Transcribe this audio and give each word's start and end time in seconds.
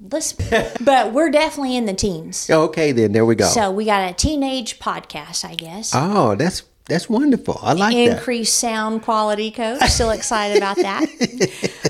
listen, 0.00 0.66
but 0.80 1.12
we're 1.12 1.30
definitely 1.30 1.76
in 1.76 1.86
the 1.86 1.94
teens. 1.94 2.48
Okay, 2.60 2.92
then 2.92 3.12
there 3.12 3.24
we 3.24 3.34
go. 3.34 3.46
So 3.46 3.70
we 3.70 3.84
got 3.84 4.10
a 4.10 4.14
teenage 4.14 4.78
podcast, 4.78 5.44
I 5.44 5.54
guess. 5.54 5.92
oh, 5.94 6.34
that's 6.34 6.62
that's 6.86 7.08
wonderful. 7.08 7.58
I 7.62 7.72
like 7.74 7.94
that. 7.94 8.18
Increased 8.18 8.58
sound 8.58 9.02
quality, 9.02 9.50
coach. 9.52 9.80
Still 9.88 10.10
excited 10.10 10.56
about 10.56 10.76
that. 10.76 11.06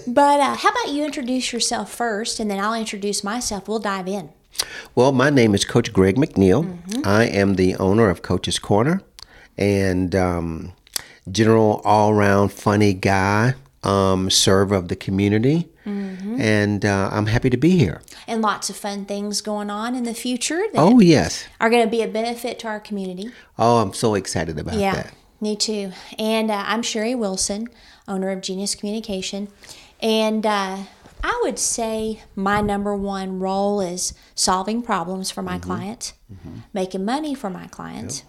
but 0.07 0.41
uh, 0.41 0.55
how 0.57 0.69
about 0.69 0.93
you 0.93 1.05
introduce 1.05 1.53
yourself 1.53 1.91
first, 1.91 2.39
and 2.39 2.51
then 2.51 2.61
I'll 2.61 2.75
introduce 2.75 3.25
myself. 3.25 3.67
We'll 3.67 3.79
dive 3.79 4.07
in. 4.07 4.31
Well, 4.95 5.13
my 5.13 5.31
name 5.31 5.55
is 5.55 5.65
Coach 5.65 5.91
Greg 5.93 6.17
McNeil. 6.17 7.07
I 7.07 7.25
am 7.25 7.55
the 7.55 7.77
owner 7.77 8.11
of 8.11 8.21
Coach's 8.21 8.59
Corner 8.59 9.01
and 9.57 10.15
um, 10.15 10.73
general 11.31 11.81
all 11.85 12.11
around 12.11 12.53
funny 12.53 12.93
guy, 12.93 13.55
um, 13.83 14.29
server 14.29 14.75
of 14.75 14.89
the 14.89 14.97
community. 14.97 15.70
And 15.85 16.85
uh, 16.85 17.09
I'm 17.13 17.27
happy 17.27 17.51
to 17.51 17.57
be 17.57 17.79
here. 17.79 18.01
And 18.27 18.43
lots 18.43 18.71
of 18.71 18.77
fun 18.77 19.05
things 19.07 19.41
going 19.41 19.71
on 19.71 19.95
in 19.95 20.05
the 20.05 20.15
future 20.15 20.63
that 20.73 20.79
Oh, 20.81 21.01
yes. 21.01 21.47
are 21.61 21.71
going 21.71 21.85
to 21.85 21.91
be 21.91 22.03
a 22.03 22.09
benefit 22.09 22.59
to 22.61 22.69
our 22.69 22.81
community. 22.81 23.31
Oh, 23.59 23.79
I'm 23.79 23.93
so 23.93 24.15
excited 24.15 24.59
about 24.59 24.75
Yeah, 24.75 24.95
that. 24.95 25.15
me 25.41 25.57
too. 25.57 25.93
And 26.19 26.51
uh, 26.51 26.65
I'm 26.67 26.83
Sherry 26.83 27.15
Wilson, 27.15 27.69
owner 28.07 28.31
of 28.31 28.41
Genius 28.43 28.75
Communication. 28.75 29.49
And 30.01 30.45
uh, 30.47 30.79
I 31.23 31.41
would 31.45 31.59
say 31.59 32.23
my 32.37 32.61
number 32.61 32.95
one 32.97 33.39
role 33.39 33.81
is 33.81 34.15
solving 34.35 34.83
problems 34.83 35.31
for 35.31 35.43
my 35.43 35.59
clients, 35.59 36.13
making 36.73 37.05
money 37.05 37.35
for 37.35 37.51
my 37.51 37.67
clients. 37.69 38.25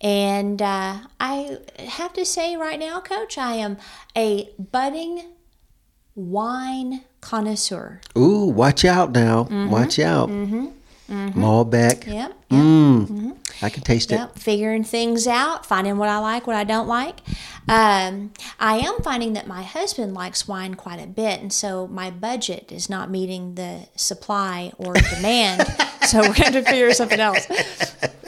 And 0.00 0.62
uh, 0.62 0.98
I 1.18 1.58
have 1.88 2.12
to 2.14 2.24
say 2.24 2.56
right 2.56 2.78
now, 2.78 3.00
Coach, 3.00 3.36
I 3.38 3.54
am 3.54 3.78
a 4.16 4.50
budding 4.58 5.24
wine 6.18 7.02
connoisseur. 7.20 8.00
Ooh, 8.16 8.46
watch 8.46 8.84
out 8.84 9.12
now. 9.12 9.42
Watch 9.70 9.98
out. 9.98 10.28
Mm-hmm. 10.28 10.66
Out. 11.10 11.32
Malbec. 11.32 12.06
Yep. 12.06 12.32
Mm, 12.50 13.08
hmm. 13.08 13.30
I 13.62 13.70
can 13.70 13.82
taste 13.82 14.12
it. 14.12 14.16
Yep, 14.16 14.38
figuring 14.38 14.84
things 14.84 15.26
out, 15.26 15.64
finding 15.64 15.96
what 15.96 16.08
I 16.08 16.18
like, 16.18 16.46
what 16.46 16.54
I 16.54 16.64
don't 16.64 16.86
like. 16.86 17.20
Um, 17.68 18.32
I 18.60 18.78
am 18.78 19.00
finding 19.02 19.32
that 19.32 19.46
my 19.46 19.62
husband 19.62 20.14
likes 20.14 20.46
wine 20.46 20.74
quite 20.74 21.02
a 21.02 21.06
bit, 21.06 21.40
and 21.40 21.52
so 21.52 21.86
my 21.86 22.10
budget 22.10 22.70
is 22.70 22.90
not 22.90 23.10
meeting 23.10 23.54
the 23.54 23.88
supply 23.96 24.72
or 24.76 24.94
demand. 25.16 25.66
So 26.08 26.20
we're 26.20 26.34
going 26.34 26.52
to 26.52 26.62
figure 26.62 26.92
something 26.92 27.20
else 27.20 27.46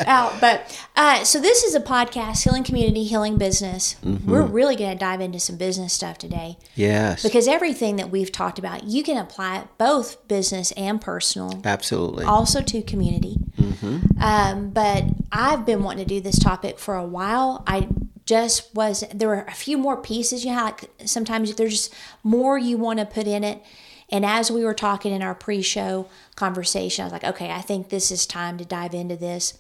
out. 0.06 0.40
But 0.40 0.86
uh, 0.96 1.24
so 1.24 1.40
this 1.40 1.62
is 1.64 1.74
a 1.74 1.80
podcast, 1.80 2.44
healing 2.44 2.64
community, 2.64 3.04
healing 3.04 3.38
business. 3.38 3.96
We're 4.02 4.42
really 4.42 4.76
going 4.76 4.92
to 4.92 4.98
dive 4.98 5.20
into 5.20 5.38
some 5.40 5.56
business 5.56 5.92
stuff 5.92 6.18
today 6.18 6.58
Yes. 6.74 7.22
because 7.22 7.48
everything 7.48 7.96
that 7.96 8.10
we've 8.10 8.30
talked 8.32 8.58
about, 8.58 8.84
you 8.84 9.02
can 9.02 9.16
apply 9.16 9.58
it 9.60 9.68
both 9.78 10.26
business 10.28 10.72
and 10.72 11.00
personal 11.00 11.60
Absolutely. 11.64 12.24
also 12.24 12.60
to 12.62 12.82
community. 12.82 13.34
Hmm. 13.56 13.98
Um, 14.20 14.70
but 14.70 15.04
I've 15.32 15.64
been 15.64 15.82
wanting 15.82 16.04
to 16.04 16.08
do 16.08 16.20
this 16.20 16.38
topic 16.38 16.78
for 16.78 16.94
a 16.96 17.04
while. 17.04 17.62
I 17.66 17.88
just 18.26 18.74
was 18.74 19.04
there 19.12 19.28
were 19.28 19.42
a 19.48 19.52
few 19.54 19.76
more 19.78 19.96
pieces. 19.96 20.44
You 20.44 20.54
know, 20.54 20.64
like 20.64 20.90
sometimes 21.04 21.54
there's 21.56 21.90
more 22.22 22.58
you 22.58 22.76
want 22.76 22.98
to 23.00 23.06
put 23.06 23.26
in 23.26 23.42
it. 23.42 23.62
And 24.10 24.24
as 24.24 24.50
we 24.50 24.64
were 24.64 24.74
talking 24.74 25.12
in 25.12 25.22
our 25.22 25.34
pre-show 25.34 26.08
conversation, 26.34 27.02
I 27.02 27.06
was 27.06 27.12
like, 27.12 27.24
okay, 27.24 27.50
I 27.50 27.60
think 27.60 27.88
this 27.88 28.10
is 28.10 28.26
time 28.26 28.58
to 28.58 28.64
dive 28.64 28.94
into 28.94 29.16
this. 29.16 29.58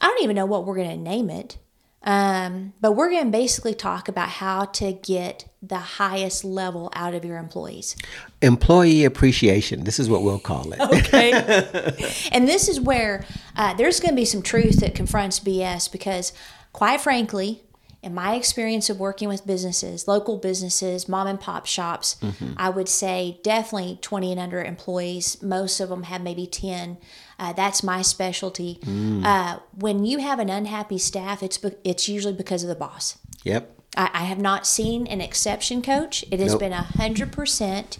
I 0.00 0.06
don't 0.06 0.22
even 0.22 0.36
know 0.36 0.46
what 0.46 0.66
we're 0.66 0.76
going 0.76 0.90
to 0.90 0.96
name 0.96 1.30
it. 1.30 1.58
Um, 2.02 2.72
but 2.80 2.92
we're 2.92 3.10
going 3.10 3.24
to 3.24 3.30
basically 3.30 3.74
talk 3.74 4.06
about 4.08 4.28
how 4.28 4.66
to 4.66 4.92
get 4.92 5.48
the 5.60 5.78
highest 5.78 6.44
level 6.44 6.88
out 6.94 7.14
of 7.14 7.24
your 7.24 7.36
employees. 7.36 7.96
Employee 8.40 9.04
appreciation. 9.04 9.82
This 9.82 9.98
is 9.98 10.08
what 10.08 10.22
we'll 10.22 10.38
call 10.38 10.72
it. 10.72 10.80
Okay. 10.80 11.32
and 12.32 12.46
this 12.46 12.68
is 12.68 12.80
where 12.80 13.24
uh, 13.56 13.74
there's 13.74 13.98
going 13.98 14.12
to 14.12 14.16
be 14.16 14.24
some 14.24 14.42
truth 14.42 14.76
that 14.80 14.94
confronts 14.94 15.40
BS 15.40 15.90
because, 15.90 16.32
quite 16.72 17.00
frankly, 17.00 17.62
in 18.06 18.14
my 18.14 18.36
experience 18.36 18.88
of 18.88 19.00
working 19.00 19.28
with 19.28 19.44
businesses, 19.44 20.06
local 20.06 20.38
businesses, 20.38 21.08
mom 21.08 21.26
and 21.26 21.40
pop 21.40 21.66
shops, 21.66 22.16
I 22.56 22.70
would 22.70 22.88
say 22.88 23.40
definitely 23.42 23.98
20 24.00 24.30
and 24.30 24.40
under 24.40 24.62
employees. 24.62 25.42
Most 25.42 25.80
of 25.80 25.88
them 25.88 26.04
have 26.04 26.22
maybe 26.22 26.46
10. 26.46 26.98
Uh, 27.38 27.52
that's 27.52 27.82
my 27.82 28.02
specialty. 28.02 28.78
Uh, 29.24 29.58
when 29.76 30.04
you 30.04 30.18
have 30.18 30.38
an 30.38 30.48
unhappy 30.48 30.98
staff, 30.98 31.42
it's 31.42 31.58
be- 31.58 31.74
it's 31.82 32.08
usually 32.08 32.32
because 32.32 32.62
of 32.62 32.68
the 32.68 32.76
boss. 32.76 33.18
Yep. 33.42 33.72
I, 33.96 34.10
I 34.14 34.24
have 34.24 34.38
not 34.38 34.68
seen 34.68 35.08
an 35.08 35.20
exception, 35.20 35.82
coach. 35.82 36.24
It 36.30 36.38
has 36.38 36.52
Nope. 36.52 36.60
been 36.60 36.72
a 36.72 36.82
hundred 36.82 37.32
percent, 37.32 37.98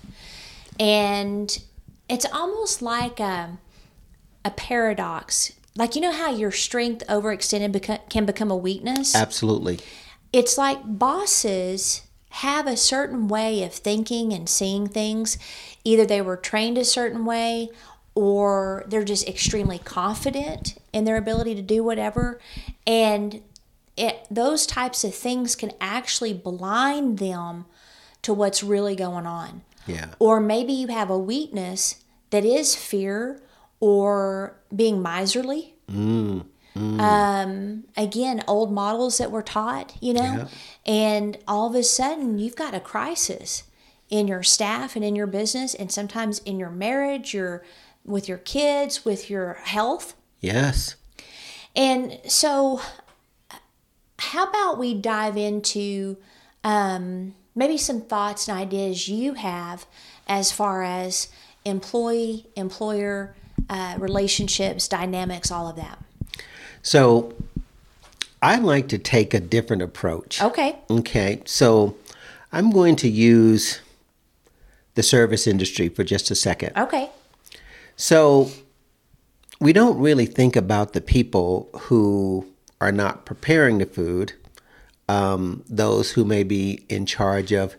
and 0.79 1.59
it's 2.09 2.27
almost 2.33 2.81
like 2.81 3.19
a, 3.19 3.59
a 4.45 4.51
paradox. 4.53 5.53
Like 5.77 5.95
you 5.95 6.01
know 6.01 6.13
how 6.13 6.31
your 6.31 6.51
strength 6.51 7.07
overextended 7.07 7.73
beco- 7.73 8.09
can 8.09 8.25
become 8.25 8.51
a 8.51 8.57
weakness. 8.57 9.15
Absolutely. 9.15 9.79
It's 10.33 10.59
like 10.59 10.79
bosses 10.85 12.03
have 12.31 12.67
a 12.67 12.77
certain 12.77 13.29
way 13.29 13.63
of 13.63 13.73
thinking 13.73 14.33
and 14.33 14.49
seeing 14.49 14.87
things. 14.87 15.39
Either 15.85 16.05
they 16.05 16.21
were 16.21 16.37
trained 16.37 16.77
a 16.79 16.85
certain 16.85 17.25
way, 17.25 17.69
or 18.15 18.85
they're 18.89 19.05
just 19.05 19.29
extremely 19.29 19.79
confident 19.79 20.77
in 20.93 21.05
their 21.05 21.17
ability 21.17 21.55
to 21.55 21.63
do 21.63 21.85
whatever, 21.85 22.41
and 22.87 23.43
it, 23.97 24.27
those 24.31 24.67
types 24.67 25.05
of 25.05 25.15
things 25.15 25.55
can 25.55 25.71
actually 25.81 26.33
blind 26.33 27.19
them 27.19 27.67
to 28.23 28.35
what's 28.35 28.63
really 28.63 28.97
going 28.97 29.27
on. 29.27 29.63
Yeah. 29.87 30.09
Or 30.19 30.41
maybe 30.41 30.73
you 30.73 30.89
have 30.89 31.11
a 31.11 31.19
weakness 31.19 32.03
that 32.31 32.45
is 32.45 32.75
fear 32.75 33.41
or 33.81 34.57
being 34.75 35.03
miserly. 35.03 35.75
Um, 35.89 37.85
again, 37.97 38.45
old 38.47 38.71
models 38.73 39.17
that 39.19 39.31
were 39.31 39.43
taught, 39.43 39.95
you 40.01 40.13
know, 40.13 40.23
Yeah. 40.23 40.49
and 40.85 41.39
all 41.49 41.69
of 41.69 41.75
a 41.75 41.83
sudden 41.83 42.39
you've 42.39 42.57
got 42.57 42.75
a 42.75 42.81
crisis 42.81 43.63
in 44.11 44.29
your 44.29 44.43
staff 44.43 44.95
and 44.95 45.05
in 45.05 45.17
your 45.17 45.27
business, 45.27 45.75
and 45.75 45.91
sometimes 45.91 46.39
in 46.41 46.59
your 46.59 46.71
marriage, 46.71 47.33
your 47.35 47.65
with 48.05 48.29
your 48.29 48.39
kids, 48.39 49.05
with 49.05 49.29
your 49.31 49.55
health. 49.65 50.15
Yes. 50.41 50.95
And 51.75 52.21
so, 52.29 52.81
how 54.19 54.45
about 54.49 54.79
we 54.79 54.95
dive 54.95 55.37
into 55.37 56.17
um, 56.63 57.35
maybe 57.55 57.77
some 57.79 58.01
thoughts 58.03 58.49
and 58.49 58.57
ideas 58.59 59.09
you 59.09 59.35
have 59.35 59.87
as 60.29 60.53
far 60.53 60.83
as 60.85 61.29
employee 61.65 62.47
employer 62.55 63.35
uh, 63.69 63.97
relationships, 63.99 64.89
dynamics, 64.89 65.51
all 65.51 65.69
of 65.69 65.77
that? 65.77 65.99
So 66.83 67.35
I 68.43 68.57
like 68.57 68.89
to 68.89 68.99
take 68.99 69.35
a 69.35 69.41
different 69.41 69.83
approach. 69.83 70.41
Okay. 70.41 70.77
Okay. 70.91 71.43
So 71.45 71.97
I'm 72.53 72.71
going 72.71 72.97
to 72.97 73.09
use 73.09 73.81
the 74.95 75.03
service 75.03 75.47
industry 75.47 75.89
for 75.89 76.05
just 76.05 76.31
a 76.31 76.35
second. 76.35 76.77
Okay. 76.77 77.11
So 77.97 78.51
we 79.61 79.73
don't 79.73 79.99
really 79.99 80.27
think 80.27 80.57
about 80.57 80.93
the 80.93 81.01
people 81.01 81.69
who 81.75 82.47
are 82.81 82.93
not 82.93 83.25
preparing 83.25 83.79
the 83.79 83.87
food, 83.87 84.35
um, 85.09 85.65
those 85.69 86.13
who 86.13 86.25
may 86.25 86.43
be 86.43 86.85
in 86.89 87.07
charge 87.07 87.53
of 87.53 87.77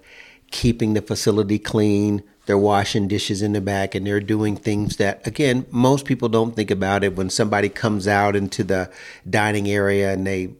keeping 0.52 0.94
the 0.94 1.02
facility 1.02 1.60
clean. 1.60 2.24
They're 2.48 2.58
washing 2.58 3.08
dishes 3.08 3.42
in 3.42 3.54
the 3.54 3.62
back 3.62 3.94
and 3.94 4.08
they're 4.08 4.20
doing 4.20 4.56
things 4.56 4.98
that, 4.98 5.26
again, 5.28 5.66
most 5.70 6.06
people 6.06 6.30
don't 6.30 6.56
think 6.56 6.72
about 6.72 7.04
it 7.04 7.16
when 7.16 7.30
somebody 7.30 7.70
comes 7.70 8.08
out 8.08 8.36
into 8.36 8.64
the 8.64 8.90
dining 9.30 9.70
area 9.70 10.12
and 10.12 10.26
they 10.26 10.54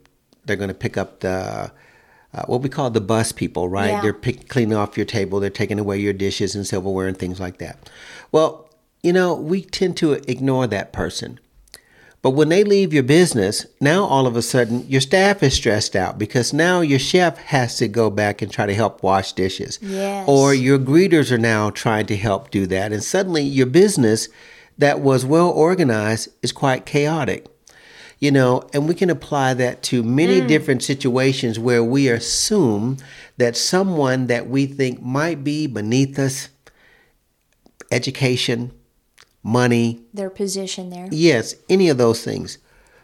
they're 0.44 0.56
going 0.56 0.68
to 0.68 0.74
pick 0.74 0.96
up 0.96 1.20
the 1.20 1.72
uh, 2.34 2.42
what 2.46 2.60
we 2.60 2.68
call 2.68 2.90
the 2.90 3.00
bus 3.00 3.32
people, 3.32 3.68
right? 3.68 3.88
Yeah. 3.88 4.02
They're 4.02 4.12
pick, 4.12 4.48
cleaning 4.48 4.76
off 4.76 4.96
your 4.96 5.06
table, 5.06 5.40
they're 5.40 5.50
taking 5.50 5.78
away 5.78 5.98
your 5.98 6.12
dishes 6.12 6.54
and 6.54 6.66
silverware 6.66 7.08
and 7.08 7.16
things 7.16 7.40
like 7.40 7.58
that. 7.58 7.90
Well, 8.32 8.68
you 9.02 9.12
know, 9.12 9.34
we 9.34 9.62
tend 9.62 9.96
to 9.98 10.12
ignore 10.30 10.66
that 10.66 10.92
person. 10.92 11.40
But 12.20 12.30
when 12.30 12.48
they 12.48 12.64
leave 12.64 12.92
your 12.92 13.04
business, 13.04 13.66
now 13.80 14.04
all 14.04 14.26
of 14.26 14.36
a 14.36 14.42
sudden 14.42 14.84
your 14.88 15.00
staff 15.00 15.42
is 15.42 15.54
stressed 15.54 15.94
out 15.94 16.18
because 16.18 16.52
now 16.52 16.80
your 16.80 16.98
chef 16.98 17.38
has 17.38 17.76
to 17.78 17.86
go 17.86 18.10
back 18.10 18.42
and 18.42 18.50
try 18.50 18.66
to 18.66 18.74
help 18.74 19.02
wash 19.02 19.32
dishes. 19.32 19.78
Yes. 19.80 20.28
Or 20.28 20.52
your 20.52 20.78
greeters 20.78 21.30
are 21.30 21.38
now 21.38 21.70
trying 21.70 22.06
to 22.06 22.16
help 22.16 22.50
do 22.50 22.66
that. 22.66 22.92
And 22.92 23.04
suddenly 23.04 23.42
your 23.42 23.66
business 23.66 24.28
that 24.78 25.00
was 25.00 25.24
well 25.24 25.50
organized 25.50 26.28
is 26.42 26.50
quite 26.50 26.86
chaotic. 26.86 27.46
You 28.18 28.32
know, 28.32 28.68
and 28.74 28.88
we 28.88 28.96
can 28.96 29.10
apply 29.10 29.54
that 29.54 29.84
to 29.84 30.02
many 30.02 30.40
mm. 30.40 30.48
different 30.48 30.82
situations 30.82 31.56
where 31.56 31.84
we 31.84 32.08
assume 32.08 32.96
that 33.36 33.56
someone 33.56 34.26
that 34.26 34.48
we 34.48 34.66
think 34.66 35.00
might 35.00 35.44
be 35.44 35.68
beneath 35.68 36.18
us, 36.18 36.48
education, 37.92 38.72
money, 39.42 40.00
Their 40.12 40.30
position 40.30 40.90
there. 40.90 41.08
Yes, 41.10 41.54
any 41.68 41.88
of 41.88 41.98
those 41.98 42.22
things. 42.22 42.58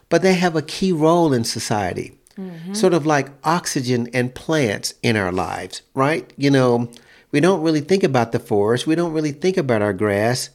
But 0.09 0.23
they 0.23 0.35
have 0.35 0.55
a 0.55 0.63
key 0.63 0.93
role 0.93 1.33
in 1.33 1.45
society, 1.45 2.19
mm-hmm. 2.39 2.75
sort 2.75 2.95
of 2.95 3.07
like 3.07 3.31
oxygen 3.43 4.09
and 4.13 4.35
plants 4.35 4.95
in 5.03 5.17
our 5.17 5.33
lives, 5.33 5.83
right? 5.95 6.33
You 6.37 6.51
know, 6.51 6.91
we 7.33 7.41
don't 7.41 7.63
really 7.63 7.81
think 7.81 8.05
about 8.05 8.33
the 8.33 8.39
forest, 8.39 8.87
we 8.87 8.95
don't 8.95 9.13
really 9.13 9.33
think 9.33 9.57
about 9.57 9.83
our 9.83 9.93
grass, 9.93 10.51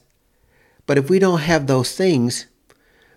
But 0.86 0.98
if 0.98 1.08
we 1.08 1.18
don't 1.18 1.40
have 1.40 1.66
those 1.66 1.94
things, 1.94 2.46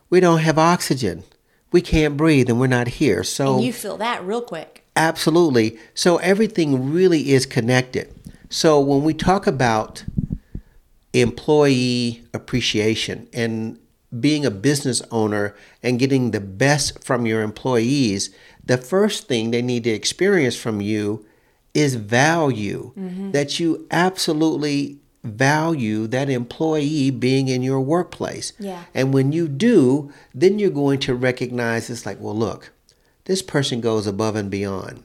we 0.10 0.20
don't 0.20 0.40
have 0.40 0.60
oxygen. 0.60 1.24
We 1.72 1.82
can't 1.82 2.16
breathe 2.16 2.50
and 2.50 2.60
we're 2.60 2.68
not 2.68 2.88
here. 2.88 3.24
So 3.24 3.56
And 3.56 3.64
you 3.64 3.74
feel 3.74 3.98
that 3.98 4.24
real 4.24 4.42
quick. 4.42 4.86
Absolutely. 4.96 5.80
So 5.96 6.18
everything 6.18 6.94
really 6.94 7.32
is 7.32 7.48
connected. 7.48 8.14
So 8.50 8.80
when 8.80 9.04
we 9.04 9.16
talk 9.16 9.48
about 9.48 10.04
employee 11.14 12.24
appreciation 12.34 13.28
and 13.34 13.80
being 14.20 14.46
a 14.46 14.52
business 14.52 15.02
owner 15.12 15.56
and 15.82 16.00
getting 16.00 16.32
the 16.32 16.40
best 16.40 17.04
from 17.04 17.26
your 17.26 17.42
employees, 17.42 18.30
the 18.64 18.78
first 18.78 19.28
thing 19.28 19.52
they 19.52 19.62
need 19.62 19.84
to 19.84 19.90
experience 19.90 20.56
from 20.56 20.82
you 20.82 21.26
is 21.74 21.96
value. 21.96 22.94
Mm-hmm. 22.98 23.32
That 23.32 23.60
you 23.60 23.88
absolutely 23.90 25.00
value 25.24 26.06
that 26.08 26.30
employee 26.30 27.10
being 27.10 27.48
in 27.48 27.64
your 27.64 27.80
workplace. 27.80 28.54
Yeah. 28.60 28.84
And 28.94 29.14
when 29.14 29.32
you 29.32 29.48
do, 29.48 30.12
then 30.34 30.60
you're 30.60 30.70
going 30.70 31.00
to 31.00 31.16
recognize 31.16 31.90
it's 31.90 32.06
like, 32.06 32.20
well, 32.20 32.36
look, 32.36 32.72
this 33.26 33.42
person 33.42 33.80
goes 33.80 34.06
above 34.06 34.36
and 34.36 34.52
beyond. 34.52 35.04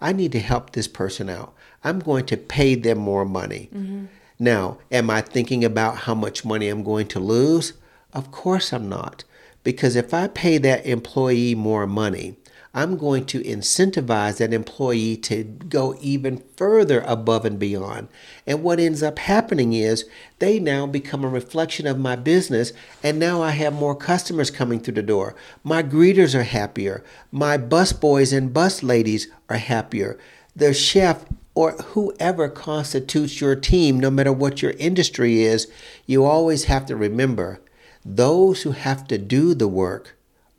I 0.00 0.12
need 0.12 0.32
to 0.32 0.40
help 0.40 0.70
this 0.72 0.88
person 0.88 1.28
out. 1.28 1.54
I'm 1.84 2.00
going 2.00 2.26
to 2.26 2.36
pay 2.36 2.74
them 2.74 2.98
more 2.98 3.24
money. 3.24 3.68
Mm-hmm. 3.74 4.06
Now, 4.38 4.78
am 4.92 5.08
I 5.10 5.20
thinking 5.22 5.64
about 5.64 5.98
how 5.98 6.14
much 6.14 6.44
money 6.44 6.68
I'm 6.68 6.82
going 6.82 7.08
to 7.08 7.20
lose? 7.20 7.72
Of 8.12 8.30
course 8.30 8.72
I'm 8.72 8.88
not. 8.88 9.24
Because 9.64 9.96
if 9.96 10.14
I 10.14 10.28
pay 10.28 10.58
that 10.58 10.86
employee 10.86 11.54
more 11.54 11.86
money, 11.86 12.36
I'm 12.76 12.98
going 12.98 13.24
to 13.26 13.42
incentivize 13.42 14.36
that 14.36 14.52
employee 14.52 15.16
to 15.16 15.44
go 15.44 15.96
even 16.02 16.44
further 16.58 17.00
above 17.06 17.46
and 17.46 17.58
beyond. 17.58 18.08
And 18.46 18.62
what 18.62 18.78
ends 18.78 19.02
up 19.02 19.18
happening 19.18 19.72
is 19.72 20.04
they 20.40 20.58
now 20.58 20.86
become 20.86 21.24
a 21.24 21.28
reflection 21.28 21.86
of 21.86 21.98
my 21.98 22.16
business, 22.16 22.74
and 23.02 23.18
now 23.18 23.40
I 23.40 23.52
have 23.52 23.72
more 23.72 23.96
customers 23.96 24.50
coming 24.50 24.78
through 24.78 24.94
the 24.94 25.02
door. 25.02 25.34
My 25.64 25.82
greeters 25.82 26.34
are 26.34 26.42
happier. 26.42 27.02
My 27.32 27.56
bus 27.56 27.94
boys 27.94 28.34
and 28.34 28.52
bus 28.52 28.82
ladies 28.82 29.28
are 29.48 29.56
happier. 29.56 30.18
The 30.54 30.74
chef 30.74 31.24
or 31.56 31.72
whoever 31.72 32.50
constitutes 32.50 33.40
your 33.40 33.56
team, 33.56 33.98
no 33.98 34.10
matter 34.10 34.32
what 34.32 34.60
your 34.60 34.72
industry 34.72 35.42
is, 35.42 35.66
you 36.04 36.22
always 36.22 36.64
have 36.64 36.84
to 36.84 36.94
remember 36.94 37.60
those 38.04 38.62
who 38.62 38.72
have 38.72 39.08
to 39.08 39.18
do 39.18 39.54
the 39.54 39.66
work 39.66 40.16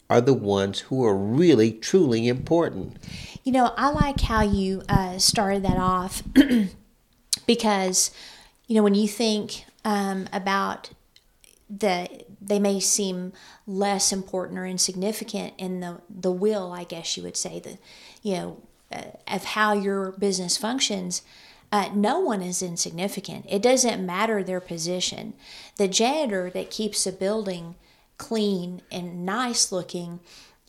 are 0.09 0.19
the 0.19 0.33
ones 0.33 0.79
who 0.81 1.05
are 1.05 1.15
really, 1.15 1.71
truly 1.71 2.27
important. 2.27 2.97
You 3.43 3.51
know, 3.51 3.73
I 3.77 3.89
like 3.89 4.21
how 4.21 4.41
you 4.41 4.81
uh, 4.89 5.19
started 5.19 5.63
that 5.63 5.77
off 5.77 6.23
because, 7.45 8.11
you 8.65 8.75
know, 8.75 8.83
when 8.83 8.95
you 8.95 9.07
think 9.07 9.65
um, 9.85 10.27
about 10.33 10.89
the, 11.69 12.09
they 12.41 12.57
may 12.57 12.79
seem 12.79 13.33
less 13.67 14.11
important 14.11 14.57
or 14.57 14.65
insignificant 14.65 15.53
in 15.57 15.81
the 15.81 16.01
the 16.09 16.31
will, 16.31 16.71
I 16.71 16.85
guess 16.85 17.17
you 17.17 17.23
would 17.23 17.37
say 17.37 17.59
the, 17.59 17.77
you 18.23 18.33
know, 18.33 18.61
of 18.91 19.43
how 19.43 19.73
your 19.73 20.11
business 20.13 20.57
functions. 20.57 21.21
Uh, 21.71 21.89
no 21.93 22.19
one 22.19 22.41
is 22.41 22.61
insignificant. 22.61 23.45
It 23.49 23.61
doesn't 23.61 24.05
matter 24.05 24.41
their 24.41 24.61
position. 24.61 25.33
The 25.75 25.87
janitor 25.87 26.49
that 26.51 26.71
keeps 26.71 27.05
a 27.05 27.11
building 27.11 27.75
clean 28.17 28.81
and 28.91 29.25
nice 29.25 29.71
looking 29.71 30.19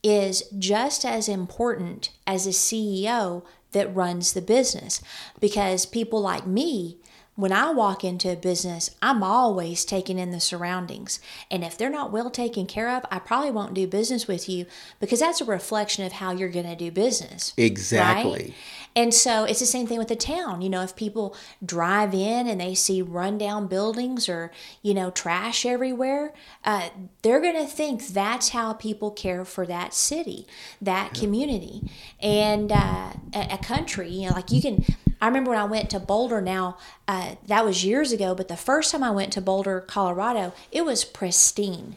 is 0.02 0.42
just 0.58 1.04
as 1.04 1.28
important 1.28 2.10
as 2.26 2.46
a 2.46 2.50
CEO 2.50 3.44
that 3.72 3.94
runs 3.94 4.32
the 4.32 4.42
business 4.42 5.00
because 5.40 5.86
people 5.86 6.20
like 6.20 6.46
me 6.46 6.96
when 7.38 7.52
I 7.52 7.70
walk 7.70 8.02
into 8.02 8.32
a 8.32 8.34
business, 8.34 8.96
I'm 9.00 9.22
always 9.22 9.84
taking 9.84 10.18
in 10.18 10.32
the 10.32 10.40
surroundings. 10.40 11.20
And 11.52 11.62
if 11.62 11.78
they're 11.78 11.88
not 11.88 12.10
well 12.10 12.30
taken 12.30 12.66
care 12.66 12.90
of, 12.90 13.06
I 13.12 13.20
probably 13.20 13.52
won't 13.52 13.74
do 13.74 13.86
business 13.86 14.26
with 14.26 14.48
you 14.48 14.66
because 14.98 15.20
that's 15.20 15.40
a 15.40 15.44
reflection 15.44 16.04
of 16.04 16.10
how 16.10 16.32
you're 16.32 16.48
going 16.48 16.66
to 16.66 16.74
do 16.74 16.90
business. 16.90 17.54
Exactly. 17.56 18.32
Right? 18.32 18.54
And 18.96 19.14
so 19.14 19.44
it's 19.44 19.60
the 19.60 19.66
same 19.66 19.86
thing 19.86 19.98
with 19.98 20.08
the 20.08 20.16
town. 20.16 20.62
You 20.62 20.68
know, 20.68 20.82
if 20.82 20.96
people 20.96 21.36
drive 21.64 22.12
in 22.12 22.48
and 22.48 22.60
they 22.60 22.74
see 22.74 23.02
rundown 23.02 23.68
buildings 23.68 24.28
or, 24.28 24.50
you 24.82 24.92
know, 24.92 25.12
trash 25.12 25.64
everywhere, 25.64 26.34
uh, 26.64 26.88
they're 27.22 27.40
going 27.40 27.54
to 27.54 27.66
think 27.66 28.08
that's 28.08 28.48
how 28.48 28.72
people 28.72 29.12
care 29.12 29.44
for 29.44 29.64
that 29.64 29.94
city, 29.94 30.44
that 30.82 31.14
community, 31.14 31.88
and 32.20 32.72
uh, 32.72 33.12
a, 33.32 33.48
a 33.52 33.58
country. 33.58 34.10
You 34.10 34.30
know, 34.30 34.34
like 34.34 34.50
you 34.50 34.60
can. 34.60 34.84
I 35.20 35.26
remember 35.26 35.50
when 35.50 35.60
I 35.60 35.64
went 35.64 35.90
to 35.90 36.00
Boulder 36.00 36.40
now, 36.40 36.76
uh, 37.06 37.34
that 37.46 37.64
was 37.64 37.84
years 37.84 38.12
ago, 38.12 38.34
but 38.34 38.48
the 38.48 38.56
first 38.56 38.92
time 38.92 39.02
I 39.02 39.10
went 39.10 39.32
to 39.32 39.40
Boulder, 39.40 39.80
Colorado, 39.80 40.52
it 40.70 40.84
was 40.84 41.04
pristine. 41.04 41.96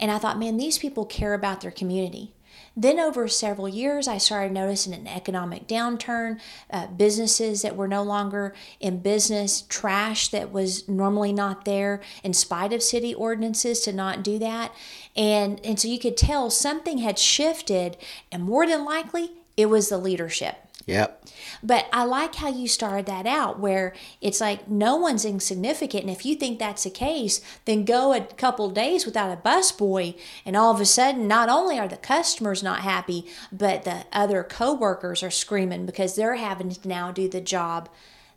And 0.00 0.10
I 0.10 0.18
thought, 0.18 0.38
man, 0.38 0.56
these 0.56 0.78
people 0.78 1.04
care 1.04 1.34
about 1.34 1.60
their 1.60 1.70
community. 1.70 2.32
Then, 2.78 3.00
over 3.00 3.26
several 3.26 3.70
years, 3.70 4.06
I 4.06 4.18
started 4.18 4.52
noticing 4.52 4.92
an 4.92 5.06
economic 5.06 5.66
downturn, 5.66 6.38
uh, 6.70 6.88
businesses 6.88 7.62
that 7.62 7.74
were 7.74 7.88
no 7.88 8.02
longer 8.02 8.52
in 8.80 8.98
business, 8.98 9.62
trash 9.62 10.28
that 10.28 10.52
was 10.52 10.86
normally 10.86 11.32
not 11.32 11.64
there, 11.64 12.02
in 12.22 12.34
spite 12.34 12.74
of 12.74 12.82
city 12.82 13.14
ordinances 13.14 13.80
to 13.80 13.94
not 13.94 14.22
do 14.22 14.38
that. 14.40 14.74
And, 15.16 15.58
and 15.64 15.80
so 15.80 15.88
you 15.88 15.98
could 15.98 16.18
tell 16.18 16.50
something 16.50 16.98
had 16.98 17.18
shifted, 17.18 17.96
and 18.30 18.42
more 18.42 18.66
than 18.66 18.84
likely, 18.84 19.30
it 19.56 19.70
was 19.70 19.88
the 19.88 19.96
leadership. 19.96 20.56
Yep. 20.86 21.24
But 21.64 21.86
I 21.92 22.04
like 22.04 22.36
how 22.36 22.48
you 22.48 22.68
started 22.68 23.06
that 23.06 23.26
out 23.26 23.58
where 23.58 23.92
it's 24.20 24.40
like 24.40 24.68
no 24.68 24.94
one's 24.94 25.24
insignificant. 25.24 26.04
And 26.04 26.12
if 26.12 26.24
you 26.24 26.36
think 26.36 26.58
that's 26.58 26.84
the 26.84 26.90
case, 26.90 27.40
then 27.64 27.84
go 27.84 28.12
a 28.12 28.20
couple 28.20 28.70
days 28.70 29.04
without 29.04 29.36
a 29.36 29.40
busboy. 29.40 30.16
And 30.44 30.56
all 30.56 30.72
of 30.72 30.80
a 30.80 30.86
sudden, 30.86 31.26
not 31.26 31.48
only 31.48 31.76
are 31.76 31.88
the 31.88 31.96
customers 31.96 32.62
not 32.62 32.80
happy, 32.80 33.26
but 33.50 33.82
the 33.82 34.04
other 34.12 34.44
coworkers 34.44 35.24
are 35.24 35.30
screaming 35.30 35.86
because 35.86 36.14
they're 36.14 36.36
having 36.36 36.70
to 36.70 36.88
now 36.88 37.10
do 37.10 37.28
the 37.28 37.40
job 37.40 37.88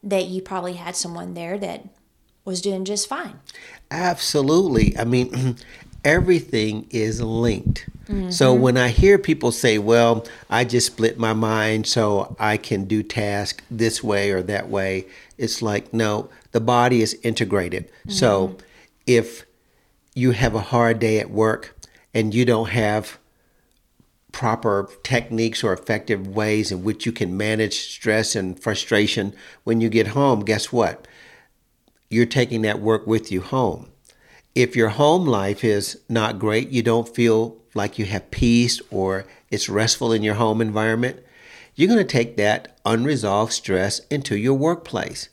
that 0.02 0.26
you 0.26 0.42
probably 0.42 0.74
had 0.74 0.96
someone 0.96 1.36
there 1.36 1.58
that 1.60 1.86
was 2.46 2.62
doing 2.62 2.84
just 2.84 3.08
fine. 3.08 3.40
Absolutely. 3.92 4.98
I 4.98 5.04
mean, 5.04 5.58
everything 6.04 6.88
is 6.90 7.22
linked. 7.22 7.88
So 8.30 8.54
mm-hmm. 8.54 8.64
when 8.64 8.76
I 8.76 8.88
hear 8.88 9.20
people 9.20 9.52
say, 9.52 9.78
well, 9.78 10.26
I 10.50 10.66
just 10.66 10.88
split 10.88 11.20
my 11.20 11.34
mind 11.34 11.86
so 11.86 12.36
I 12.40 12.58
can 12.58 12.86
do 12.86 13.04
task 13.04 13.64
this 13.70 14.04
way 14.04 14.32
or 14.32 14.42
that 14.42 14.68
way, 14.68 15.06
it's 15.38 15.62
like, 15.62 15.94
no, 15.94 16.28
the 16.52 16.60
body 16.60 17.04
is 17.04 17.20
integrated. 17.22 17.88
So 18.08 18.48
mm-hmm. 18.48 18.58
if 19.06 19.46
you 20.16 20.32
have 20.32 20.56
a 20.56 20.60
hard 20.60 20.98
day 20.98 21.20
at 21.20 21.30
work 21.30 21.78
and 22.12 22.34
you 22.34 22.46
don't 22.46 22.70
have 22.70 23.20
proper 24.32 24.90
techniques 25.04 25.64
or 25.64 25.72
effective 25.72 26.28
ways 26.28 26.72
in 26.72 26.84
which 26.84 27.06
you 27.06 27.12
can 27.12 27.38
manage 27.38 27.76
stress 27.76 28.36
and 28.36 28.60
frustration 28.60 29.36
when 29.66 29.82
you 29.82 29.90
get 29.90 30.08
home, 30.08 30.40
guess 30.40 30.72
what? 30.72 31.08
You're 32.10 32.26
taking 32.26 32.64
that 32.64 32.80
work 32.82 33.06
with 33.06 33.32
you 33.32 33.42
home. 33.42 33.92
If 34.56 34.76
your 34.76 34.90
home 34.90 35.26
life 35.26 35.64
is 35.64 36.00
not 36.10 36.40
great, 36.40 36.70
you 36.70 36.82
don't 36.82 37.14
feel 37.14 37.58
like 37.74 38.00
you 38.00 38.06
have 38.06 38.32
peace 38.32 38.82
or 38.90 39.26
it's 39.50 39.70
restful 39.70 40.12
in 40.12 40.24
your 40.24 40.36
home 40.36 40.62
environment, 40.62 41.20
you're 41.76 41.88
going 41.88 42.00
to 42.00 42.04
take 42.04 42.36
that 42.38 42.78
unresolved 42.86 43.54
stress 43.54 44.00
into 44.08 44.36
your 44.36 44.56
workplace. 44.56 45.30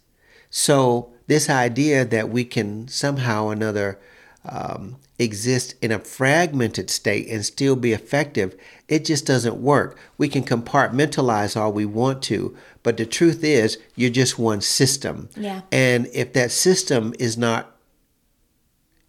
So, 0.51 1.13
this 1.27 1.51
idea 1.51 2.05
that 2.05 2.29
we 2.29 2.45
can 2.45 2.87
somehow 2.87 3.47
or 3.47 3.53
another 3.53 3.99
um, 4.45 4.97
exist 5.19 5.75
in 5.83 5.91
a 5.91 5.99
fragmented 5.99 6.89
state 6.91 7.29
and 7.29 7.45
still 7.45 7.75
be 7.75 7.93
effective, 7.93 8.57
it 8.89 9.05
just 9.05 9.27
doesn't 9.27 9.57
work. 9.57 9.99
We 10.19 10.29
can 10.29 10.45
compartmentalize 10.45 11.57
all 11.57 11.73
we 11.73 11.85
want 11.85 12.23
to, 12.25 12.57
but 12.83 12.97
the 12.97 13.07
truth 13.07 13.43
is, 13.43 13.79
you're 13.97 14.11
just 14.11 14.39
one 14.39 14.61
system. 14.61 15.29
Yeah. 15.37 15.63
And 15.73 16.07
if 16.13 16.33
that 16.35 16.53
system 16.53 17.13
is 17.19 17.37
not 17.37 17.76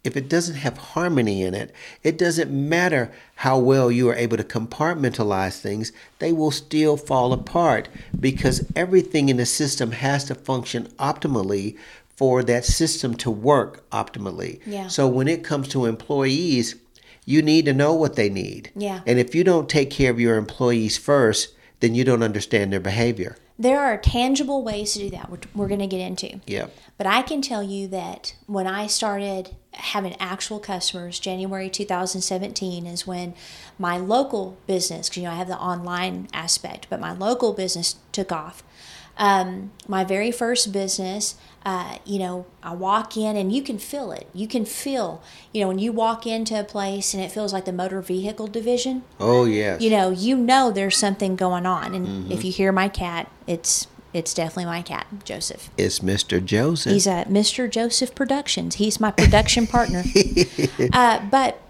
if 0.04 0.16
it 0.16 0.28
doesn't 0.28 0.56
have 0.56 0.78
harmony 0.78 1.42
in 1.42 1.54
it, 1.54 1.72
it 2.02 2.16
doesn't 2.16 2.50
matter 2.50 3.12
how 3.36 3.58
well 3.58 3.90
you 3.90 4.08
are 4.08 4.14
able 4.14 4.36
to 4.36 4.44
compartmentalize 4.44 5.60
things, 5.60 5.92
they 6.18 6.32
will 6.32 6.50
still 6.50 6.96
fall 6.96 7.32
apart 7.32 7.88
because 8.18 8.64
everything 8.76 9.28
in 9.28 9.36
the 9.36 9.46
system 9.46 9.92
has 9.92 10.24
to 10.24 10.34
function 10.34 10.86
optimally 10.98 11.76
for 12.16 12.42
that 12.42 12.64
system 12.64 13.14
to 13.14 13.30
work 13.30 13.88
optimally. 13.90 14.60
Yeah. 14.66 14.88
So 14.88 15.06
when 15.06 15.28
it 15.28 15.44
comes 15.44 15.68
to 15.68 15.84
employees, 15.84 16.76
you 17.24 17.42
need 17.42 17.66
to 17.66 17.74
know 17.74 17.92
what 17.92 18.16
they 18.16 18.28
need. 18.28 18.72
Yeah. 18.74 19.00
And 19.06 19.18
if 19.18 19.34
you 19.34 19.44
don't 19.44 19.68
take 19.68 19.90
care 19.90 20.10
of 20.10 20.18
your 20.18 20.36
employees 20.36 20.96
first, 20.96 21.54
then 21.80 21.94
you 21.94 22.02
don't 22.02 22.22
understand 22.22 22.72
their 22.72 22.80
behavior. 22.80 23.36
There 23.58 23.80
are 23.80 23.96
tangible 23.96 24.62
ways 24.62 24.92
to 24.92 25.00
do 25.00 25.10
that, 25.10 25.30
which 25.30 25.42
we're 25.54 25.66
going 25.68 25.80
to 25.80 25.86
get 25.86 26.00
into. 26.00 26.40
Yeah. 26.46 26.68
But 26.96 27.06
I 27.08 27.22
can 27.22 27.42
tell 27.42 27.62
you 27.62 27.88
that 27.88 28.34
when 28.46 28.66
I 28.66 28.86
started 28.86 29.56
having 29.72 30.14
actual 30.20 30.60
customers, 30.60 31.18
January 31.18 31.68
2017 31.68 32.86
is 32.86 33.06
when 33.06 33.34
my 33.78 33.96
local 33.96 34.56
business, 34.66 35.08
because 35.08 35.22
you 35.22 35.28
know 35.28 35.32
I 35.32 35.36
have 35.36 35.48
the 35.48 35.58
online 35.58 36.28
aspect, 36.32 36.86
but 36.88 37.00
my 37.00 37.12
local 37.12 37.52
business 37.52 37.96
took 38.12 38.30
off. 38.30 38.62
Um, 39.18 39.72
my 39.88 40.04
very 40.04 40.30
first 40.30 40.72
business, 40.72 41.34
uh, 41.66 41.98
you 42.06 42.18
know, 42.20 42.46
I 42.62 42.72
walk 42.72 43.16
in 43.16 43.36
and 43.36 43.52
you 43.52 43.62
can 43.62 43.78
feel 43.78 44.12
it. 44.12 44.28
You 44.32 44.46
can 44.46 44.64
feel, 44.64 45.20
you 45.52 45.60
know, 45.60 45.68
when 45.68 45.80
you 45.80 45.90
walk 45.92 46.24
into 46.26 46.58
a 46.58 46.62
place 46.64 47.14
and 47.14 47.22
it 47.22 47.32
feels 47.32 47.52
like 47.52 47.64
the 47.64 47.72
motor 47.72 48.00
vehicle 48.00 48.46
division. 48.46 49.02
Oh 49.18 49.44
yes. 49.44 49.80
You 49.82 49.90
know, 49.90 50.10
you 50.10 50.36
know 50.36 50.70
there's 50.70 50.96
something 50.96 51.34
going 51.36 51.66
on, 51.66 51.94
and 51.94 52.06
Mm-hmm. 52.06 52.32
if 52.32 52.44
you 52.44 52.52
hear 52.52 52.70
my 52.72 52.88
cat, 52.88 53.28
it's 53.46 53.88
it's 54.14 54.32
definitely 54.32 54.64
my 54.64 54.80
cat, 54.82 55.06
Joseph. 55.24 55.68
it's 55.76 55.98
Mr. 55.98 56.42
Joseph. 56.42 56.92
He's 56.92 57.06
at 57.06 57.28
Mr. 57.28 57.68
Joseph 57.70 58.14
Productions. 58.14 58.76
He's 58.76 58.98
my 59.00 59.10
production 59.10 59.66
partner. 59.66 60.02
uh, 60.94 61.20
but 61.30 61.60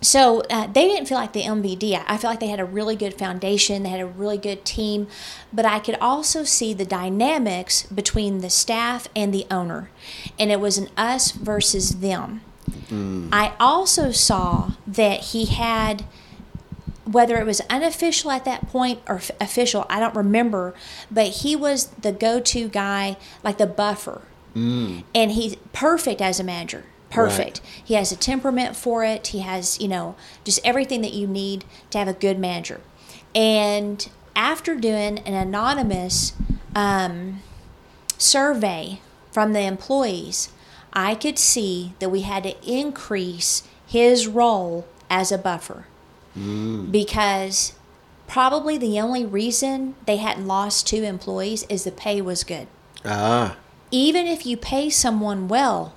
so 0.00 0.42
uh, 0.50 0.66
they 0.66 0.86
didn't 0.86 1.06
feel 1.06 1.18
like 1.18 1.32
the 1.32 1.42
MVD. 1.42 2.02
I 2.06 2.16
feel 2.16 2.30
like 2.30 2.40
they 2.40 2.48
had 2.48 2.60
a 2.60 2.64
really 2.64 2.96
good 2.96 3.14
foundation. 3.14 3.82
They 3.82 3.88
had 3.88 4.00
a 4.00 4.06
really 4.06 4.38
good 4.38 4.64
team, 4.64 5.08
but 5.52 5.64
I 5.64 5.78
could 5.78 5.96
also 6.00 6.44
see 6.44 6.74
the 6.74 6.84
dynamics 6.84 7.84
between 7.84 8.40
the 8.40 8.50
staff 8.50 9.08
and 9.16 9.32
the 9.32 9.46
owner, 9.50 9.90
and 10.38 10.52
it 10.52 10.60
was 10.60 10.78
an 10.78 10.88
us 10.96 11.32
versus 11.32 12.00
them. 12.00 12.42
I 13.32 13.54
also 13.58 14.10
saw 14.12 14.72
that 14.86 15.20
he 15.20 15.46
had 15.46 16.04
whether 17.04 17.36
it 17.36 17.46
was 17.46 17.60
unofficial 17.70 18.32
at 18.32 18.44
that 18.44 18.68
point 18.68 19.00
or 19.06 19.16
f- 19.16 19.30
official, 19.40 19.86
I 19.88 20.00
don't 20.00 20.14
remember, 20.14 20.74
but 21.08 21.28
he 21.28 21.54
was 21.54 21.86
the 21.86 22.10
go 22.10 22.40
to 22.40 22.68
guy, 22.68 23.16
like 23.44 23.58
the 23.58 23.66
buffer. 23.66 24.22
Mm. 24.56 25.04
And 25.14 25.30
he's 25.30 25.54
perfect 25.72 26.20
as 26.20 26.40
a 26.40 26.44
manager. 26.44 26.84
Perfect. 27.10 27.60
He 27.82 27.94
has 27.94 28.10
a 28.12 28.16
temperament 28.16 28.76
for 28.76 29.04
it. 29.04 29.28
He 29.28 29.40
has, 29.40 29.80
you 29.80 29.88
know, 29.88 30.16
just 30.44 30.60
everything 30.64 31.00
that 31.02 31.12
you 31.14 31.26
need 31.26 31.64
to 31.90 31.98
have 31.98 32.08
a 32.08 32.12
good 32.12 32.38
manager. 32.38 32.80
And 33.34 34.08
after 34.34 34.74
doing 34.74 35.18
an 35.20 35.34
anonymous 35.34 36.32
um, 36.74 37.42
survey 38.18 39.00
from 39.30 39.52
the 39.52 39.60
employees, 39.60 40.50
I 40.92 41.14
could 41.14 41.38
see 41.38 41.94
that 42.00 42.10
we 42.10 42.22
had 42.22 42.42
to 42.44 42.54
increase 42.68 43.62
his 43.86 44.26
role 44.26 44.86
as 45.08 45.30
a 45.30 45.38
buffer 45.38 45.86
because 46.90 47.72
probably 48.26 48.76
the 48.76 49.00
only 49.00 49.24
reason 49.24 49.94
they 50.04 50.16
hadn't 50.18 50.46
lost 50.46 50.86
two 50.86 51.02
employees 51.02 51.64
is 51.70 51.84
the 51.84 51.90
pay 51.90 52.20
was 52.20 52.44
good. 52.44 52.66
ah, 53.06 53.56
Even 53.90 54.26
if 54.26 54.44
you 54.44 54.56
pay 54.56 54.90
someone 54.90 55.48
well, 55.48 55.94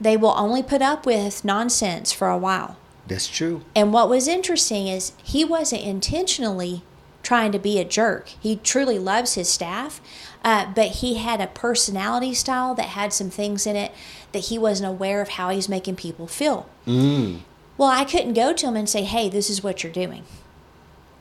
they 0.00 0.16
will 0.16 0.34
only 0.36 0.62
put 0.62 0.82
up 0.82 1.06
with 1.06 1.44
nonsense 1.44 2.12
for 2.12 2.28
a 2.28 2.38
while. 2.38 2.76
that's 3.06 3.28
true. 3.28 3.62
And 3.76 3.92
what 3.92 4.08
was 4.08 4.26
interesting 4.28 4.88
is 4.88 5.12
he 5.22 5.44
wasn't 5.44 5.82
intentionally 5.82 6.82
trying 7.22 7.52
to 7.52 7.58
be 7.58 7.78
a 7.78 7.84
jerk. 7.84 8.28
He 8.40 8.56
truly 8.56 8.98
loves 8.98 9.34
his 9.34 9.48
staff, 9.48 10.00
uh, 10.44 10.72
but 10.74 10.88
he 10.88 11.14
had 11.14 11.40
a 11.40 11.46
personality 11.46 12.34
style 12.34 12.74
that 12.74 12.88
had 12.88 13.12
some 13.12 13.30
things 13.30 13.66
in 13.66 13.76
it 13.76 13.92
that 14.32 14.46
he 14.46 14.58
wasn't 14.58 14.90
aware 14.90 15.20
of 15.22 15.30
how 15.30 15.48
he's 15.50 15.68
making 15.68 15.96
people 15.96 16.26
feel. 16.26 16.68
Mm. 16.86 17.40
Well, 17.78 17.88
I 17.88 18.04
couldn't 18.04 18.34
go 18.34 18.52
to 18.52 18.66
him 18.66 18.76
and 18.76 18.88
say, 18.88 19.04
hey, 19.04 19.28
this 19.28 19.48
is 19.50 19.62
what 19.62 19.82
you're 19.82 19.92
doing. 19.92 20.24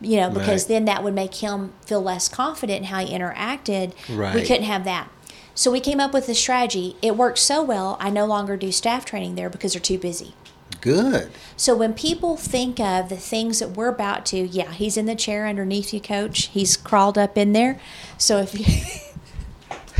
You 0.01 0.17
know, 0.17 0.29
because 0.29 0.63
Right. 0.63 0.67
then 0.75 0.85
that 0.85 1.03
would 1.03 1.13
make 1.13 1.35
him 1.35 1.71
feel 1.85 2.01
less 2.01 2.27
confident 2.27 2.79
in 2.79 2.83
how 2.85 2.99
he 3.05 3.13
interacted. 3.13 3.93
We 4.09 4.41
couldn't 4.41 4.63
have 4.63 4.83
that. 4.83 5.07
So 5.55 5.71
we 5.71 5.79
came 5.79 5.99
up 5.99 6.13
with 6.13 6.27
a 6.29 6.35
strategy. 6.35 6.95
It 7.01 7.15
worked 7.15 7.39
so 7.39 7.63
well, 7.63 7.97
I 7.99 8.09
no 8.09 8.25
longer 8.25 8.57
do 8.57 8.71
staff 8.71 9.05
training 9.05 9.35
there 9.35 9.49
because 9.49 9.73
they're 9.73 9.81
too 9.81 9.97
busy. 9.97 10.33
Good. 10.81 11.31
So 11.55 11.75
when 11.75 11.93
people 11.93 12.35
think 12.35 12.79
of 12.79 13.09
the 13.09 13.15
things 13.15 13.59
that 13.59 13.69
we're 13.69 13.87
about 13.87 14.25
to, 14.27 14.37
yeah, 14.37 14.71
he's 14.71 14.97
in 14.97 15.05
the 15.05 15.15
chair 15.15 15.47
underneath 15.47 15.93
you, 15.93 16.01
coach. 16.01 16.47
He's 16.47 16.75
crawled 16.75 17.17
up 17.17 17.37
in 17.37 17.53
there. 17.53 17.79
So 18.17 18.39
if 18.39 18.59
you 18.59 18.65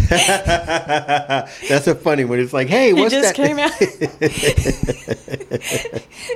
That's 0.10 1.88
a 1.88 1.95
funny 1.95 2.25
one. 2.25 2.39
It's 2.39 2.53
like, 2.53 2.67
hey, 2.67 2.88
he 2.88 2.93
what's 2.93 3.13
just 3.13 3.36
that? 3.36 3.36
came 3.36 3.60
out. 3.60 3.72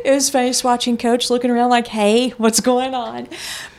it 0.05 0.11
was 0.11 0.29
funny 0.29 0.49
just 0.49 0.63
watching 0.63 0.97
coach 0.97 1.29
looking 1.29 1.51
around 1.51 1.69
like, 1.69 1.87
hey, 1.87 2.29
what's 2.31 2.61
going 2.61 2.93
on? 2.93 3.27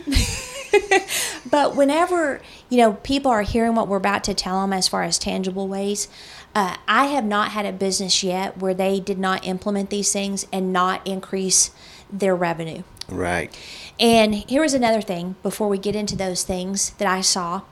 but 1.51 1.75
whenever 1.77 2.43
you 2.69 2.77
know 2.79 2.95
people 2.95 3.31
are 3.31 3.43
hearing 3.43 3.75
what 3.75 3.89
we're 3.89 3.97
about 3.97 4.25
to 4.25 4.35
tell 4.35 4.61
them 4.61 4.73
as 4.73 4.89
far 4.89 5.03
as 5.03 5.19
tangible 5.19 5.69
ways 5.69 6.09
uh, 6.55 6.77
i 6.87 7.07
have 7.07 7.25
not 7.25 7.53
had 7.53 7.67
a 7.67 7.73
business 7.73 8.23
yet 8.23 8.59
where 8.59 8.75
they 8.75 9.01
did 9.01 9.19
not 9.19 9.47
implement 9.47 9.91
these 9.91 10.13
things 10.13 10.47
and 10.53 10.73
not 10.73 11.07
increase 11.07 11.71
their 12.11 12.35
revenue 12.35 12.83
right. 13.09 13.57
and 13.99 14.35
here 14.35 14.63
was 14.63 14.75
another 14.75 15.01
thing 15.01 15.37
before 15.43 15.69
we 15.69 15.79
get 15.79 15.97
into 15.97 16.17
those 16.17 16.43
things 16.43 16.91
that 16.91 17.09
I 17.09 17.21
saw 17.21 17.63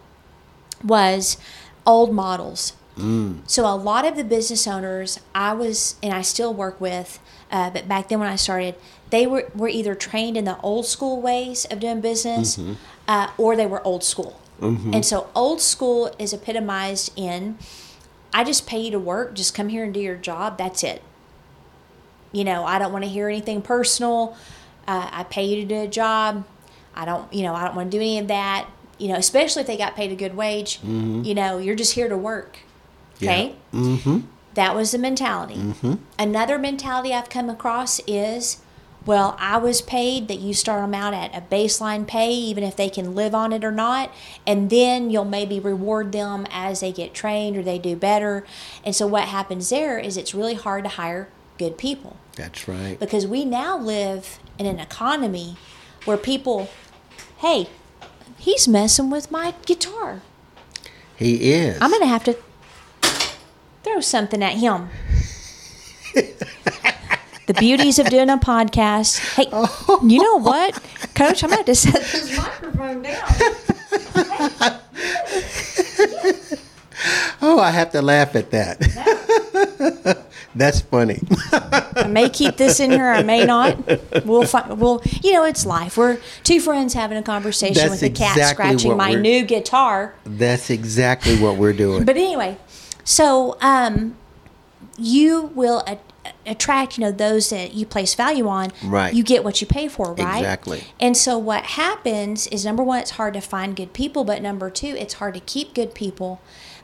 was 0.84 1.36
old 1.86 2.12
models. 2.12 2.72
So 3.46 3.66
a 3.66 3.76
lot 3.76 4.06
of 4.06 4.16
the 4.16 4.24
business 4.24 4.66
owners 4.66 5.20
I 5.34 5.52
was 5.52 5.96
and 6.02 6.12
I 6.14 6.22
still 6.22 6.54
work 6.54 6.80
with, 6.80 7.18
uh, 7.50 7.70
but 7.70 7.86
back 7.86 8.08
then 8.08 8.20
when 8.20 8.28
I 8.28 8.36
started, 8.36 8.74
they 9.10 9.26
were, 9.26 9.50
were 9.54 9.68
either 9.68 9.94
trained 9.94 10.36
in 10.36 10.44
the 10.44 10.58
old 10.60 10.86
school 10.86 11.20
ways 11.20 11.66
of 11.66 11.80
doing 11.80 12.00
business 12.00 12.58
uh, 13.06 13.30
or 13.36 13.54
they 13.54 13.66
were 13.66 13.86
old 13.86 14.02
school. 14.02 14.40
And 14.94 15.04
so 15.04 15.28
old 15.34 15.60
school 15.60 16.14
is 16.18 16.32
epitomized 16.32 17.12
in 17.16 17.58
I 18.32 18.44
just 18.44 18.66
pay 18.66 18.78
you 18.80 18.90
to 18.90 18.98
work, 18.98 19.34
just 19.34 19.54
come 19.54 19.68
here 19.68 19.84
and 19.84 19.94
do 19.94 20.00
your 20.00 20.16
job, 20.16 20.58
that's 20.58 20.82
it 20.82 21.02
you 22.36 22.44
know, 22.44 22.64
I 22.64 22.78
don't 22.78 22.92
want 22.92 23.04
to 23.04 23.10
hear 23.10 23.28
anything 23.28 23.62
personal. 23.62 24.36
Uh, 24.86 25.08
I 25.10 25.24
pay 25.24 25.44
you 25.44 25.56
to 25.62 25.64
do 25.64 25.80
a 25.80 25.88
job. 25.88 26.44
I 26.94 27.06
don't, 27.06 27.32
you 27.32 27.42
know, 27.42 27.54
I 27.54 27.64
don't 27.64 27.74
want 27.74 27.90
to 27.90 27.96
do 27.96 28.00
any 28.00 28.18
of 28.18 28.28
that. 28.28 28.68
You 28.98 29.08
know, 29.08 29.16
especially 29.16 29.60
if 29.60 29.66
they 29.66 29.76
got 29.78 29.96
paid 29.96 30.12
a 30.12 30.16
good 30.16 30.36
wage. 30.36 30.80
You 31.26 31.34
know, 31.34 31.56
you're 31.56 31.74
just 31.74 31.94
here 31.94 32.08
to 32.08 32.16
work. 32.16 32.58
Okay. 33.16 33.54
Mm-hmm. 33.72 34.20
That 34.54 34.74
was 34.74 34.92
the 34.92 34.98
mentality. 34.98 35.60
Another 36.18 36.58
mentality 36.58 37.12
I've 37.14 37.28
come 37.28 37.48
across 37.48 38.00
is, 38.06 38.62
well, 39.06 39.36
I 39.38 39.56
was 39.58 39.80
paid 39.80 40.26
that 40.28 40.40
you 40.40 40.52
start 40.52 40.82
them 40.82 40.92
out 40.92 41.14
at 41.14 41.34
a 41.34 41.40
baseline 41.40 42.06
pay, 42.06 42.32
even 42.32 42.64
if 42.64 42.74
they 42.74 42.90
can 42.90 43.14
live 43.14 43.34
on 43.34 43.52
it 43.52 43.64
or 43.64 43.70
not, 43.70 44.12
and 44.46 44.68
then 44.68 45.10
you'll 45.10 45.24
maybe 45.24 45.60
reward 45.60 46.10
them 46.10 46.46
as 46.50 46.80
they 46.80 46.90
get 46.90 47.14
trained 47.14 47.56
or 47.56 47.62
they 47.62 47.78
do 47.78 47.94
better. 47.94 48.44
And 48.84 48.94
so 48.94 49.06
what 49.06 49.24
happens 49.24 49.70
there 49.70 49.98
is 49.98 50.16
it's 50.16 50.34
really 50.34 50.54
hard 50.54 50.84
to 50.84 50.90
hire 50.90 51.28
good 51.56 51.78
people 51.78 52.16
That's 52.34 52.66
right. 52.68 52.98
because 52.98 53.26
we 53.26 53.44
now 53.44 53.78
live 53.78 54.38
in 54.58 54.66
an 54.66 54.80
economy 54.80 55.56
where 56.04 56.16
people, 56.16 56.68
hey, 57.38 57.68
he's 58.38 58.66
messing 58.66 59.08
with 59.08 59.30
my 59.30 59.54
guitar. 59.64 60.20
He 61.16 61.52
is. 61.52 61.78
I'm 61.80 61.90
going 61.90 62.02
to 62.02 62.08
have 62.08 62.24
to 62.24 62.36
throw 63.82 64.00
something 64.00 64.42
at 64.42 64.54
him. 64.54 64.88
the 67.46 67.54
beauties 67.54 67.98
of 67.98 68.08
doing 68.08 68.28
a 68.28 68.36
podcast. 68.36 69.18
Hey, 69.34 69.44
you 70.06 70.22
know 70.22 70.40
what, 70.40 70.74
Coach? 71.14 71.42
I'm 71.42 71.50
going 71.50 71.64
to 71.64 71.74
set 71.74 71.94
this 72.02 72.36
microphone 72.36 73.02
down. 73.02 73.16
oh, 77.42 77.60
I 77.60 77.70
have 77.70 77.92
to 77.92 78.02
laugh 78.02 78.34
at 78.34 78.50
that. 78.50 80.26
That's 80.54 80.80
funny. 80.80 81.20
I 81.52 82.06
may 82.08 82.30
keep 82.30 82.56
this 82.56 82.80
in 82.80 82.90
here. 82.90 83.08
I 83.08 83.22
may 83.22 83.44
not. 83.44 84.24
We'll 84.24 84.46
find. 84.46 84.80
We'll. 84.80 85.02
You 85.22 85.34
know, 85.34 85.44
it's 85.44 85.66
life. 85.66 85.98
We're 85.98 86.18
two 86.44 86.60
friends 86.60 86.94
having 86.94 87.18
a 87.18 87.22
conversation 87.22 87.74
That's 87.74 88.00
with 88.00 88.02
a 88.02 88.10
cat 88.10 88.50
scratching 88.50 88.96
my 88.96 89.14
new 89.14 89.44
guitar. 89.44 90.14
That's 90.24 90.70
exactly 90.70 91.38
what 91.38 91.58
we're 91.58 91.74
doing. 91.74 92.06
But 92.06 92.16
anyway, 92.16 92.56
so 93.04 93.58
um, 93.60 94.16
you 94.96 95.52
will 95.54 95.84
attract, 96.46 96.98
you 96.98 97.02
know, 97.02 97.12
those 97.12 97.50
that 97.50 97.74
you 97.74 97.86
place 97.86 98.14
value 98.14 98.48
on. 98.48 98.72
Right. 98.82 99.12
You 99.12 99.22
get 99.22 99.44
what 99.44 99.60
you 99.60 99.66
pay 99.66 99.88
for, 99.88 100.14
right? 100.14 100.38
Exactly. 100.38 100.84
And 101.00 101.16
so 101.16 101.38
what 101.38 101.64
happens 101.64 102.46
is 102.48 102.64
number 102.64 102.82
one, 102.82 103.00
it's 103.00 103.12
hard 103.12 103.34
to 103.34 103.40
find 103.40 103.76
good 103.76 103.92
people, 103.92 104.24
but 104.24 104.42
number 104.42 104.70
two, 104.70 104.88
it's 104.88 105.14
hard 105.14 105.34
to 105.34 105.40
keep 105.40 105.74
good 105.74 105.94
people 105.94 106.40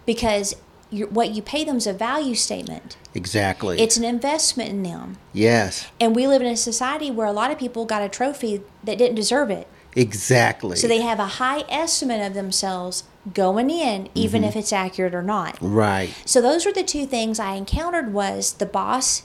because 0.06 0.56
what 0.90 1.30
you 1.30 1.40
pay 1.40 1.64
them 1.64 1.76
is 1.76 1.86
a 1.86 1.92
value 1.92 2.34
statement. 2.34 2.96
exactly. 3.14 3.80
It's 3.80 3.96
an 3.96 4.04
investment 4.04 4.70
in 4.70 4.82
them. 4.82 5.16
yes. 5.32 5.86
And 5.98 6.14
we 6.14 6.26
live 6.26 6.42
in 6.42 6.48
a 6.48 6.56
society 6.56 7.10
where 7.10 7.26
a 7.26 7.32
lot 7.32 7.50
of 7.50 7.58
people 7.58 7.86
got 7.86 8.02
a 8.02 8.08
trophy 8.08 8.62
that 8.84 8.98
didn't 8.98 9.14
deserve 9.14 9.50
it. 9.50 9.68
Exactly. 9.94 10.76
So 10.76 10.88
they 10.88 11.00
have 11.00 11.18
a 11.18 11.26
high 11.26 11.64
estimate 11.68 12.24
of 12.26 12.34
themselves 12.34 13.04
going 13.32 13.70
in, 13.70 14.08
even 14.14 14.42
mm-hmm. 14.42 14.48
if 14.48 14.56
it's 14.56 14.72
accurate 14.72 15.14
or 15.14 15.22
not. 15.22 15.58
right. 15.60 16.14
So 16.24 16.40
those 16.40 16.66
were 16.66 16.72
the 16.72 16.82
two 16.82 17.06
things 17.06 17.38
I 17.38 17.54
encountered 17.54 18.12
was 18.12 18.54
the 18.54 18.66
boss, 18.66 19.22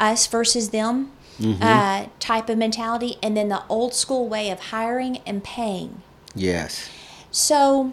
us 0.00 0.26
versus 0.26 0.70
them 0.70 1.12
uh, 1.62 2.06
type 2.18 2.48
of 2.48 2.58
mentality, 2.58 3.16
and 3.22 3.36
then 3.36 3.48
the 3.48 3.62
old 3.68 3.94
school 3.94 4.28
way 4.28 4.50
of 4.50 4.60
hiring 4.60 5.18
and 5.26 5.42
paying. 5.42 6.02
Yes. 6.34 6.90
So, 7.30 7.92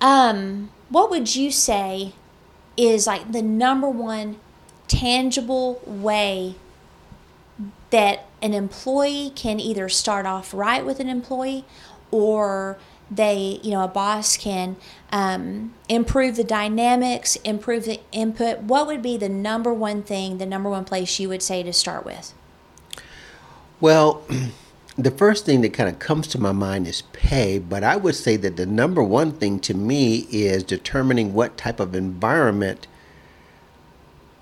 um, 0.00 0.70
what 0.88 1.10
would 1.10 1.36
you 1.36 1.50
say 1.50 2.14
is 2.76 3.06
like 3.06 3.32
the 3.32 3.42
number 3.42 3.88
one 3.88 4.38
tangible 4.88 5.80
way 5.86 6.56
that 7.90 8.26
an 8.40 8.54
employee 8.54 9.30
can 9.34 9.60
either 9.60 9.88
start 9.88 10.26
off 10.26 10.52
right 10.52 10.84
with 10.84 10.98
an 10.98 11.08
employee 11.08 11.64
or 12.10 12.78
they, 13.14 13.60
you 13.62 13.70
know, 13.70 13.82
a 13.84 13.88
boss 13.88 14.36
can 14.36 14.76
um, 15.10 15.74
improve 15.88 16.36
the 16.36 16.44
dynamics, 16.44 17.36
improve 17.36 17.84
the 17.84 18.00
input, 18.10 18.60
what 18.60 18.86
would 18.86 19.02
be 19.02 19.16
the 19.16 19.28
number 19.28 19.72
one 19.72 20.02
thing, 20.02 20.38
the 20.38 20.46
number 20.46 20.70
one 20.70 20.84
place 20.84 21.20
you 21.20 21.28
would 21.28 21.42
say 21.42 21.62
to 21.62 21.72
start 21.72 22.04
with? 22.04 22.32
Well, 23.80 24.22
the 24.96 25.10
first 25.10 25.44
thing 25.44 25.60
that 25.60 25.72
kind 25.72 25.88
of 25.88 25.98
comes 25.98 26.26
to 26.28 26.40
my 26.40 26.52
mind 26.52 26.86
is 26.86 27.02
pay, 27.12 27.58
but 27.58 27.84
I 27.84 27.96
would 27.96 28.14
say 28.14 28.36
that 28.36 28.56
the 28.56 28.66
number 28.66 29.02
one 29.02 29.32
thing 29.32 29.60
to 29.60 29.74
me 29.74 30.26
is 30.30 30.62
determining 30.62 31.34
what 31.34 31.56
type 31.56 31.80
of 31.80 31.94
environment, 31.94 32.86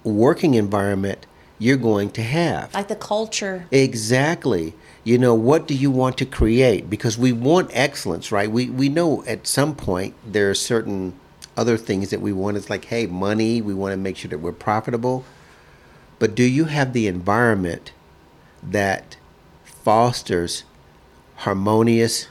working 0.05 0.55
environment, 0.55 1.27
you're 1.61 1.77
going 1.77 2.11
to 2.11 2.23
have. 2.23 2.75
Like 2.75 2.89
the 2.89 2.97
culture. 2.97 3.67
Exactly. 3.71 4.75
You 5.05 5.19
know, 5.19 5.35
what 5.35 5.69
do 5.69 5.75
you 5.75 5.91
want 5.91 6.19
to 6.19 6.25
create? 6.25 6.91
Because 6.91 7.17
we 7.17 7.33
want 7.33 7.71
excellence, 7.73 8.33
right? 8.33 8.51
We 8.51 8.69
we 8.69 8.89
know 8.89 9.23
at 9.25 9.47
some 9.47 9.77
point 9.77 10.15
there 10.27 10.51
are 10.51 10.55
certain 10.55 11.15
other 11.57 11.77
things 11.77 12.11
that 12.11 12.21
we 12.21 12.33
want. 12.33 12.57
It's 12.57 12.71
like, 12.71 12.87
hey, 12.87 13.07
money, 13.07 13.61
we 13.61 13.75
want 13.75 13.93
to 13.93 13.97
make 13.99 14.17
sure 14.17 14.31
that 14.31 14.39
we're 14.39 14.53
profitable. 14.53 15.25
But 16.19 16.35
do 16.35 16.45
you 16.45 16.65
have 16.65 16.93
the 16.93 17.07
environment 17.07 17.93
that 18.63 19.17
fosters 19.65 20.65
harmonious, 21.37 22.29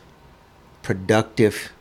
productive, 0.81 1.71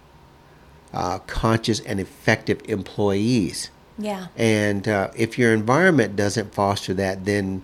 uh, 0.92 1.18
conscious, 1.20 1.80
and 1.80 1.98
effective 1.98 2.60
employees? 2.66 3.70
Yeah. 3.98 4.28
And 4.36 4.86
uh, 4.86 5.10
if 5.16 5.38
your 5.38 5.52
environment 5.52 6.16
doesn't 6.16 6.54
foster 6.54 6.94
that, 6.94 7.24
then 7.24 7.62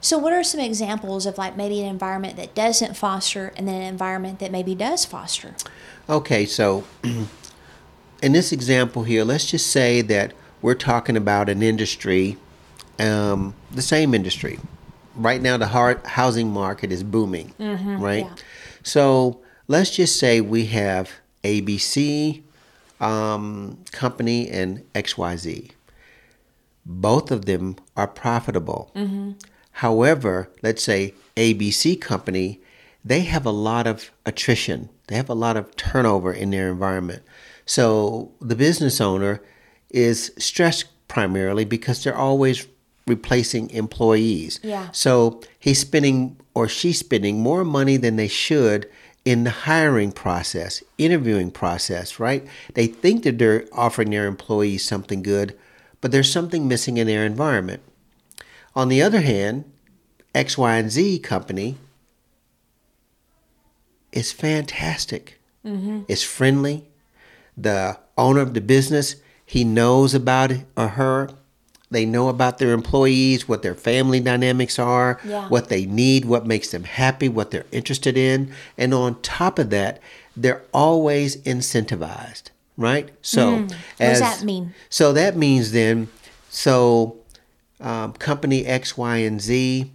So, 0.00 0.18
what 0.18 0.32
are 0.32 0.44
some 0.44 0.60
examples 0.60 1.26
of 1.26 1.38
like 1.38 1.56
maybe 1.56 1.80
an 1.80 1.86
environment 1.86 2.36
that 2.36 2.54
doesn't 2.54 2.96
foster 2.96 3.52
and 3.56 3.68
then 3.68 3.76
an 3.76 3.82
environment 3.82 4.38
that 4.38 4.50
maybe 4.50 4.74
does 4.74 5.04
foster? 5.04 5.54
Okay, 6.08 6.46
so 6.46 6.84
in 8.22 8.32
this 8.32 8.52
example 8.52 9.02
here, 9.04 9.24
let's 9.24 9.50
just 9.50 9.68
say 9.68 10.00
that 10.02 10.32
we're 10.60 10.74
talking 10.74 11.16
about 11.16 11.48
an 11.48 11.62
industry, 11.62 12.36
um, 12.98 13.54
the 13.70 13.82
same 13.82 14.14
industry. 14.14 14.58
Right 15.14 15.42
now, 15.42 15.56
the 15.56 15.66
hard 15.66 16.04
housing 16.06 16.50
market 16.50 16.90
is 16.90 17.02
booming, 17.02 17.52
right? 17.58 18.24
yeah. 18.24 18.34
So 18.82 19.40
let's 19.68 19.90
just 19.90 20.18
say 20.18 20.40
we 20.40 20.66
have 20.66 21.10
ABC 21.44 22.42
um, 23.02 23.78
company 23.90 24.48
and 24.48 24.90
XYZ. 24.94 25.72
Both 26.86 27.30
of 27.30 27.44
them 27.44 27.76
are 27.96 28.08
profitable. 28.08 28.90
However, 29.72 30.50
let's 30.62 30.82
say 30.82 31.14
ABC 31.36 32.00
company, 32.00 32.60
they 33.04 33.20
have 33.20 33.44
a 33.44 33.50
lot 33.50 33.86
of 33.86 34.10
attrition. 34.24 34.88
They 35.08 35.16
have 35.16 35.28
a 35.28 35.34
lot 35.34 35.56
of 35.56 35.74
turnover 35.76 36.32
in 36.32 36.50
their 36.50 36.70
environment. 36.70 37.22
So 37.66 38.32
the 38.40 38.56
business 38.56 39.00
owner 39.00 39.42
is 39.90 40.32
stressed 40.38 40.86
primarily 41.08 41.64
because 41.64 42.02
they're 42.02 42.16
always 42.16 42.66
replacing 43.06 43.70
employees. 43.70 44.60
Yeah. 44.62 44.90
So 44.92 45.40
he's 45.58 45.80
spending 45.80 46.36
or 46.54 46.68
she's 46.68 46.98
spending 46.98 47.40
more 47.40 47.64
money 47.64 47.96
than 47.96 48.16
they 48.16 48.28
should 48.28 48.88
in 49.24 49.44
the 49.44 49.50
hiring 49.50 50.12
process, 50.12 50.82
interviewing 50.98 51.50
process, 51.50 52.18
right? 52.18 52.46
They 52.74 52.86
think 52.86 53.22
that 53.22 53.38
they're 53.38 53.66
offering 53.72 54.10
their 54.10 54.26
employees 54.26 54.84
something 54.84 55.22
good, 55.22 55.56
but 56.00 56.10
there's 56.10 56.30
something 56.30 56.66
missing 56.66 56.96
in 56.96 57.06
their 57.06 57.24
environment. 57.24 57.82
On 58.74 58.88
the 58.88 59.02
other 59.02 59.20
hand, 59.20 59.64
X, 60.34 60.58
Y, 60.58 60.76
and 60.76 60.90
Z 60.90 61.20
company 61.20 61.76
is 64.12 64.32
fantastic. 64.32 65.40
Mm-hmm. 65.64 66.02
It's 66.08 66.22
friendly. 66.22 66.88
The 67.56 67.98
owner 68.16 68.40
of 68.40 68.54
the 68.54 68.60
business, 68.60 69.16
he 69.44 69.62
knows 69.62 70.14
about 70.14 70.50
it 70.50 70.66
or 70.76 70.88
her. 70.88 71.30
They 71.92 72.06
know 72.06 72.28
about 72.28 72.58
their 72.58 72.72
employees, 72.72 73.46
what 73.46 73.62
their 73.62 73.74
family 73.74 74.18
dynamics 74.18 74.78
are, 74.78 75.20
Yeah. 75.24 75.46
what 75.48 75.68
they 75.68 75.84
need, 75.86 76.24
what 76.24 76.46
makes 76.46 76.70
them 76.70 76.84
happy, 76.84 77.28
what 77.28 77.50
they're 77.50 77.66
interested 77.70 78.16
in. 78.16 78.52
And 78.78 78.94
on 78.94 79.20
top 79.20 79.58
of 79.58 79.70
that, 79.70 80.00
they're 80.36 80.62
always 80.72 81.36
incentivized, 81.38 82.44
right? 82.78 83.10
So, 83.20 83.56
Hmm. 83.56 83.62
What 83.64 83.70
does 83.98 84.20
that 84.20 84.42
mean? 84.42 84.72
So 84.88 85.12
that 85.12 85.36
means 85.36 85.72
then, 85.72 86.08
so 86.48 87.16
um, 87.80 88.12
company 88.14 88.64
X, 88.64 88.96
Y, 88.96 89.16
and 89.18 89.40
Z, 89.40 89.90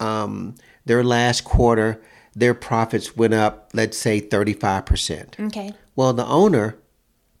um, 0.00 0.54
their 0.84 1.04
last 1.04 1.44
quarter, 1.44 2.00
their 2.34 2.54
profits 2.54 3.16
went 3.16 3.34
up, 3.34 3.70
let's 3.74 3.96
say 3.96 4.20
35%. 4.20 5.38
Okay. 5.38 5.74
Well, 5.94 6.12
the 6.12 6.26
owner 6.26 6.76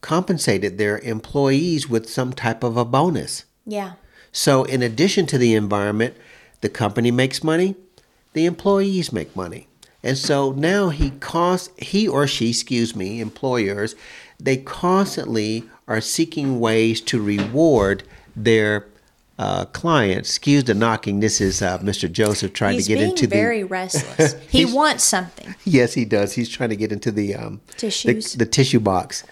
compensated 0.02 0.78
their 0.78 0.98
employees 1.00 1.88
with 1.88 2.08
some 2.08 2.32
type 2.32 2.62
of 2.62 2.76
a 2.76 2.84
bonus. 2.84 3.44
Yeah. 3.66 3.92
So, 4.32 4.64
in 4.64 4.82
addition 4.82 5.26
to 5.26 5.38
the 5.38 5.54
environment, 5.54 6.14
the 6.60 6.68
company 6.68 7.10
makes 7.10 7.42
money, 7.42 7.74
the 8.32 8.46
employees 8.46 9.12
make 9.12 9.34
money. 9.34 9.66
And 10.02 10.16
so 10.16 10.52
now 10.52 10.90
he 10.90 11.10
cost 11.10 11.70
he 11.80 12.06
or 12.06 12.26
she, 12.26 12.50
excuse 12.50 12.94
me, 12.94 13.20
employers, 13.20 13.96
they 14.38 14.56
constantly 14.56 15.64
are 15.88 16.00
seeking 16.00 16.60
ways 16.60 17.00
to 17.02 17.20
reward 17.20 18.04
their 18.36 18.86
uh, 19.38 19.64
clients. 19.66 20.30
Excuse 20.30 20.64
the 20.64 20.74
knocking. 20.74 21.20
This 21.20 21.40
is 21.40 21.60
uh, 21.60 21.78
Mr. 21.78 22.10
Joseph 22.10 22.52
trying 22.52 22.74
He's 22.74 22.86
to 22.86 22.94
get 22.94 22.98
being 22.98 23.10
into 23.10 23.26
very 23.26 23.64
restless. 23.64 24.34
He 24.48 24.64
wants 24.64 25.02
something. 25.02 25.54
Yes, 25.64 25.94
he 25.94 26.04
does. 26.04 26.34
He's 26.34 26.48
trying 26.48 26.70
to 26.70 26.76
get 26.76 26.92
into 26.92 27.10
the 27.10 27.34
um, 27.34 27.60
Tissues. 27.76 28.32
the, 28.32 28.44
the 28.44 28.46
tissue 28.50 28.80
box. 28.80 29.24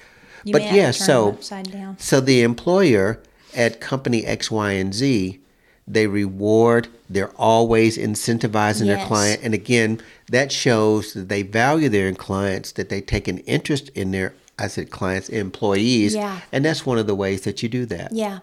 You 0.43 0.53
but 0.53 0.63
yeah, 0.63 0.91
so 0.91 1.31
upside 1.31 1.71
down. 1.71 1.99
so 1.99 2.21
the 2.21 2.43
employer 2.43 3.21
at 3.57 3.81
company 3.81 4.25
X, 4.27 4.51
Y, 4.51 4.73
and 4.73 4.95
Z, 4.95 5.39
they 5.87 6.07
reward. 6.07 6.89
They're 7.11 7.33
always 7.37 7.99
incentivizing 7.99 8.87
their 8.87 9.07
client, 9.07 9.41
and 9.43 9.53
again, 9.55 10.01
that 10.31 10.51
shows 10.51 11.13
that 11.13 11.29
they 11.29 11.43
value 11.43 11.89
their 11.89 12.13
clients, 12.15 12.73
that 12.73 12.89
they 12.89 13.01
take 13.01 13.29
an 13.29 13.39
interest 13.39 13.91
in 13.91 14.11
their, 14.11 14.35
I 14.59 14.69
said, 14.69 14.91
clients, 14.91 15.29
employees, 15.29 16.15
Yeah. 16.15 16.41
and 16.53 16.65
that's 16.65 16.87
one 16.87 16.99
of 16.99 17.07
the 17.07 17.15
ways 17.15 17.43
that 17.43 17.63
you 17.63 17.69
do 17.69 17.85
that. 17.87 18.13
Yeah. 18.13 18.39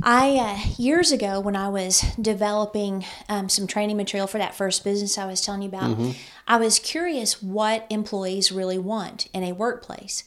I 0.00 0.36
uh, 0.36 0.70
years 0.80 1.10
ago 1.10 1.40
when 1.40 1.56
I 1.56 1.68
was 1.68 2.02
developing 2.20 3.04
um, 3.28 3.48
some 3.48 3.66
training 3.66 3.96
material 3.96 4.28
for 4.28 4.38
that 4.38 4.54
first 4.54 4.84
business 4.84 5.18
I 5.18 5.26
was 5.26 5.40
telling 5.40 5.62
you 5.62 5.68
about, 5.68 5.98
I 6.46 6.56
was 6.56 6.78
curious 6.78 7.42
what 7.42 7.84
employees 7.90 8.52
really 8.52 8.78
want 8.78 9.26
in 9.34 9.42
a 9.42 9.50
workplace 9.52 10.22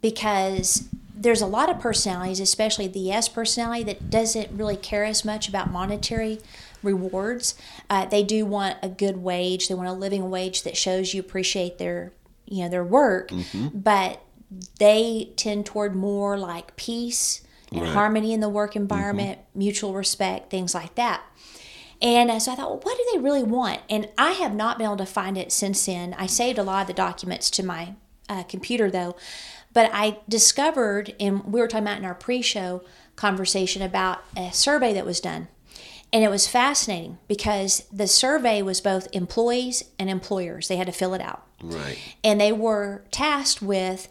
because 0.00 0.88
there's 1.14 1.40
a 1.40 1.46
lot 1.46 1.70
of 1.70 1.80
personalities, 1.80 2.40
especially 2.40 2.86
the 2.88 3.10
S 3.10 3.28
personality, 3.28 3.82
that 3.84 4.10
doesn't 4.10 4.50
really 4.56 4.76
care 4.76 5.04
as 5.04 5.24
much 5.24 5.48
about 5.48 5.70
monetary 5.70 6.38
rewards. 6.82 7.54
Uh, 7.88 8.04
they 8.06 8.22
do 8.22 8.44
want 8.44 8.76
a 8.82 8.88
good 8.88 9.16
wage. 9.16 9.68
They 9.68 9.74
want 9.74 9.88
a 9.88 9.92
living 9.92 10.30
wage 10.30 10.62
that 10.64 10.76
shows 10.76 11.14
you 11.14 11.20
appreciate 11.20 11.78
their 11.78 12.12
you 12.44 12.62
know 12.64 12.68
their 12.70 12.84
work, 12.84 13.30
but 13.74 14.22
they 14.78 15.32
tend 15.36 15.66
toward 15.66 15.96
more 15.96 16.38
like 16.38 16.76
peace 16.76 17.42
and 17.72 17.82
Right. 17.82 17.92
harmony 17.92 18.32
in 18.32 18.38
the 18.40 18.48
work 18.48 18.76
environment, 18.76 19.40
mutual 19.54 19.92
respect, 19.94 20.50
things 20.50 20.72
like 20.72 20.94
that. 20.94 21.22
And 22.00 22.30
uh, 22.30 22.38
so 22.38 22.52
I 22.52 22.54
thought, 22.54 22.70
well, 22.70 22.80
what 22.80 22.96
do 22.96 23.04
they 23.12 23.18
really 23.18 23.42
want? 23.42 23.80
And 23.90 24.08
I 24.16 24.32
have 24.32 24.54
not 24.54 24.78
been 24.78 24.84
able 24.84 24.98
to 24.98 25.06
find 25.06 25.36
it 25.36 25.50
since 25.50 25.84
then. 25.86 26.14
I 26.16 26.26
saved 26.26 26.58
a 26.58 26.62
lot 26.62 26.82
of 26.82 26.86
the 26.86 26.92
documents 26.92 27.50
to 27.50 27.64
my 27.64 27.94
uh, 28.28 28.44
computer 28.44 28.88
though, 28.90 29.16
but 29.76 29.90
I 29.92 30.20
discovered, 30.26 31.14
and 31.20 31.44
we 31.44 31.60
were 31.60 31.68
talking 31.68 31.84
about 31.86 31.98
in 31.98 32.06
our 32.06 32.14
pre 32.14 32.40
show 32.40 32.82
conversation 33.14 33.82
about 33.82 34.20
a 34.34 34.50
survey 34.50 34.94
that 34.94 35.04
was 35.04 35.20
done. 35.20 35.48
And 36.10 36.24
it 36.24 36.30
was 36.30 36.48
fascinating 36.48 37.18
because 37.28 37.82
the 37.92 38.06
survey 38.06 38.62
was 38.62 38.80
both 38.80 39.06
employees 39.12 39.82
and 39.98 40.08
employers. 40.08 40.68
They 40.68 40.76
had 40.76 40.86
to 40.86 40.94
fill 40.94 41.12
it 41.12 41.20
out 41.20 41.44
Right. 41.62 41.98
and 42.24 42.40
they 42.40 42.52
were 42.52 43.04
tasked 43.10 43.60
with 43.60 44.08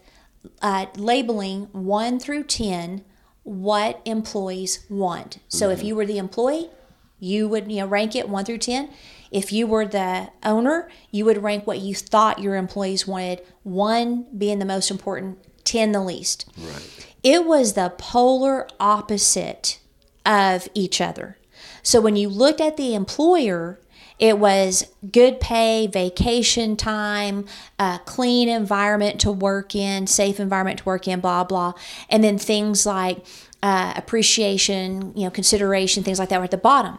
uh, 0.62 0.86
labeling 0.96 1.64
one 1.72 2.20
through 2.20 2.44
10 2.44 3.04
what 3.42 4.00
employees 4.04 4.86
want. 4.88 5.38
So 5.48 5.70
if 5.70 5.82
you 5.82 5.96
were 5.96 6.06
the 6.06 6.18
employee, 6.18 6.70
you 7.18 7.48
would 7.48 7.72
you 7.72 7.78
know 7.78 7.86
rank 7.86 8.14
it 8.14 8.28
1 8.28 8.44
through 8.44 8.58
10. 8.58 8.88
If 9.32 9.52
you 9.52 9.66
were 9.66 9.84
the 9.84 10.28
owner, 10.44 10.88
you 11.10 11.24
would 11.24 11.42
rank 11.42 11.66
what 11.66 11.80
you 11.80 11.92
thought 11.92 12.38
your 12.38 12.54
employees 12.54 13.04
wanted, 13.04 13.42
1 13.64 14.26
being 14.38 14.60
the 14.60 14.64
most 14.64 14.92
important, 14.92 15.38
10 15.66 15.92
the 15.92 16.02
least. 16.02 16.46
Right. 16.58 17.06
It 17.22 17.44
was 17.44 17.74
the 17.74 17.92
polar 17.98 18.68
opposite 18.80 19.80
of 20.24 20.68
each 20.74 21.00
other. 21.00 21.38
So 21.82 22.00
when 22.00 22.16
you 22.16 22.28
looked 22.28 22.60
at 22.60 22.76
the 22.76 22.94
employer, 22.94 23.80
it 24.18 24.38
was 24.38 24.86
good 25.12 25.40
pay, 25.40 25.86
vacation 25.86 26.76
time, 26.76 27.44
a 27.78 28.00
clean 28.06 28.48
environment 28.48 29.20
to 29.20 29.30
work 29.30 29.74
in, 29.74 30.06
safe 30.06 30.40
environment 30.40 30.78
to 30.78 30.84
work 30.84 31.06
in, 31.06 31.20
blah 31.20 31.44
blah, 31.44 31.74
and 32.08 32.24
then 32.24 32.38
things 32.38 32.86
like 32.86 33.24
uh, 33.62 33.92
appreciation, 33.96 35.12
you 35.16 35.24
know, 35.24 35.30
consideration, 35.30 36.02
things 36.02 36.18
like 36.18 36.30
that 36.30 36.38
were 36.38 36.44
at 36.44 36.50
the 36.50 36.56
bottom. 36.56 36.98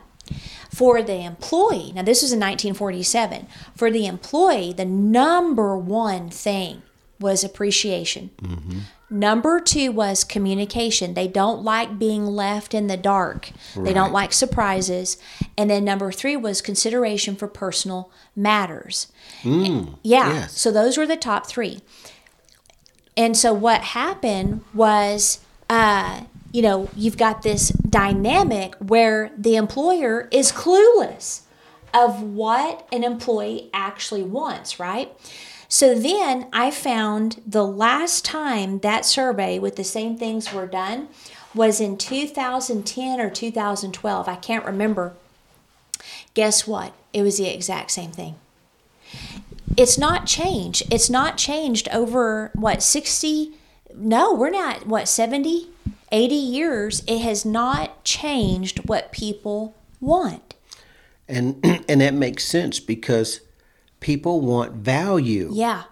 For 0.70 1.02
the 1.02 1.24
employee, 1.24 1.92
now 1.96 2.04
this 2.04 2.22
was 2.22 2.34
in 2.34 2.40
1947. 2.40 3.48
For 3.76 3.90
the 3.90 4.06
employee, 4.06 4.74
the 4.74 4.86
number 4.86 5.78
one 5.78 6.30
thing 6.30 6.84
was 7.20 7.44
appreciation. 7.44 8.30
Number 9.10 9.62
two 9.62 9.92
was 9.92 10.24
communication. 10.26 11.14
They 11.14 11.28
don't 11.30 11.64
like 11.64 11.98
being 11.98 12.26
left 12.26 12.74
in 12.74 12.88
the 12.88 12.98
dark. 12.98 13.52
They 13.76 13.94
don't 13.94 14.12
like 14.12 14.34
surprises. 14.34 15.18
And 15.58 15.70
then 15.70 15.86
number 15.86 16.12
three 16.12 16.36
was 16.36 16.62
consideration 16.62 17.36
for 17.38 17.48
personal 17.48 18.12
matters. 18.36 19.08
yeah. 20.04 20.34
yes. 20.34 20.60
So 20.60 20.72
those 20.72 20.98
were 20.98 21.08
the 21.08 21.16
top 21.16 21.48
three. 21.48 21.80
And 23.16 23.36
so 23.36 23.54
what 23.54 23.82
happened 23.82 24.64
was, 24.74 25.40
uh, 25.70 26.22
you 26.52 26.62
know, 26.62 26.90
you've 26.96 27.18
got 27.18 27.42
this 27.44 27.70
dynamic 27.70 28.76
where 28.76 29.32
the 29.38 29.56
employer 29.56 30.28
is 30.32 30.52
clueless 30.52 31.42
of 31.94 32.22
what 32.22 32.88
an 32.92 33.04
employee 33.04 33.70
actually 33.74 34.24
wants, 34.24 34.80
right? 34.80 35.12
So 35.70 35.94
then 35.94 36.48
I 36.54 36.72
found 36.72 37.42
the 37.46 37.66
last 37.66 38.24
time 38.24 38.80
that 38.80 39.06
survey 39.06 39.60
with 39.60 39.76
the 39.76 39.84
same 39.84 40.18
things 40.18 40.54
were 40.54 40.68
done 40.68 41.10
was 41.54 41.82
in 41.82 41.98
2010 41.98 43.20
or 43.20 43.30
2012. 43.30 44.28
I 44.28 44.36
can't 44.36 44.66
remember. 44.66 45.14
Guess 46.34 46.68
what? 46.68 46.94
It 47.14 47.24
was 47.24 47.38
the 47.38 47.48
exact 47.48 47.92
same 47.92 48.12
thing 48.12 48.36
it's 49.78 49.98
not 49.98 50.26
changed. 50.26 50.84
It's 50.92 51.10
not 51.10 51.38
changed 51.38 51.88
over 51.90 52.52
what 52.56 52.82
60 52.82 53.54
no, 53.96 54.32
we're 54.34 54.52
not 54.52 54.86
what 54.86 55.08
70, 55.08 55.70
80 56.12 56.36
years. 56.36 57.04
It 57.08 57.20
has 57.20 57.46
not 57.46 58.04
changed 58.04 58.88
what 58.88 59.12
people 59.12 59.74
want. 60.00 60.54
And 61.28 61.60
and 61.90 62.02
that 62.02 62.14
makes 62.14 62.46
sense 62.46 62.80
because 62.80 63.42
people 64.00 64.42
want 64.42 64.74
value. 64.74 65.50
Yeah. 65.54 65.84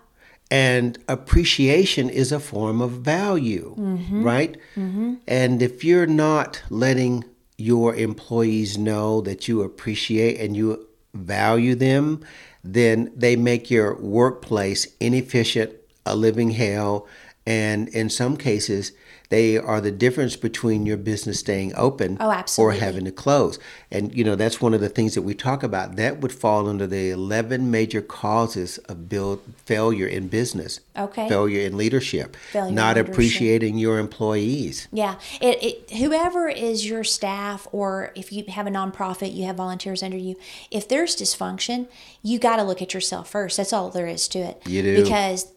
And 0.51 0.97
appreciation 1.07 2.09
is 2.09 2.31
a 2.31 2.39
form 2.39 2.81
of 2.81 2.91
value, 2.91 3.75
mm-hmm. 3.77 4.23
right? 4.23 4.57
Mm-hmm. 4.75 5.15
And 5.27 5.61
if 5.61 5.83
you're 5.83 6.05
not 6.05 6.61
letting 6.69 7.25
your 7.57 7.95
employees 7.95 8.77
know 8.77 9.21
that 9.21 9.47
you 9.47 9.61
appreciate 9.63 10.39
and 10.39 10.55
you 10.55 10.87
value 11.13 11.73
them, 11.75 12.23
then 12.63 13.11
they 13.15 13.35
make 13.35 13.71
your 13.71 13.95
workplace 13.95 14.87
inefficient, 14.99 15.71
a 16.05 16.15
living 16.15 16.51
hell, 16.51 17.07
and 17.45 17.87
in 17.89 18.09
some 18.09 18.37
cases, 18.37 18.91
they 19.29 19.57
are 19.57 19.81
the 19.81 19.91
difference 19.91 20.35
between 20.35 20.85
your 20.85 20.97
business 20.97 21.39
staying 21.39 21.73
open 21.75 22.17
Oh, 22.19 22.43
or 22.57 22.73
having 22.73 23.05
to 23.05 23.11
close. 23.11 23.59
And 23.91 24.15
you 24.15 24.23
know, 24.23 24.35
that's 24.35 24.61
one 24.61 24.73
of 24.73 24.81
the 24.81 24.89
things 24.89 25.15
that 25.15 25.21
we 25.21 25.33
talk 25.33 25.63
about. 25.63 25.95
That 25.95 26.21
would 26.21 26.31
fall 26.31 26.67
under 26.67 26.88
the 26.88 27.09
11 27.11 27.71
major 27.71 28.01
causes 28.01 28.77
of 28.89 29.09
build 29.09 29.41
failure 29.65 30.07
in 30.07 30.27
business. 30.27 30.79
Okay. 30.97 31.27
Failure 31.27 31.65
in 31.65 31.77
leadership. 31.77 32.35
Failure 32.51 32.69
in 32.69 32.75
not 32.75 32.95
leadership. 32.95 33.13
appreciating 33.13 33.77
your 33.77 33.99
employees. 33.99 34.88
Yeah, 34.91 35.15
it, 35.41 35.63
it 35.63 35.97
whoever 35.97 36.47
is 36.49 36.85
your 36.85 37.03
staff, 37.03 37.67
or 37.71 38.11
if 38.15 38.31
you 38.31 38.43
have 38.49 38.67
a 38.67 38.71
nonprofit, 38.71 39.33
you 39.35 39.45
have 39.45 39.55
volunteers 39.57 40.03
under 40.03 40.17
you. 40.17 40.35
If 40.71 40.88
there's 40.88 41.15
dysfunction, 41.15 41.88
you 42.21 42.39
got 42.39 42.57
to 42.57 42.63
look 42.63 42.81
at 42.81 42.93
yourself 42.93 43.29
first. 43.29 43.57
That's 43.57 43.73
all 43.73 43.89
there 43.89 44.07
is 44.07 44.27
to 44.29 44.39
it. 44.39 44.61
You 44.65 44.81
do. 44.81 45.03
because 45.03 45.51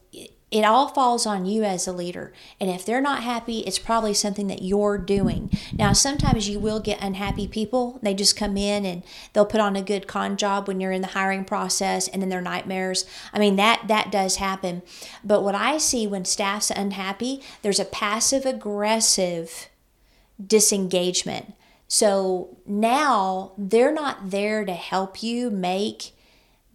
it, 0.50 0.64
all 0.64 0.88
falls 0.88 1.26
on 1.26 1.46
you 1.46 1.64
as 1.64 1.86
a 1.86 1.92
leader. 1.92 2.32
And 2.60 2.70
if 2.70 2.84
they're 2.84 3.00
not 3.00 3.22
happy, 3.22 3.60
it's 3.60 3.78
probably 3.78 4.14
something 4.14 4.46
that 4.46 4.62
you're 4.62 4.98
doing. 4.98 5.50
Now, 5.72 5.92
sometimes 5.92 6.48
you 6.48 6.58
will 6.58 6.80
get 6.80 7.02
unhappy 7.02 7.46
people. 7.46 7.98
They 8.02 8.14
just 8.14 8.36
come 8.36 8.56
in 8.56 8.84
and 8.86 9.02
they'll 9.32 9.44
put 9.46 9.60
on 9.60 9.76
a 9.76 9.82
good 9.82 10.06
con 10.06 10.36
job 10.36 10.66
when 10.66 10.80
you're 10.80 10.92
in 10.92 11.02
the 11.02 11.08
hiring 11.08 11.44
process, 11.44 12.08
and 12.08 12.22
then 12.22 12.28
they're 12.28 12.40
nightmares. 12.40 13.04
I 13.32 13.38
mean 13.38 13.56
that 13.56 13.84
that 13.88 14.10
does 14.10 14.36
happen. 14.36 14.82
But 15.22 15.42
what 15.42 15.54
I 15.54 15.78
see 15.78 16.06
when 16.06 16.24
staff's 16.24 16.70
unhappy, 16.70 17.42
there's 17.62 17.80
a 17.80 17.84
passive 17.84 18.46
aggressive 18.46 19.68
disengagement. 20.44 21.54
So 21.88 22.58
now 22.66 23.52
they're 23.56 23.92
not 23.92 24.30
there 24.30 24.64
to 24.64 24.74
help 24.74 25.22
you 25.22 25.50
make 25.50 26.12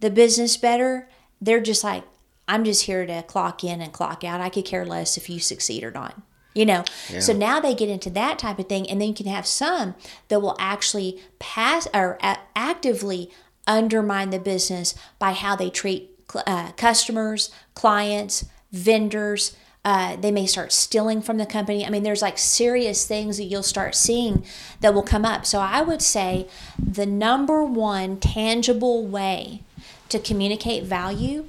the 0.00 0.10
business 0.10 0.56
better. 0.56 1.08
They're 1.40 1.60
just 1.60 1.84
like, 1.84 2.04
I'm 2.46 2.64
just 2.64 2.82
here 2.82 3.06
to 3.06 3.22
clock 3.22 3.64
in 3.64 3.80
and 3.80 3.92
clock 3.92 4.22
out. 4.24 4.40
I 4.40 4.48
could 4.50 4.64
care 4.64 4.84
less 4.84 5.16
if 5.16 5.28
you 5.30 5.40
succeed 5.40 5.82
or 5.82 5.90
not. 5.90 6.20
You 6.54 6.66
know, 6.66 6.84
so 7.20 7.32
now 7.32 7.58
they 7.58 7.74
get 7.74 7.88
into 7.88 8.10
that 8.10 8.38
type 8.38 8.60
of 8.60 8.68
thing, 8.68 8.88
and 8.88 9.00
then 9.00 9.08
you 9.08 9.14
can 9.14 9.26
have 9.26 9.44
some 9.44 9.96
that 10.28 10.40
will 10.40 10.54
actually 10.60 11.20
pass 11.40 11.88
or 11.92 12.16
a- 12.22 12.38
actively 12.54 13.28
undermine 13.66 14.30
the 14.30 14.38
business 14.38 14.94
by 15.18 15.32
how 15.32 15.56
they 15.56 15.68
treat 15.68 16.10
cl- 16.30 16.44
uh, 16.46 16.70
customers, 16.72 17.50
clients, 17.74 18.44
vendors. 18.70 19.56
Uh, 19.84 20.14
they 20.14 20.30
may 20.30 20.46
start 20.46 20.72
stealing 20.72 21.20
from 21.20 21.38
the 21.38 21.44
company. 21.44 21.84
I 21.84 21.90
mean, 21.90 22.04
there's 22.04 22.22
like 22.22 22.38
serious 22.38 23.04
things 23.04 23.36
that 23.38 23.44
you'll 23.44 23.62
start 23.64 23.96
seeing 23.96 24.44
that 24.80 24.94
will 24.94 25.02
come 25.02 25.24
up. 25.24 25.44
So 25.44 25.58
I 25.58 25.82
would 25.82 26.02
say 26.02 26.46
the 26.78 27.04
number 27.04 27.64
one 27.64 28.18
tangible 28.18 29.04
way 29.04 29.62
to 30.08 30.18
communicate 30.20 30.84
value 30.84 31.46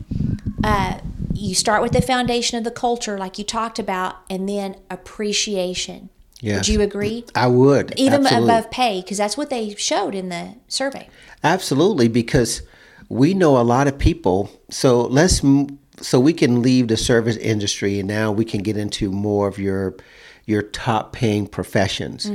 uh, 0.66 1.00
you 1.34 1.54
start 1.54 1.82
with 1.84 1.92
the 1.92 2.02
foundation 2.02 2.58
of 2.58 2.64
the 2.64 2.72
culture, 2.72 3.18
like 3.18 3.38
you 3.38 3.44
talked 3.44 3.78
about, 3.78 4.16
and 4.30 4.50
then 4.50 4.76
appreciation. 4.90 6.10
Yes. 6.42 6.60
Would 6.60 6.68
you 6.68 6.82
agree? 6.82 7.26
I 7.36 7.48
would. 7.48 7.94
Even 7.98 8.26
absolutely. 8.26 8.50
above 8.50 8.72
pay, 8.72 9.02
because 9.02 9.18
that's 9.18 9.38
what 9.38 9.50
they 9.50 9.76
showed 9.76 10.16
in 10.16 10.30
the 10.30 10.56
survey. 10.68 11.08
Absolutely, 11.44 12.08
because 12.08 12.64
we 13.10 13.34
know 13.34 13.60
a 13.60 13.64
lot 13.64 13.88
of 13.88 14.00
people. 14.00 14.50
So 14.70 15.02
let's 15.02 15.42
so 16.02 16.20
we 16.20 16.34
can 16.34 16.62
leave 16.62 16.88
the 16.88 16.98
service 16.98 17.38
industry 17.38 18.00
and 18.00 18.08
now 18.08 18.32
we 18.32 18.44
can 18.44 18.62
get 18.62 18.76
into 18.76 19.12
more 19.12 19.48
of 19.48 19.58
your 19.60 19.96
your 20.46 20.62
top 20.62 21.14
paying 21.14 21.48
professions. 21.48 22.30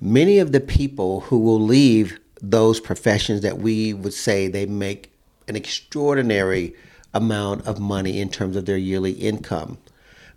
Many 0.00 0.38
of 0.38 0.52
the 0.52 0.60
people 0.60 1.20
who 1.20 1.38
will 1.38 1.60
leave 1.60 2.18
those 2.40 2.78
professions 2.78 3.40
that 3.40 3.58
we 3.58 3.94
would 3.94 4.14
say 4.14 4.48
they 4.48 4.66
make 4.66 5.12
an 5.48 5.56
extraordinary 5.56 6.74
amount 7.14 7.66
of 7.66 7.78
money 7.78 8.20
in 8.20 8.28
terms 8.28 8.56
of 8.56 8.66
their 8.66 8.76
yearly 8.76 9.12
income, 9.12 9.78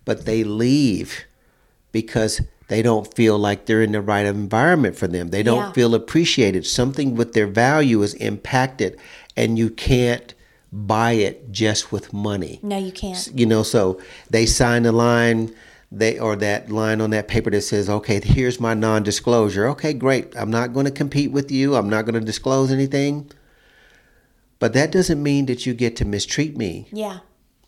but 0.05 0.25
they 0.25 0.43
leave 0.43 1.25
because 1.91 2.41
they 2.69 2.81
don't 2.81 3.13
feel 3.15 3.37
like 3.37 3.65
they're 3.65 3.81
in 3.81 3.93
the 3.93 4.01
right 4.01 4.25
environment 4.25 4.95
for 4.95 5.07
them. 5.07 5.29
They 5.29 5.43
don't 5.43 5.67
Yeah. 5.67 5.71
feel 5.71 5.95
appreciated. 5.95 6.65
Something 6.65 7.15
with 7.15 7.33
their 7.33 7.47
value 7.47 8.01
is 8.03 8.13
impacted, 8.15 8.97
and 9.35 9.57
you 9.57 9.69
can't 9.69 10.33
buy 10.71 11.13
it 11.13 11.51
just 11.51 11.91
with 11.91 12.13
money. 12.13 12.59
No, 12.61 12.77
you 12.77 12.91
can't. 12.91 13.29
You 13.33 13.45
know, 13.45 13.63
so 13.63 13.99
they 14.29 14.45
sign 14.45 14.83
the 14.83 14.91
line, 14.91 15.51
they 15.89 16.19
or 16.19 16.35
that 16.35 16.69
line 16.69 16.99
on 16.99 17.09
that 17.11 17.29
paper 17.29 17.49
that 17.51 17.61
says, 17.61 17.89
"Okay, 17.89 18.19
here's 18.21 18.59
my 18.59 18.73
non-disclosure." 18.73 19.65
Okay, 19.69 19.93
great. 19.93 20.33
I'm 20.35 20.51
not 20.51 20.73
going 20.73 20.85
to 20.85 20.91
compete 20.91 21.31
with 21.31 21.49
you. 21.49 21.75
I'm 21.75 21.89
not 21.89 22.05
going 22.05 22.15
to 22.19 22.25
disclose 22.25 22.69
anything. 22.71 23.31
But 24.59 24.73
that 24.73 24.91
doesn't 24.91 25.21
mean 25.21 25.45
that 25.47 25.65
you 25.65 25.73
get 25.73 25.95
to 25.97 26.05
mistreat 26.05 26.57
me 26.57 26.87
Yeah. 26.91 27.19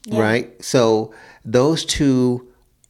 Yeah. 0.06 0.20
right? 0.20 0.64
So 0.64 1.14
those 1.46 1.86
two 1.86 2.48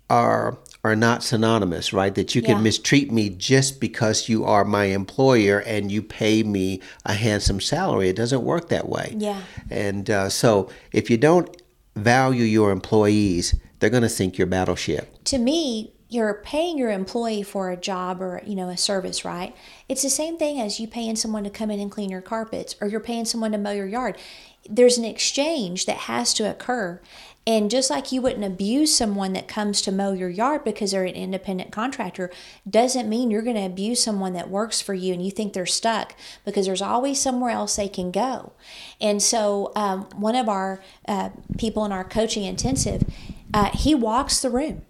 are 0.09 0.57
are 0.81 0.95
not 0.95 1.21
synonymous, 1.23 1.91
right? 1.91 2.15
That 2.15 2.33
you 2.35 2.41
can 2.41 2.57
Yeah. 2.57 2.61
mistreat 2.61 3.11
me 3.11 3.27
just 3.29 3.81
because 3.81 4.29
you 4.29 4.45
are 4.45 4.63
my 4.63 4.85
employer 4.85 5.59
and 5.59 5.91
you 5.91 6.01
pay 6.01 6.41
me 6.41 6.79
a 7.05 7.13
handsome 7.15 7.59
salary. 7.59 8.07
It 8.07 8.15
doesn't 8.15 8.43
work 8.43 8.69
that 8.69 8.87
way. 8.87 9.13
Yeah. 9.17 9.41
And 9.69 10.09
uh, 10.09 10.29
so 10.29 10.69
if 10.93 11.09
you 11.09 11.17
don't 11.17 11.49
value 11.97 12.45
your 12.45 12.71
employees, 12.71 13.53
they're 13.79 13.89
going 13.89 14.03
to 14.03 14.09
sink 14.09 14.37
your 14.37 14.47
battleship. 14.47 15.21
To 15.25 15.37
me, 15.37 15.91
you're 16.09 16.33
paying 16.33 16.77
your 16.77 16.89
employee 16.89 17.43
for 17.43 17.69
a 17.69 17.77
job 17.77 18.21
or 18.21 18.41
you 18.45 18.55
know 18.55 18.69
a 18.69 18.77
service, 18.77 19.23
right? 19.23 19.55
It's 19.87 20.01
the 20.01 20.09
same 20.09 20.37
thing 20.37 20.59
as 20.59 20.79
you 20.79 20.87
paying 20.87 21.15
someone 21.15 21.43
to 21.43 21.49
come 21.49 21.69
in 21.69 21.79
and 21.79 21.91
clean 21.91 22.09
your 22.09 22.21
carpets, 22.21 22.75
or 22.81 22.87
you're 22.87 22.99
paying 22.99 23.25
someone 23.25 23.51
to 23.51 23.57
mow 23.57 23.71
your 23.71 23.85
yard. 23.85 24.17
There's 24.69 24.97
an 24.97 25.05
exchange 25.05 25.85
that 25.85 25.97
has 25.97 26.33
to 26.35 26.49
occur. 26.49 26.99
And 27.47 27.71
just 27.71 27.89
like 27.89 28.11
you 28.11 28.21
wouldn't 28.21 28.43
abuse 28.43 28.95
someone 28.95 29.33
that 29.33 29.47
comes 29.47 29.81
to 29.81 29.91
mow 29.91 30.11
your 30.11 30.29
yard 30.29 30.63
because 30.63 30.91
they're 30.91 31.05
an 31.05 31.15
independent 31.15 31.71
contractor, 31.71 32.29
doesn't 32.69 33.09
mean 33.09 33.31
you're 33.31 33.41
going 33.41 33.55
to 33.55 33.65
abuse 33.65 34.03
someone 34.03 34.33
that 34.33 34.49
works 34.49 34.81
for 34.81 34.93
you 34.93 35.13
and 35.13 35.25
you 35.25 35.31
think 35.31 35.53
they're 35.53 35.65
stuck 35.65 36.15
because 36.45 36.67
there's 36.67 36.81
always 36.81 37.19
somewhere 37.19 37.49
else 37.49 37.75
they 37.75 37.87
can 37.87 38.11
go. 38.11 38.51
And 39.01 39.21
so, 39.21 39.71
um, 39.75 40.03
one 40.15 40.35
of 40.35 40.47
our 40.49 40.79
uh, 41.07 41.29
people 41.57 41.85
in 41.85 41.91
our 41.91 42.03
coaching 42.03 42.43
intensive, 42.43 43.03
uh, 43.53 43.71
he 43.71 43.95
walks 43.95 44.41
the 44.41 44.49
room. 44.49 44.83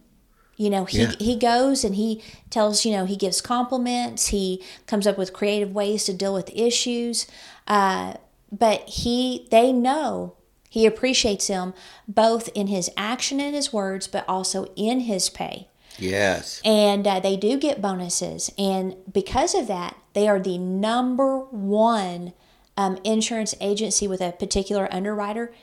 You 0.60 0.70
know, 0.70 0.84
he, 0.84 1.04
Yeah. 1.04 1.14
he 1.20 1.38
goes 1.38 1.86
and 1.86 1.96
he 1.96 2.22
tells, 2.50 2.84
you 2.84 2.92
know, 2.92 3.06
he 3.06 3.16
gives 3.16 3.40
compliments. 3.40 4.28
He 4.28 4.62
comes 4.88 5.08
up 5.08 5.18
with 5.18 5.32
creative 5.32 5.72
ways 5.74 6.04
to 6.04 6.14
deal 6.14 6.34
with 6.34 6.52
issues. 6.54 7.28
Uh, 7.66 8.16
but 8.52 8.82
he, 8.82 9.48
they 9.52 9.72
know 9.72 10.34
he 10.70 10.86
appreciates 10.86 11.48
them 11.48 11.74
both 12.10 12.50
in 12.50 12.68
his 12.68 12.90
action 12.98 13.40
and 13.40 13.56
his 13.56 13.72
words, 13.72 14.06
but 14.06 14.26
also 14.28 14.66
in 14.76 15.00
his 15.02 15.30
pay. 15.30 15.70
Yes. 15.98 16.62
And 16.66 17.08
uh, 17.08 17.22
they 17.22 17.38
do 17.38 17.58
get 17.58 17.82
bonuses. 17.82 18.52
And 18.58 18.98
because 19.10 19.56
of 19.56 19.68
that, 19.68 19.96
they 20.14 20.28
are 20.28 20.42
the 20.42 20.58
number 20.58 21.40
one 21.40 22.34
um, 22.76 22.98
insurance 23.06 23.56
agency 23.62 24.10
with 24.10 24.20
a 24.20 24.34
particular 24.34 24.90
underwriter 24.92 25.54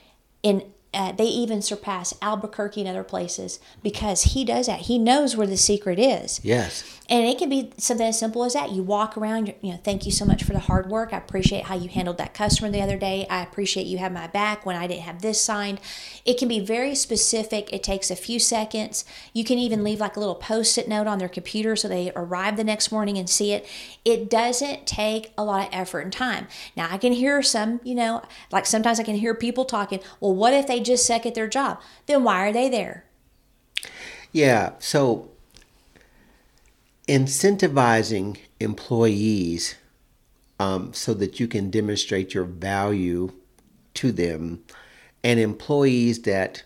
in 0.43 0.73
uh, 0.97 1.13
they 1.13 1.27
even 1.27 1.61
surpass 1.61 2.15
Albuquerque 2.23 2.81
and 2.81 2.89
other 2.89 3.05
places 3.05 3.61
because 3.83 4.23
he 4.23 4.47
does 4.47 4.67
that. 4.67 4.81
He 4.81 4.99
knows 4.99 5.37
where 5.37 5.47
the 5.47 5.59
secret 5.59 5.99
is. 5.99 6.41
Yes. 6.43 6.97
And 7.09 7.25
it 7.25 7.39
can 7.39 7.49
be 7.49 7.73
something 7.77 8.07
as 8.07 8.19
simple 8.19 8.43
as 8.45 8.55
that. 8.55 8.73
You 8.73 8.83
walk 8.83 9.17
around, 9.17 9.55
you 9.61 9.73
know, 9.73 9.79
thank 9.85 10.07
you 10.07 10.11
so 10.11 10.25
much 10.25 10.43
for 10.43 10.55
the 10.55 10.59
hard 10.59 10.89
work. 10.89 11.13
I 11.13 11.19
appreciate 11.19 11.65
how 11.65 11.77
you 11.77 11.89
handled 11.89 12.19
that 12.19 12.35
customer 12.35 12.71
the 12.71 12.81
other 12.81 12.99
day. 12.99 13.27
I 13.29 13.43
appreciate 13.43 13.87
you 13.87 13.99
had 13.99 14.13
my 14.13 14.27
back 14.27 14.65
when 14.65 14.75
I 14.75 14.87
didn't 14.87 15.03
have 15.03 15.23
this 15.23 15.41
signed. 15.41 15.81
It 16.25 16.39
can 16.39 16.49
be 16.49 16.59
very 16.59 16.95
specific. 16.95 17.73
It 17.73 17.83
takes 17.83 18.11
a 18.11 18.17
few 18.17 18.41
seconds. 18.41 19.05
You 19.35 19.45
can 19.45 19.59
even 19.59 19.85
leave 19.85 20.01
like 20.01 20.17
a 20.17 20.21
little 20.21 20.35
post 20.35 20.79
it 20.79 20.89
note 20.89 21.07
on 21.07 21.19
their 21.19 21.29
computer 21.29 21.77
so 21.77 21.87
they 21.87 22.11
arrive 22.17 22.57
the 22.57 22.65
next 22.65 22.91
morning 22.91 23.19
and 23.19 23.29
see 23.29 23.53
it. 23.53 23.69
It 24.05 24.29
doesn't 24.31 24.87
take 24.87 25.33
a 25.39 25.45
lot 25.45 25.69
of 25.69 25.69
effort 25.73 26.01
and 26.01 26.13
time. 26.13 26.49
Now, 26.75 26.89
I 26.91 26.99
can 26.99 27.13
hear 27.13 27.43
some, 27.43 27.81
you 27.85 27.95
know, 27.95 28.23
like 28.51 28.67
sometimes 28.67 28.99
I 28.99 29.03
can 29.03 29.17
hear 29.17 29.35
people 29.35 29.67
talking, 29.67 30.01
well, 30.21 30.35
what 30.35 30.55
if 30.55 30.67
they 30.67 30.81
just 30.87 31.07
suck 31.07 31.27
at 31.27 31.35
their 31.35 31.49
job? 31.49 31.81
Then 32.07 32.25
why 32.25 32.47
are 32.47 32.53
they 32.53 32.69
there? 32.69 33.05
Yeah. 34.33 34.73
So 34.79 35.31
incentivizing 37.09 38.39
employees 38.61 39.77
um, 40.59 40.93
so 40.93 41.15
that 41.15 41.39
you 41.39 41.47
can 41.47 41.71
demonstrate 41.71 42.35
your 42.35 42.45
value 42.45 43.33
to 43.95 44.13
them 44.13 44.63
and 45.23 45.39
employees 45.41 46.23
that 46.23 46.65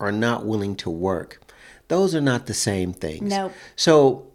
are 0.00 0.12
not 0.12 0.44
willing 0.44 0.76
to 0.76 0.90
work 0.90 1.40
those 1.88 2.14
are 2.14 2.20
not 2.20 2.46
the 2.46 2.54
same 2.54 2.92
things 2.92 3.30
Nope. 3.30 3.52
so 3.76 4.26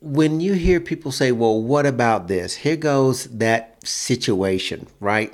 when 0.00 0.40
you 0.40 0.54
hear 0.54 0.80
people 0.80 1.12
say 1.12 1.32
well 1.32 1.60
what 1.60 1.86
about 1.86 2.28
this 2.28 2.56
here 2.56 2.76
goes 2.76 3.24
that 3.26 3.86
situation 3.86 4.86
right 4.98 5.32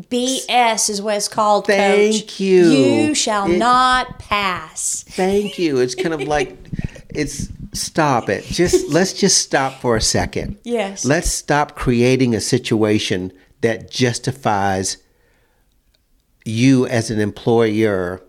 BS 0.00 0.90
is 0.90 1.02
what 1.02 1.16
it's 1.16 1.28
called. 1.28 1.66
Thank 1.66 2.14
coach. 2.14 2.40
you. 2.40 2.70
You 2.70 3.14
shall 3.14 3.50
It- 3.50 3.58
not 3.58 4.18
pass. 4.18 5.04
Thank 5.08 5.58
you. 5.58 5.78
It's 5.78 5.94
kind 5.94 6.14
of 6.14 6.22
like 6.22 6.56
it's 7.08 7.48
stop 7.72 8.28
it. 8.28 8.44
Just 8.44 8.88
let's 8.90 9.12
just 9.12 9.38
stop 9.38 9.80
for 9.80 9.96
a 9.96 10.00
second. 10.00 10.58
Yes. 10.62 11.04
Let's 11.04 11.30
stop 11.30 11.74
creating 11.74 12.34
a 12.34 12.40
situation 12.40 13.32
that 13.60 13.90
justifies 13.90 14.98
you 16.44 16.86
as 16.86 17.10
an 17.10 17.20
employer 17.20 18.22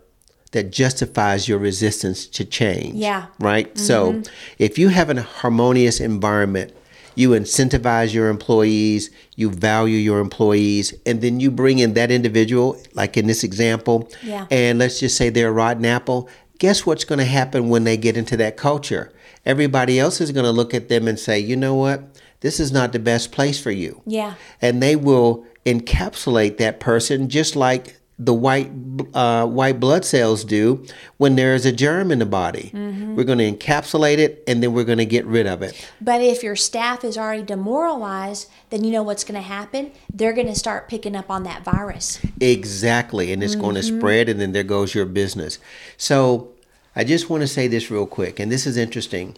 that 0.52 0.72
justifies 0.72 1.48
your 1.48 1.58
resistance 1.58 2.26
to 2.26 2.44
change. 2.44 2.94
Yeah. 2.94 3.26
Right? 3.38 3.76
So, 3.78 4.12
mm-hmm. 4.12 4.32
if 4.58 4.78
you 4.78 4.88
have 4.88 5.08
a 5.10 5.22
harmonious 5.22 6.00
environment, 6.00 6.72
you 7.14 7.30
incentivize 7.30 8.12
your 8.14 8.28
employees, 8.28 9.10
you 9.36 9.50
value 9.50 9.96
your 9.96 10.20
employees, 10.20 10.94
and 11.06 11.20
then 11.20 11.40
you 11.40 11.50
bring 11.50 11.78
in 11.78 11.94
that 11.94 12.10
individual, 12.10 12.80
like 12.94 13.16
in 13.16 13.26
this 13.26 13.42
example, 13.44 14.08
Yeah. 14.22 14.46
and 14.50 14.78
let's 14.78 15.00
just 15.00 15.16
say 15.16 15.28
they're 15.30 15.48
a 15.48 15.52
rotten 15.52 15.84
apple. 15.84 16.28
Guess 16.58 16.84
what's 16.86 17.04
going 17.04 17.18
to 17.18 17.24
happen 17.24 17.68
when 17.68 17.84
they 17.84 17.96
get 17.96 18.16
into 18.16 18.36
that 18.36 18.56
culture? 18.56 19.12
Everybody 19.46 19.98
else 19.98 20.20
is 20.20 20.32
going 20.32 20.44
to 20.44 20.50
look 20.52 20.74
at 20.74 20.88
them 20.88 21.08
and 21.08 21.18
say, 21.18 21.38
you 21.38 21.56
know 21.56 21.74
what? 21.74 22.02
This 22.40 22.60
is 22.60 22.70
not 22.72 22.92
the 22.92 22.98
best 22.98 23.32
place 23.32 23.60
for 23.60 23.70
you. 23.70 24.02
Yeah. 24.06 24.34
And 24.60 24.82
they 24.82 24.96
will 24.96 25.44
encapsulate 25.66 26.58
that 26.58 26.80
person 26.80 27.28
just 27.28 27.56
like 27.56 27.96
the 28.22 28.34
white 28.34 28.70
uh, 29.14 29.46
white 29.46 29.80
blood 29.80 30.04
cells 30.04 30.44
do 30.44 30.84
when 31.16 31.36
there 31.36 31.54
is 31.54 31.64
a 31.64 31.72
germ 31.72 32.12
in 32.12 32.18
the 32.18 32.26
body. 32.26 32.70
We're 32.74 33.24
going 33.24 33.38
to 33.38 33.50
encapsulate 33.50 34.18
it 34.18 34.44
and 34.46 34.62
then 34.62 34.74
we're 34.74 34.84
going 34.84 34.98
to 34.98 35.06
get 35.06 35.24
rid 35.24 35.46
of 35.46 35.62
it. 35.62 35.88
But 36.02 36.20
if 36.20 36.42
your 36.42 36.54
staff 36.54 37.02
is 37.02 37.16
already 37.16 37.42
demoralized, 37.42 38.48
then 38.68 38.84
you 38.84 38.92
know 38.92 39.02
what's 39.02 39.24
going 39.24 39.40
to 39.40 39.46
happen. 39.46 39.92
They're 40.12 40.34
going 40.34 40.46
to 40.48 40.54
start 40.54 40.88
picking 40.88 41.16
up 41.16 41.30
on 41.30 41.44
that 41.44 41.64
virus. 41.64 42.20
Exactly. 42.40 43.32
And 43.32 43.42
it's 43.42 43.54
going 43.54 43.74
to 43.74 43.82
spread, 43.82 44.28
and 44.28 44.38
then 44.38 44.52
there 44.52 44.64
goes 44.64 44.94
your 44.94 45.06
business. 45.06 45.58
So 45.96 46.52
I 46.94 47.04
just 47.04 47.30
want 47.30 47.42
to 47.42 47.48
say 47.48 47.68
this 47.68 47.90
real 47.90 48.06
quick, 48.06 48.38
and 48.38 48.52
this 48.52 48.66
is 48.66 48.76
interesting. 48.76 49.36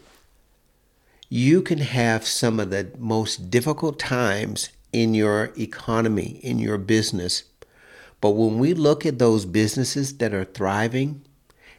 You 1.28 1.62
can 1.62 1.78
have 1.78 2.26
some 2.26 2.58
of 2.58 2.70
the 2.70 2.90
most 2.98 3.48
difficult 3.50 3.98
times 3.98 4.70
in 4.92 5.14
your 5.14 5.52
economy, 5.56 6.40
in 6.42 6.58
your 6.58 6.78
business. 6.78 7.44
But 8.22 8.30
when 8.30 8.58
we 8.58 8.72
look 8.72 9.04
at 9.04 9.18
those 9.18 9.44
businesses 9.44 10.16
that 10.18 10.32
are 10.32 10.44
thriving, 10.44 11.20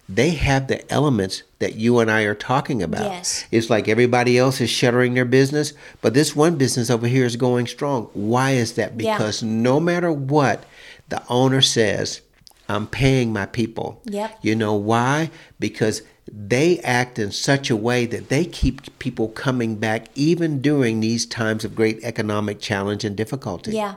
they 0.10 0.32
have 0.32 0.68
the 0.68 0.92
elements 0.92 1.44
that 1.60 1.76
you 1.76 2.00
and 2.00 2.12
I 2.12 2.24
are 2.24 2.36
talking 2.36 2.84
about. 2.84 3.06
Yes. 3.06 3.46
It's 3.50 3.70
like 3.70 3.88
everybody 3.88 4.38
else 4.38 4.60
is 4.60 4.70
shuttering 4.70 5.14
their 5.14 5.26
business, 5.26 5.74
but 6.02 6.14
this 6.14 6.36
one 6.36 6.58
business 6.58 6.90
over 6.90 7.08
here 7.08 7.26
is 7.26 7.38
going 7.38 7.68
strong. 7.68 8.10
Why 8.14 8.52
is 8.52 8.74
that? 8.74 9.00
Yeah. 9.00 9.18
Because 9.18 9.42
no 9.42 9.80
matter 9.80 10.12
what 10.12 10.66
the 11.08 11.24
owner 11.30 11.62
says, 11.62 12.20
I'm 12.68 12.88
paying 12.88 13.32
my 13.32 13.46
people. 13.46 14.02
Yep. 14.04 14.40
You 14.42 14.56
know 14.56 14.74
why? 14.74 15.32
Because 15.60 16.02
they 16.32 16.80
act 16.80 17.20
in 17.20 17.32
such 17.32 17.70
a 17.70 17.76
way 17.76 18.06
that 18.06 18.30
they 18.30 18.46
keep 18.46 18.98
people 19.00 19.28
coming 19.30 19.76
back 19.76 20.08
even 20.16 20.62
during 20.62 21.00
these 21.00 21.26
times 21.26 21.66
of 21.66 21.76
great 21.76 22.00
economic 22.04 22.60
challenge 22.60 23.04
and 23.04 23.16
difficulty. 23.16 23.72
Yeah. 23.72 23.96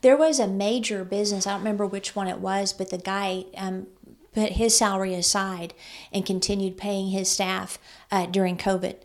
There 0.00 0.16
was 0.16 0.38
a 0.38 0.46
major 0.46 1.04
business, 1.04 1.46
I 1.46 1.50
don't 1.52 1.60
remember 1.60 1.86
which 1.86 2.16
one 2.16 2.28
it 2.28 2.38
was, 2.38 2.72
but 2.72 2.90
the 2.90 2.98
guy 2.98 3.44
um, 3.56 3.88
put 4.32 4.52
his 4.52 4.76
salary 4.76 5.14
aside 5.14 5.74
and 6.12 6.24
continued 6.24 6.76
paying 6.76 7.10
his 7.10 7.30
staff 7.30 7.78
uh, 8.10 8.26
during 8.26 8.56
COVID. 8.56 8.96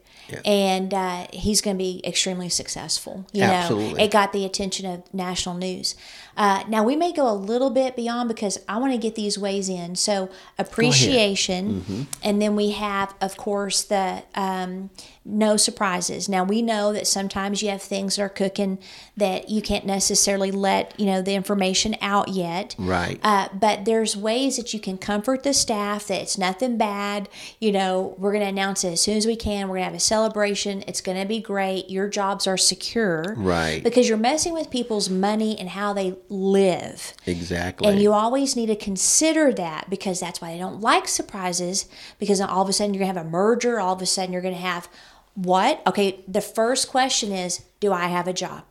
And 0.45 0.93
uh, 0.93 1.27
he's 1.33 1.59
going 1.59 1.75
to 1.75 1.83
be 1.83 1.99
extremely 2.05 2.47
successful. 2.47 3.27
You 3.33 3.41
know, 3.41 3.95
it 3.99 4.11
got 4.11 4.31
the 4.31 4.45
attention 4.45 4.85
of 4.85 5.13
national 5.13 5.55
news. 5.55 5.95
Uh, 6.37 6.63
now 6.67 6.83
we 6.83 6.95
may 6.95 7.11
go 7.11 7.29
a 7.29 7.33
little 7.33 7.69
bit 7.69 7.95
beyond 7.95 8.29
because 8.29 8.57
I 8.67 8.77
want 8.77 8.93
to 8.93 8.97
get 8.97 9.15
these 9.15 9.37
ways 9.37 9.69
in. 9.69 9.95
So 9.95 10.29
appreciation, 10.57 12.07
and 12.23 12.41
then 12.41 12.55
we 12.55 12.71
have, 12.71 13.13
of 13.21 13.37
course, 13.37 13.83
the 13.83 14.23
um, 14.35 14.89
no 15.23 15.55
surprises. 15.55 16.27
Now 16.27 16.43
we 16.43 16.63
know 16.63 16.93
that 16.93 17.05
sometimes 17.05 17.61
you 17.61 17.69
have 17.69 17.81
things 17.81 18.15
that 18.15 18.23
are 18.23 18.29
cooking 18.29 18.79
that 19.15 19.49
you 19.49 19.61
can't 19.61 19.85
necessarily 19.85 20.49
let 20.49 20.99
you 20.99 21.05
know 21.05 21.21
the 21.21 21.35
information 21.35 21.95
out 22.01 22.29
yet. 22.29 22.75
Right. 22.79 23.19
Uh, 23.21 23.49
but 23.53 23.85
there's 23.85 24.17
ways 24.17 24.57
that 24.57 24.73
you 24.73 24.79
can 24.79 24.97
comfort 24.97 25.43
the 25.43 25.53
staff 25.53 26.07
that 26.07 26.21
it's 26.21 26.39
nothing 26.39 26.75
bad. 26.77 27.29
You 27.59 27.71
know, 27.71 28.15
we're 28.17 28.31
going 28.31 28.43
to 28.43 28.49
announce 28.49 28.83
it 28.83 28.93
as 28.93 29.01
soon 29.01 29.15
as 29.15 29.27
we 29.27 29.35
can. 29.35 29.67
We're 29.67 29.75
going 29.75 29.81
to 29.81 29.91
have 29.91 29.93
a 29.93 29.99
celebration. 29.99 30.83
It's 30.87 31.01
going 31.01 31.19
to 31.19 31.27
be 31.27 31.39
great. 31.39 31.91
Your 31.91 32.07
jobs 32.07 32.47
are 32.47 32.57
secure. 32.57 33.35
Right. 33.37 33.83
Because 33.83 34.09
you're 34.09 34.17
messing 34.17 34.53
with 34.53 34.71
people's 34.71 35.09
money 35.09 35.57
and 35.59 35.69
how 35.69 35.93
they 35.93 36.15
live. 36.29 37.13
Exactly. 37.27 37.87
And 37.87 38.01
you 38.01 38.11
always 38.11 38.55
need 38.55 38.67
to 38.67 38.75
consider 38.75 39.53
that 39.53 39.87
because 39.87 40.19
that's 40.19 40.41
why 40.41 40.53
they 40.53 40.59
don't 40.59 40.81
like 40.81 41.07
surprises. 41.07 41.85
Because 42.17 42.41
all 42.41 42.63
of 42.63 42.69
a 42.69 42.73
sudden 42.73 42.95
you're 42.95 43.03
going 43.03 43.13
to 43.13 43.19
have 43.19 43.27
a 43.27 43.29
merger. 43.29 43.79
All 43.79 43.93
of 43.93 44.01
a 44.01 44.07
sudden 44.07 44.33
you're 44.33 44.41
going 44.41 44.55
to 44.55 44.59
have 44.59 44.89
what? 45.35 45.81
Okay, 45.87 46.23
the 46.27 46.41
first 46.41 46.89
question 46.89 47.31
is 47.31 47.61
Do 47.79 47.91
I 47.93 48.07
have 48.07 48.27
a 48.27 48.33
job? 48.33 48.63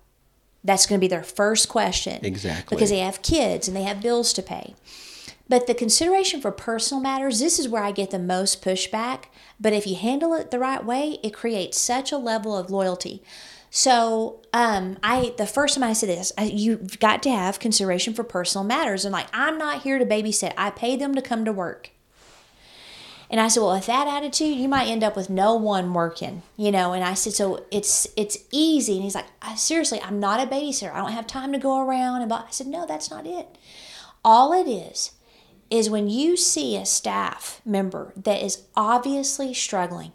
That's 0.62 0.86
going 0.86 0.98
to 0.98 1.04
be 1.04 1.08
their 1.08 1.22
first 1.22 1.68
question. 1.68 2.24
Exactly. 2.24 2.76
Because 2.76 2.90
they 2.90 2.98
have 2.98 3.22
kids 3.22 3.66
and 3.66 3.76
they 3.76 3.82
have 3.82 4.02
bills 4.02 4.32
to 4.34 4.42
pay. 4.42 4.74
But 5.48 5.66
the 5.66 5.74
consideration 5.74 6.40
for 6.40 6.52
personal 6.52 7.02
matters, 7.02 7.40
this 7.40 7.58
is 7.58 7.68
where 7.68 7.82
I 7.82 7.90
get 7.90 8.10
the 8.10 8.18
most 8.18 8.62
pushback. 8.62 9.24
But 9.58 9.72
if 9.72 9.86
you 9.86 9.96
handle 9.96 10.34
it 10.34 10.50
the 10.50 10.58
right 10.58 10.84
way, 10.84 11.18
it 11.24 11.34
creates 11.34 11.78
such 11.78 12.12
a 12.12 12.18
level 12.18 12.56
of 12.56 12.70
loyalty. 12.70 13.22
So, 13.70 14.42
um, 14.52 14.98
I 15.02 15.34
the 15.38 15.46
first 15.46 15.74
time 15.74 15.84
I 15.84 15.92
said 15.92 16.08
this, 16.08 16.32
I, 16.36 16.44
you've 16.44 16.98
got 17.00 17.22
to 17.24 17.30
have 17.30 17.58
consideration 17.58 18.14
for 18.14 18.24
personal 18.24 18.64
matters. 18.64 19.04
And 19.04 19.12
like, 19.12 19.28
I'm 19.32 19.58
not 19.58 19.82
here 19.82 19.98
to 19.98 20.06
babysit. 20.06 20.52
I 20.56 20.70
pay 20.70 20.96
them 20.96 21.14
to 21.14 21.22
come 21.22 21.44
to 21.44 21.52
work. 21.52 21.90
And 23.30 23.40
I 23.40 23.46
said, 23.46 23.60
well, 23.60 23.74
with 23.74 23.86
that 23.86 24.08
attitude, 24.08 24.56
you 24.56 24.68
might 24.68 24.88
end 24.88 25.04
up 25.04 25.14
with 25.14 25.30
no 25.30 25.54
one 25.54 25.94
working, 25.94 26.42
you 26.56 26.72
know. 26.72 26.92
And 26.92 27.04
I 27.04 27.14
said, 27.14 27.32
so 27.32 27.64
it's 27.70 28.08
it's 28.16 28.38
easy. 28.50 28.94
And 28.94 29.04
he's 29.04 29.14
like, 29.14 29.28
I, 29.40 29.54
seriously, 29.54 30.00
I'm 30.02 30.18
not 30.18 30.40
a 30.40 30.50
babysitter. 30.50 30.92
I 30.92 30.98
don't 30.98 31.12
have 31.12 31.28
time 31.28 31.52
to 31.52 31.58
go 31.58 31.80
around. 31.80 32.22
And. 32.22 32.32
I 32.32 32.46
said, 32.50 32.66
no, 32.66 32.86
that's 32.86 33.08
not 33.10 33.26
it. 33.26 33.56
All 34.24 34.52
it 34.52 34.68
is 34.68 35.12
is 35.70 35.88
when 35.88 36.10
you 36.10 36.36
see 36.36 36.76
a 36.76 36.84
staff 36.84 37.60
member 37.64 38.12
that 38.16 38.42
is 38.42 38.64
obviously 38.74 39.54
struggling. 39.54 40.10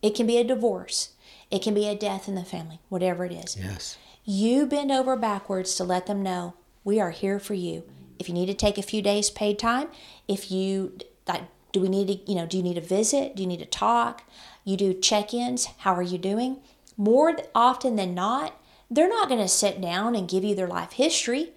It 0.00 0.14
can 0.14 0.26
be 0.28 0.38
a 0.38 0.44
divorce. 0.44 1.10
It 1.50 1.62
can 1.62 1.74
be 1.74 1.88
a 1.88 1.96
death 1.96 2.28
in 2.28 2.36
the 2.36 2.44
family, 2.44 2.78
whatever 2.88 3.24
it 3.24 3.32
is. 3.32 3.56
yes. 3.56 3.98
You 4.24 4.66
bend 4.66 4.92
over 4.92 5.16
backwards 5.16 5.74
to 5.74 5.84
let 5.84 6.06
them 6.06 6.22
know 6.22 6.54
we 6.84 7.00
are 7.00 7.10
here 7.10 7.40
for 7.40 7.54
you. 7.54 7.82
If 8.20 8.28
you 8.28 8.34
need 8.34 8.46
to 8.46 8.54
take 8.54 8.78
a 8.78 8.82
few 8.82 9.02
days 9.02 9.30
paid 9.30 9.58
time, 9.58 9.88
if 10.28 10.50
you 10.50 10.96
like, 11.26 11.42
do 11.72 11.80
we 11.80 11.88
need 11.88 12.08
to, 12.08 12.30
you 12.30 12.36
know, 12.36 12.46
do 12.46 12.56
you 12.56 12.62
need 12.62 12.78
a 12.78 12.82
visit? 12.82 13.34
Do 13.34 13.42
you 13.42 13.48
need 13.48 13.60
to 13.60 13.66
talk? 13.66 14.22
You 14.64 14.76
do 14.76 14.94
check-ins. 14.94 15.66
How 15.78 15.94
are 15.94 16.02
you 16.02 16.18
doing? 16.18 16.58
More 16.96 17.36
often 17.54 17.96
than 17.96 18.14
not, 18.14 18.60
they're 18.90 19.08
not 19.08 19.28
going 19.28 19.40
to 19.40 19.48
sit 19.48 19.80
down 19.80 20.14
and 20.14 20.28
give 20.28 20.44
you 20.44 20.54
their 20.54 20.68
life 20.68 20.92
history. 20.92 21.50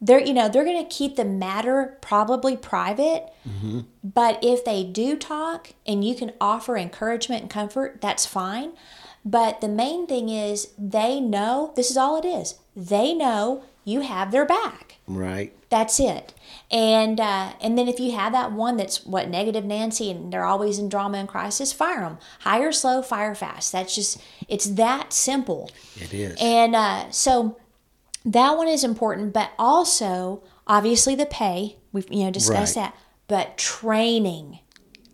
They're, 0.00 0.20
you 0.20 0.32
know, 0.32 0.48
they're 0.48 0.64
going 0.64 0.82
to 0.82 0.94
keep 0.94 1.16
the 1.16 1.24
matter 1.24 1.98
probably 2.00 2.56
private. 2.56 3.32
Mm-hmm. 3.46 3.80
But 4.04 4.38
if 4.42 4.64
they 4.64 4.84
do 4.84 5.16
talk 5.16 5.74
and 5.84 6.04
you 6.04 6.14
can 6.14 6.32
offer 6.40 6.76
encouragement 6.76 7.42
and 7.42 7.50
comfort, 7.50 8.00
that's 8.00 8.24
fine. 8.24 8.72
But 9.24 9.60
the 9.60 9.68
main 9.68 10.06
thing 10.06 10.28
is 10.28 10.68
they 10.78 11.18
know 11.20 11.72
this 11.74 11.90
is 11.90 11.96
all 11.96 12.16
it 12.16 12.24
is. 12.24 12.54
They 12.76 13.12
know 13.12 13.64
you 13.84 14.02
have 14.02 14.30
their 14.30 14.46
back. 14.46 14.98
Right. 15.08 15.52
That's 15.68 15.98
it. 15.98 16.32
And 16.70 17.18
uh, 17.18 17.54
and 17.62 17.78
then 17.78 17.88
if 17.88 17.98
you 17.98 18.12
have 18.12 18.32
that 18.32 18.52
one 18.52 18.76
that's 18.76 19.06
what 19.06 19.28
negative 19.30 19.64
Nancy 19.64 20.10
and 20.10 20.30
they're 20.30 20.44
always 20.44 20.78
in 20.78 20.88
drama 20.90 21.18
and 21.18 21.28
crisis, 21.28 21.72
fire 21.72 22.00
them. 22.00 22.18
Hire 22.40 22.72
slow, 22.72 23.00
fire 23.00 23.34
fast. 23.34 23.72
That's 23.72 23.94
just 23.94 24.20
it's 24.48 24.66
that 24.70 25.12
simple. 25.14 25.70
It 25.96 26.12
is. 26.12 26.36
And 26.40 26.76
uh, 26.76 27.10
so 27.10 27.56
that 28.24 28.56
one 28.58 28.68
is 28.68 28.84
important, 28.84 29.32
but 29.32 29.52
also 29.58 30.42
obviously 30.66 31.14
the 31.14 31.24
pay. 31.26 31.76
We've 31.92 32.10
you 32.12 32.24
know 32.24 32.30
discussed 32.30 32.76
Right. 32.76 32.82
that, 32.92 32.96
but 33.28 33.56
training. 33.56 34.58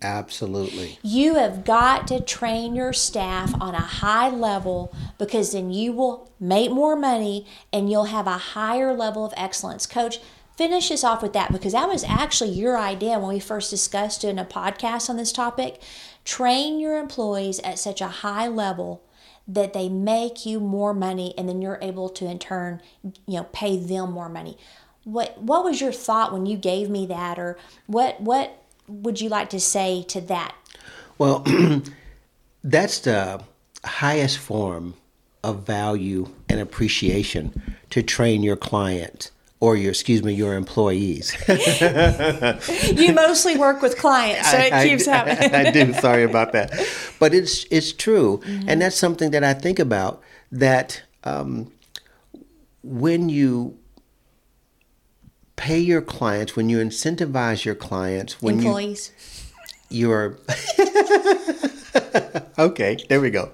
Absolutely. 0.03 0.99
You 1.03 1.37
have 1.37 1.65
got 1.65 2.07
to 2.09 2.21
train 2.21 2.75
your 2.75 2.93
staff 2.93 3.55
on 3.59 3.75
a 3.75 3.81
high 3.81 4.29
level 4.29 4.95
because 5.19 5.53
then 5.53 5.71
you 5.71 5.93
will 5.93 6.31
make 6.39 6.71
more 6.71 6.95
money 6.95 7.47
and 7.73 7.91
you'll 7.91 8.05
have 8.07 8.27
a 8.27 8.37
higher 8.37 8.93
level 8.93 9.25
of 9.25 9.33
excellence. 9.35 9.87
Coach, 9.87 10.19
finish 10.57 10.91
us 10.91 11.05
off 11.05 11.23
with 11.23 11.33
that 11.33 11.53
because 11.53 11.73
that 11.73 11.89
was 11.89 12.05
actually 12.05 12.51
your 12.51 12.79
idea 12.79 13.19
when 13.19 13.29
we 13.29 13.41
first 13.41 13.71
discussed 13.71 14.21
doing 14.21 14.39
a 14.39 14.45
podcast 14.45 15.11
on 15.11 15.17
this 15.17 15.33
topic. 15.33 15.81
Train 16.25 16.81
your 16.81 16.99
employees 16.99 17.61
at 17.61 17.79
such 17.79 18.01
a 18.01 18.09
high 18.09 18.49
level 18.49 19.03
that 19.47 19.73
they 19.73 19.89
make 19.89 20.47
you 20.47 20.59
more 20.61 20.95
money 20.95 21.35
and 21.37 21.49
then 21.49 21.61
you're 21.61 21.79
able 21.83 22.09
to 22.09 22.27
in 22.27 22.39
turn, 22.39 22.81
you 23.03 23.39
know, 23.39 23.45
pay 23.53 23.77
them 23.77 24.13
more 24.13 24.29
money. 24.29 24.57
What 25.05 25.41
what 25.41 25.65
was 25.65 25.81
your 25.81 25.93
thought 25.93 26.33
when 26.33 26.47
you 26.47 26.57
gave 26.57 26.89
me 26.89 27.05
that 27.07 27.39
or 27.39 27.59
what 27.87 28.21
what 28.21 28.63
would 28.89 29.21
you 29.21 29.29
like 29.29 29.51
to 29.51 29.61
say 29.61 30.03
to 30.09 30.21
that? 30.23 30.55
Well, 31.19 31.45
that's 32.65 33.01
the 33.01 33.43
highest 33.85 34.39
form 34.39 34.95
of 35.43 35.67
value 35.67 36.29
and 36.49 36.59
appreciation 36.59 37.61
to 37.91 38.03
train 38.03 38.43
your 38.43 38.57
client 38.57 39.31
or 39.65 39.77
your 39.77 39.91
excuse 39.97 40.23
me 40.23 40.33
your 40.35 40.55
employees. 40.55 41.27
You 43.01 43.13
mostly 43.15 43.57
work 43.57 43.83
with 43.83 43.97
clients, 43.99 44.51
so 44.51 44.57
it 44.59 44.73
I- 44.73 44.89
keeps 44.89 45.09
I, 45.09 45.13
happening. 45.17 45.55
I 45.55 45.71
do. 45.71 45.93
Sorry 46.07 46.23
about 46.25 46.53
that, 46.53 46.71
but 47.19 47.35
it's 47.35 47.65
it's 47.71 47.93
true, 47.93 48.41
Mm-hmm. 48.45 48.69
and 48.69 48.81
that's 48.83 48.97
something 48.97 49.31
that 49.33 49.45
I 49.45 49.55
think 49.55 49.79
about. 49.79 50.21
That 50.53 51.03
um, 51.25 51.73
when 52.83 53.29
you 53.29 53.79
pay 55.57 55.79
your 55.79 56.03
clients, 56.03 56.57
when 56.57 56.69
you 56.69 56.79
incentivize 56.79 57.65
your 57.65 57.75
clients, 57.75 58.41
when 58.43 58.57
you 58.61 58.67
Employees. 58.67 59.13
your 59.91 60.39
okay 62.59 62.97
there 63.09 63.21
we 63.21 63.31
go 63.31 63.51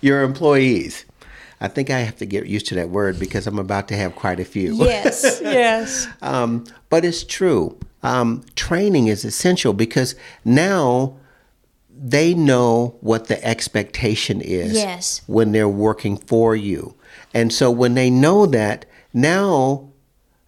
your 0.00 0.22
employees 0.22 1.04
i 1.64 1.68
think 1.68 1.88
i 1.90 1.98
have 2.00 2.16
to 2.16 2.26
get 2.26 2.46
used 2.46 2.66
to 2.66 2.74
that 2.74 2.90
word 2.90 3.18
because 3.18 3.46
i'm 3.46 3.58
about 3.58 3.88
to 3.88 3.96
have 3.96 4.14
quite 4.14 4.38
a 4.40 4.44
few 4.44 4.74
Yes, 4.76 5.40
yes. 5.42 6.06
um, 6.22 6.64
but 6.90 7.04
it's 7.04 7.24
true 7.24 7.78
um, 8.02 8.44
training 8.54 9.06
is 9.06 9.24
essential 9.24 9.72
because 9.72 10.14
now 10.44 11.16
they 11.96 12.34
know 12.34 12.96
what 13.00 13.28
the 13.28 13.42
expectation 13.44 14.40
is 14.42 14.74
Yes. 14.74 15.22
when 15.26 15.52
they're 15.52 15.68
working 15.88 16.16
for 16.18 16.54
you 16.54 16.94
and 17.32 17.52
so 17.52 17.70
when 17.70 17.94
they 17.94 18.10
know 18.10 18.46
that 18.46 18.84
now 19.12 19.88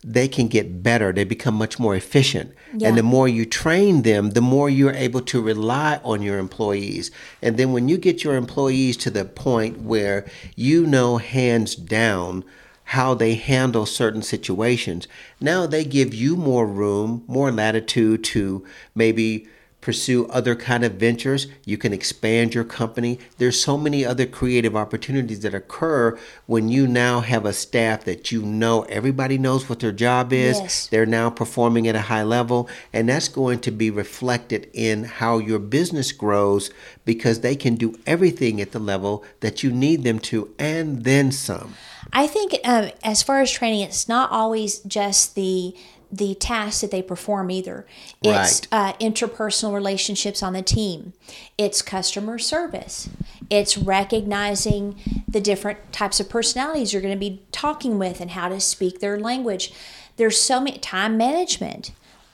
they 0.08 0.28
can 0.28 0.46
get 0.46 0.84
better. 0.84 1.12
They 1.12 1.24
become 1.24 1.56
much 1.56 1.80
more 1.80 1.96
efficient. 1.96 2.52
Yeah. 2.76 2.88
and 2.88 2.98
the 2.98 3.02
more 3.02 3.26
you 3.26 3.46
train 3.46 4.02
them 4.02 4.30
the 4.30 4.40
more 4.40 4.68
you're 4.68 4.92
able 4.92 5.22
to 5.22 5.40
rely 5.40 6.00
on 6.04 6.20
your 6.22 6.38
employees. 6.38 7.10
And 7.40 7.56
then 7.56 7.72
when 7.72 7.88
you 7.88 7.96
get 7.96 8.22
your 8.22 8.36
employees 8.36 8.96
to 8.98 9.10
the 9.10 9.24
point 9.24 9.80
where 9.80 10.26
you 10.54 10.86
know 10.86 11.16
hands 11.16 11.74
down 11.74 12.44
how 12.90 13.14
they 13.14 13.34
handle 13.34 13.84
certain 13.84 14.22
situations 14.22 15.08
now 15.40 15.66
they 15.66 15.84
give 15.84 16.14
you 16.14 16.36
more 16.36 16.64
room 16.64 17.24
more 17.26 17.50
latitude 17.50 18.22
to 18.22 18.64
maybe 18.94 19.48
pursue 19.86 20.26
other 20.30 20.56
kind 20.56 20.82
of 20.82 20.94
ventures. 20.94 21.46
You 21.64 21.78
can 21.78 21.92
expand 21.92 22.56
your 22.56 22.64
company. 22.64 23.20
There's 23.38 23.62
so 23.62 23.78
many 23.78 24.04
other 24.04 24.26
creative 24.26 24.74
opportunities 24.74 25.42
that 25.42 25.54
occur 25.54 26.18
when 26.46 26.68
you 26.68 26.88
now 26.88 27.20
have 27.20 27.44
a 27.44 27.52
staff 27.52 28.02
that 28.02 28.32
you 28.32 28.42
know 28.42 28.82
everybody 28.88 29.38
knows 29.38 29.68
what 29.68 29.78
their 29.78 29.92
job 29.92 30.32
is. 30.32 30.58
Yes. 30.58 30.88
they're 30.88 31.06
now 31.06 31.30
performing 31.30 31.86
at 31.86 31.94
a 31.94 32.00
high 32.00 32.24
level 32.24 32.68
and 32.92 33.08
that's 33.08 33.28
going 33.28 33.60
to 33.60 33.70
be 33.70 33.88
reflected 33.88 34.68
in 34.72 35.04
how 35.04 35.38
your 35.38 35.60
business 35.60 36.10
grows 36.10 36.72
because 37.04 37.42
they 37.42 37.54
can 37.54 37.76
do 37.76 37.96
everything 38.08 38.60
at 38.60 38.72
the 38.72 38.80
level 38.80 39.22
that 39.38 39.62
you 39.62 39.70
need 39.70 40.02
them 40.02 40.18
to 40.18 40.52
and 40.58 41.04
then 41.04 41.30
some. 41.30 41.74
I 42.12 42.26
think 42.26 42.54
um, 42.64 42.90
as 43.04 43.22
far 43.22 43.40
as 43.40 43.50
training, 43.50 43.80
it's 43.80 44.08
not 44.08 44.30
always 44.30 44.80
just 44.80 45.34
the 45.34 45.76
the 46.10 46.34
tasks 46.34 46.80
that 46.80 46.90
they 46.90 47.02
perform 47.02 47.50
either. 47.50 47.86
It's 48.22 48.60
Right. 48.60 48.68
uh, 48.72 48.92
interpersonal 48.94 49.74
relationships 49.74 50.42
on 50.42 50.52
the 50.52 50.62
team. 50.62 51.12
It's 51.58 51.82
customer 51.82 52.38
service. 52.38 53.08
It's 53.50 53.76
recognizing 53.78 54.96
the 55.28 55.40
different 55.40 55.92
types 55.92 56.20
of 56.20 56.28
personalities 56.28 56.92
you're 56.92 57.02
going 57.02 57.14
to 57.14 57.20
be 57.20 57.42
talking 57.52 57.98
with 57.98 58.20
and 58.20 58.32
how 58.32 58.48
to 58.48 58.60
speak 58.60 59.00
their 59.00 59.18
language. 59.18 59.72
There's 60.16 60.40
so 60.40 60.60
many 60.60 60.78
time 60.78 61.16
management, 61.16 61.92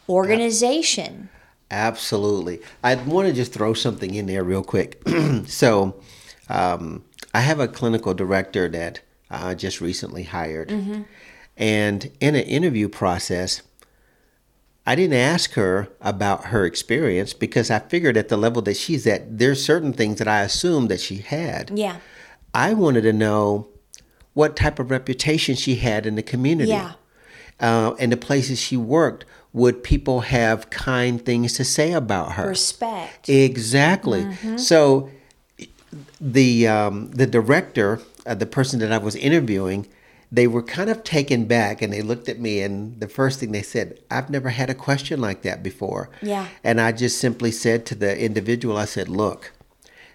organization. 0.08 1.28
Absolutely. 1.70 2.60
I 2.84 2.94
want 2.96 3.28
to 3.28 3.34
just 3.34 3.52
throw 3.52 3.72
something 3.74 4.14
in 4.14 4.26
there 4.26 4.44
real 4.44 4.62
quick. 4.62 5.00
so, 5.46 5.96
um, 6.48 7.04
I 7.34 7.40
have 7.40 7.60
a 7.60 7.68
clinical 7.68 8.12
director 8.12 8.68
that 8.68 9.00
I 9.30 9.54
just 9.54 9.80
recently 9.80 10.24
hired. 10.24 10.70
And 11.62 12.10
in 12.18 12.34
an 12.34 12.42
interview 12.42 12.88
process, 12.88 13.62
I 14.84 14.96
didn't 14.96 15.16
ask 15.16 15.52
her 15.52 15.88
about 16.00 16.46
her 16.46 16.66
experience 16.66 17.34
because 17.34 17.70
I 17.70 17.78
figured 17.78 18.16
at 18.16 18.28
the 18.28 18.36
level 18.36 18.62
that 18.62 18.76
she's 18.76 19.06
at, 19.06 19.38
there's 19.38 19.64
certain 19.64 19.92
things 19.92 20.18
that 20.18 20.26
I 20.26 20.40
assumed 20.40 20.88
that 20.90 21.00
she 21.00 21.18
had. 21.18 21.70
Yeah. 21.72 21.98
I 22.52 22.74
wanted 22.74 23.02
to 23.02 23.12
know 23.12 23.68
what 24.34 24.56
type 24.56 24.80
of 24.80 24.90
reputation 24.90 25.54
she 25.54 25.76
had 25.76 26.04
in 26.04 26.16
the 26.16 26.22
community. 26.24 26.70
Yeah. 26.70 26.94
Uh, 27.60 27.94
and 28.00 28.10
the 28.10 28.16
places 28.16 28.60
she 28.60 28.76
worked, 28.76 29.24
would 29.52 29.84
people 29.84 30.22
have 30.22 30.68
kind 30.70 31.24
things 31.24 31.52
to 31.52 31.64
say 31.64 31.92
about 31.92 32.32
her? 32.32 32.48
Respect. 32.48 33.28
Exactly. 33.28 34.26
So 34.56 35.10
the 36.20 36.66
um, 36.66 37.12
the 37.12 37.26
director, 37.26 38.00
uh, 38.26 38.34
the 38.34 38.46
person 38.46 38.80
that 38.80 38.90
I 38.90 38.98
was 38.98 39.14
interviewing, 39.14 39.86
they 40.34 40.46
were 40.46 40.62
kind 40.62 40.88
of 40.88 41.04
taken 41.04 41.44
back 41.44 41.82
and 41.82 41.92
they 41.92 42.00
looked 42.00 42.26
at 42.26 42.40
me 42.40 42.62
and 42.62 42.98
the 42.98 43.06
first 43.06 43.38
thing 43.38 43.52
they 43.52 43.62
said, 43.62 44.00
"I've 44.10 44.30
never 44.30 44.48
had 44.48 44.70
a 44.70 44.74
question 44.74 45.20
like 45.20 45.42
that 45.42 45.62
before." 45.62 46.08
Yeah. 46.22 46.48
And 46.64 46.80
I 46.80 46.92
just 46.92 47.18
simply 47.18 47.52
said 47.52 47.84
to 47.86 47.94
the 47.94 48.18
individual, 48.18 48.78
I 48.78 48.86
said, 48.86 49.10
"Look, 49.10 49.52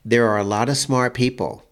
there 0.04 0.28
are 0.28 0.40
a 0.40 0.44
lot 0.44 0.70
of 0.70 0.78
smart 0.78 1.14
people 1.14 1.64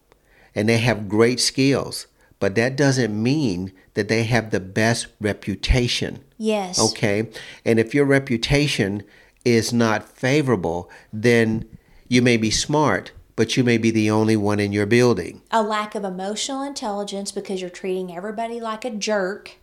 and 0.54 0.70
they 0.70 0.78
have 0.78 1.10
great 1.10 1.40
skills, 1.40 2.06
but 2.40 2.54
that 2.54 2.76
doesn't 2.76 3.22
mean 3.22 3.72
that 3.96 4.10
they 4.10 4.24
have 4.26 4.52
the 4.52 4.60
best 4.60 5.08
reputation." 5.20 6.20
Yes. 6.38 6.80
Okay. 6.80 7.28
And 7.66 7.80
if 7.80 7.96
your 7.96 8.06
reputation 8.06 9.04
is 9.44 9.74
not 9.74 10.08
favorable, 10.08 10.90
then 11.12 11.66
you 12.08 12.22
may 12.22 12.38
be 12.38 12.52
smart, 12.52 13.12
but 13.36 13.58
you 13.58 13.64
may 13.64 13.78
be 13.78 13.92
the 13.92 14.10
only 14.10 14.36
one 14.38 14.60
in 14.60 14.72
your 14.72 14.86
building. 14.86 15.42
a 15.52 15.62
lack 15.62 15.96
of 15.96 16.04
emotional 16.04 16.62
intelligence 16.62 17.32
because 17.32 17.62
you're 17.62 17.70
treating 17.70 18.16
everybody 18.16 18.60
like 18.60 18.86
a 18.86 18.90
jerk 18.90 19.58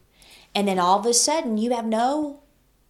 and 0.55 0.69
then 0.69 0.79
all 0.79 0.99
of 0.99 1.07
a 1.07 1.15
sudden 1.15 1.57
you 1.59 1.71
have 1.73 1.87
no 1.87 2.41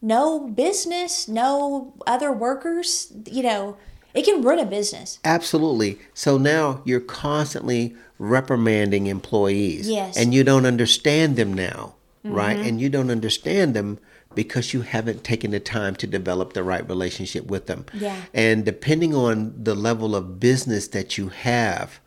no 0.00 0.40
business 0.48 1.28
no 1.28 1.94
other 2.06 2.32
workers 2.32 3.12
you 3.30 3.42
know 3.42 3.76
it 4.14 4.24
can 4.24 4.42
ruin 4.42 4.58
a 4.58 4.66
business 4.66 5.18
Absolutely. 5.24 5.98
So 6.12 6.36
now 6.36 6.82
you're 6.84 7.00
constantly 7.00 7.94
reprimanding 8.18 9.06
employees. 9.06 9.88
Yes. 9.88 10.16
And 10.16 10.32
you 10.34 10.44
don't 10.44 10.66
understand 10.66 11.36
them 11.36 11.52
now, 11.54 11.94
right? 12.22 12.56
Mm-hmm. 12.56 12.68
And 12.68 12.80
you 12.80 12.88
don't 12.88 13.10
understand 13.10 13.74
them 13.74 13.98
because 14.34 14.72
you 14.72 14.82
haven't 14.82 15.24
taken 15.24 15.50
the 15.50 15.60
time 15.60 15.94
to 15.96 16.06
develop 16.06 16.52
the 16.52 16.62
right 16.62 16.86
relationship 16.88 17.46
with 17.46 17.66
them. 17.66 17.86
Yeah. 17.92 18.16
And 18.34 18.64
depending 18.64 19.14
on 19.14 19.54
the 19.62 19.74
level 19.74 20.14
of 20.16 20.38
business 20.40 20.88
that 20.88 21.16
you 21.18 21.28
have, 21.28 22.00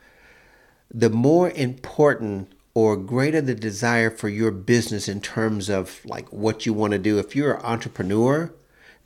the 0.93 1.09
more 1.09 1.49
important 1.51 2.51
or 2.73 2.97
greater 2.97 3.39
the 3.41 3.55
desire 3.55 4.09
for 4.11 4.28
your 4.30 4.51
business 4.51 5.07
in 5.07 5.21
terms 5.21 5.69
of 5.69 6.01
like 6.05 6.32
what 6.32 6.65
you 6.65 6.73
want 6.73 6.91
to 6.91 6.99
do 6.99 7.17
if 7.19 7.36
you're 7.36 7.55
an 7.55 7.61
entrepreneur 7.65 8.53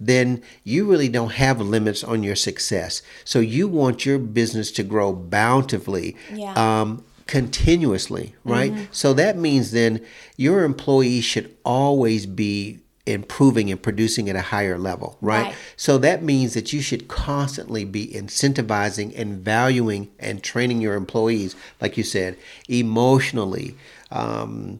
then 0.01 0.41
you 0.63 0.89
really 0.89 1.09
don't 1.09 1.34
have 1.34 1.59
limits 1.59 2.03
on 2.03 2.24
your 2.24 2.36
success 2.36 3.01
so 3.26 3.39
you 3.39 3.67
want 3.67 4.05
your 4.05 4.17
business 4.17 4.72
to 4.72 4.82
grow 4.84 5.13
bountifully 5.13 6.15
Yeah. 6.34 6.53
um, 6.82 7.03
continuously 7.28 8.34
right 8.43 8.74
so 8.91 9.13
that 9.13 9.38
means 9.38 9.72
then 9.72 10.03
your 10.36 10.63
employees 10.63 11.24
should 11.24 11.55
always 11.63 12.26
be 12.26 12.80
improving 13.10 13.72
and 13.72 13.82
producing 13.82 14.30
at 14.30 14.36
a 14.36 14.41
higher 14.41 14.78
level 14.78 15.18
right, 15.22 15.45
Right. 15.47 15.55
so 15.76 15.97
that 15.97 16.24
means 16.24 16.53
that 16.53 16.72
you 16.72 16.82
should 16.82 17.07
constantly 17.07 17.84
be 17.84 18.07
incentivizing 18.07 19.14
and 19.20 19.38
valuing 19.43 20.10
and 20.20 20.43
training 20.43 20.80
your 20.82 20.95
employees, 20.95 21.55
like 21.82 21.97
you 21.97 22.03
said, 22.03 22.38
emotionally, 22.68 23.76
um, 24.12 24.80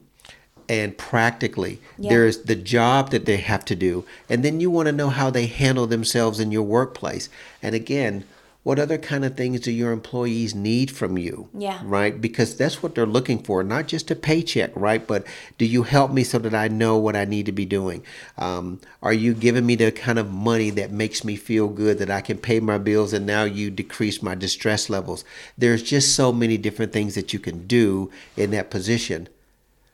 and 0.68 0.98
practically. 0.98 1.80
Yeah. 1.98 2.10
There's 2.12 2.38
the 2.44 2.56
job 2.56 3.10
that 3.10 3.26
they 3.26 3.38
have 3.38 3.66
to 3.66 3.76
do, 3.76 4.06
and 4.30 4.44
then 4.46 4.60
you 4.62 4.70
want 4.70 4.86
to 4.86 4.92
know 4.92 5.10
how 5.10 5.30
they 5.32 5.48
handle 5.48 5.88
themselves 5.88 6.40
in 6.40 6.52
your 6.52 6.64
workplace. 6.64 7.28
And 7.64 7.74
again, 7.74 8.24
what 8.64 8.78
other 8.78 8.98
kind 8.98 9.24
of 9.24 9.38
things 9.38 9.62
do 9.62 9.72
your 9.72 9.92
employees 9.94 10.54
need 10.54 10.92
from 10.92 11.18
you? 11.18 11.48
Yeah. 11.58 11.80
Right? 11.84 12.20
Because 12.20 12.58
that's 12.58 12.84
what 12.84 12.94
they're 12.94 13.06
looking 13.06 13.42
for, 13.42 13.64
not 13.64 13.88
just 13.88 14.12
a 14.12 14.16
paycheck, 14.16 14.72
right? 14.76 15.06
But 15.08 15.26
do 15.58 15.66
you 15.66 15.84
help 15.84 16.12
me 16.12 16.24
so 16.26 16.40
that 16.40 16.54
I 16.54 16.68
know 16.68 16.98
what 16.98 17.16
I 17.16 17.24
need 17.26 17.46
to 17.46 17.52
be 17.54 17.66
doing? 17.66 18.04
Um, 18.38 18.82
are 19.02 19.14
you 19.14 19.34
giving 19.34 19.66
me 19.66 19.76
the 19.76 19.92
kind 19.94 20.20
of 20.20 20.30
money 20.32 20.70
that 20.72 20.92
makes 20.92 21.24
me 21.24 21.38
feel 21.38 21.70
good 21.70 22.00
that 22.00 22.12
I 22.12 22.20
can 22.22 22.38
pay 22.38 22.60
my 22.60 22.78
bills 22.78 23.14
and 23.14 23.26
now 23.26 23.44
you 23.46 23.72
decrease 23.72 24.22
my 24.22 24.36
distress 24.36 24.90
levels? 24.90 25.24
There's 25.58 25.82
just 25.82 26.14
so 26.14 26.34
many 26.34 26.58
different 26.58 26.92
things 26.92 27.16
that 27.16 27.32
you 27.32 27.40
can 27.40 27.66
do 27.66 28.12
in 28.36 28.52
that 28.52 28.70
position. 28.70 29.30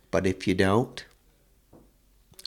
But 0.09 0.25
if 0.25 0.47
you 0.47 0.55
don't, 0.55 1.05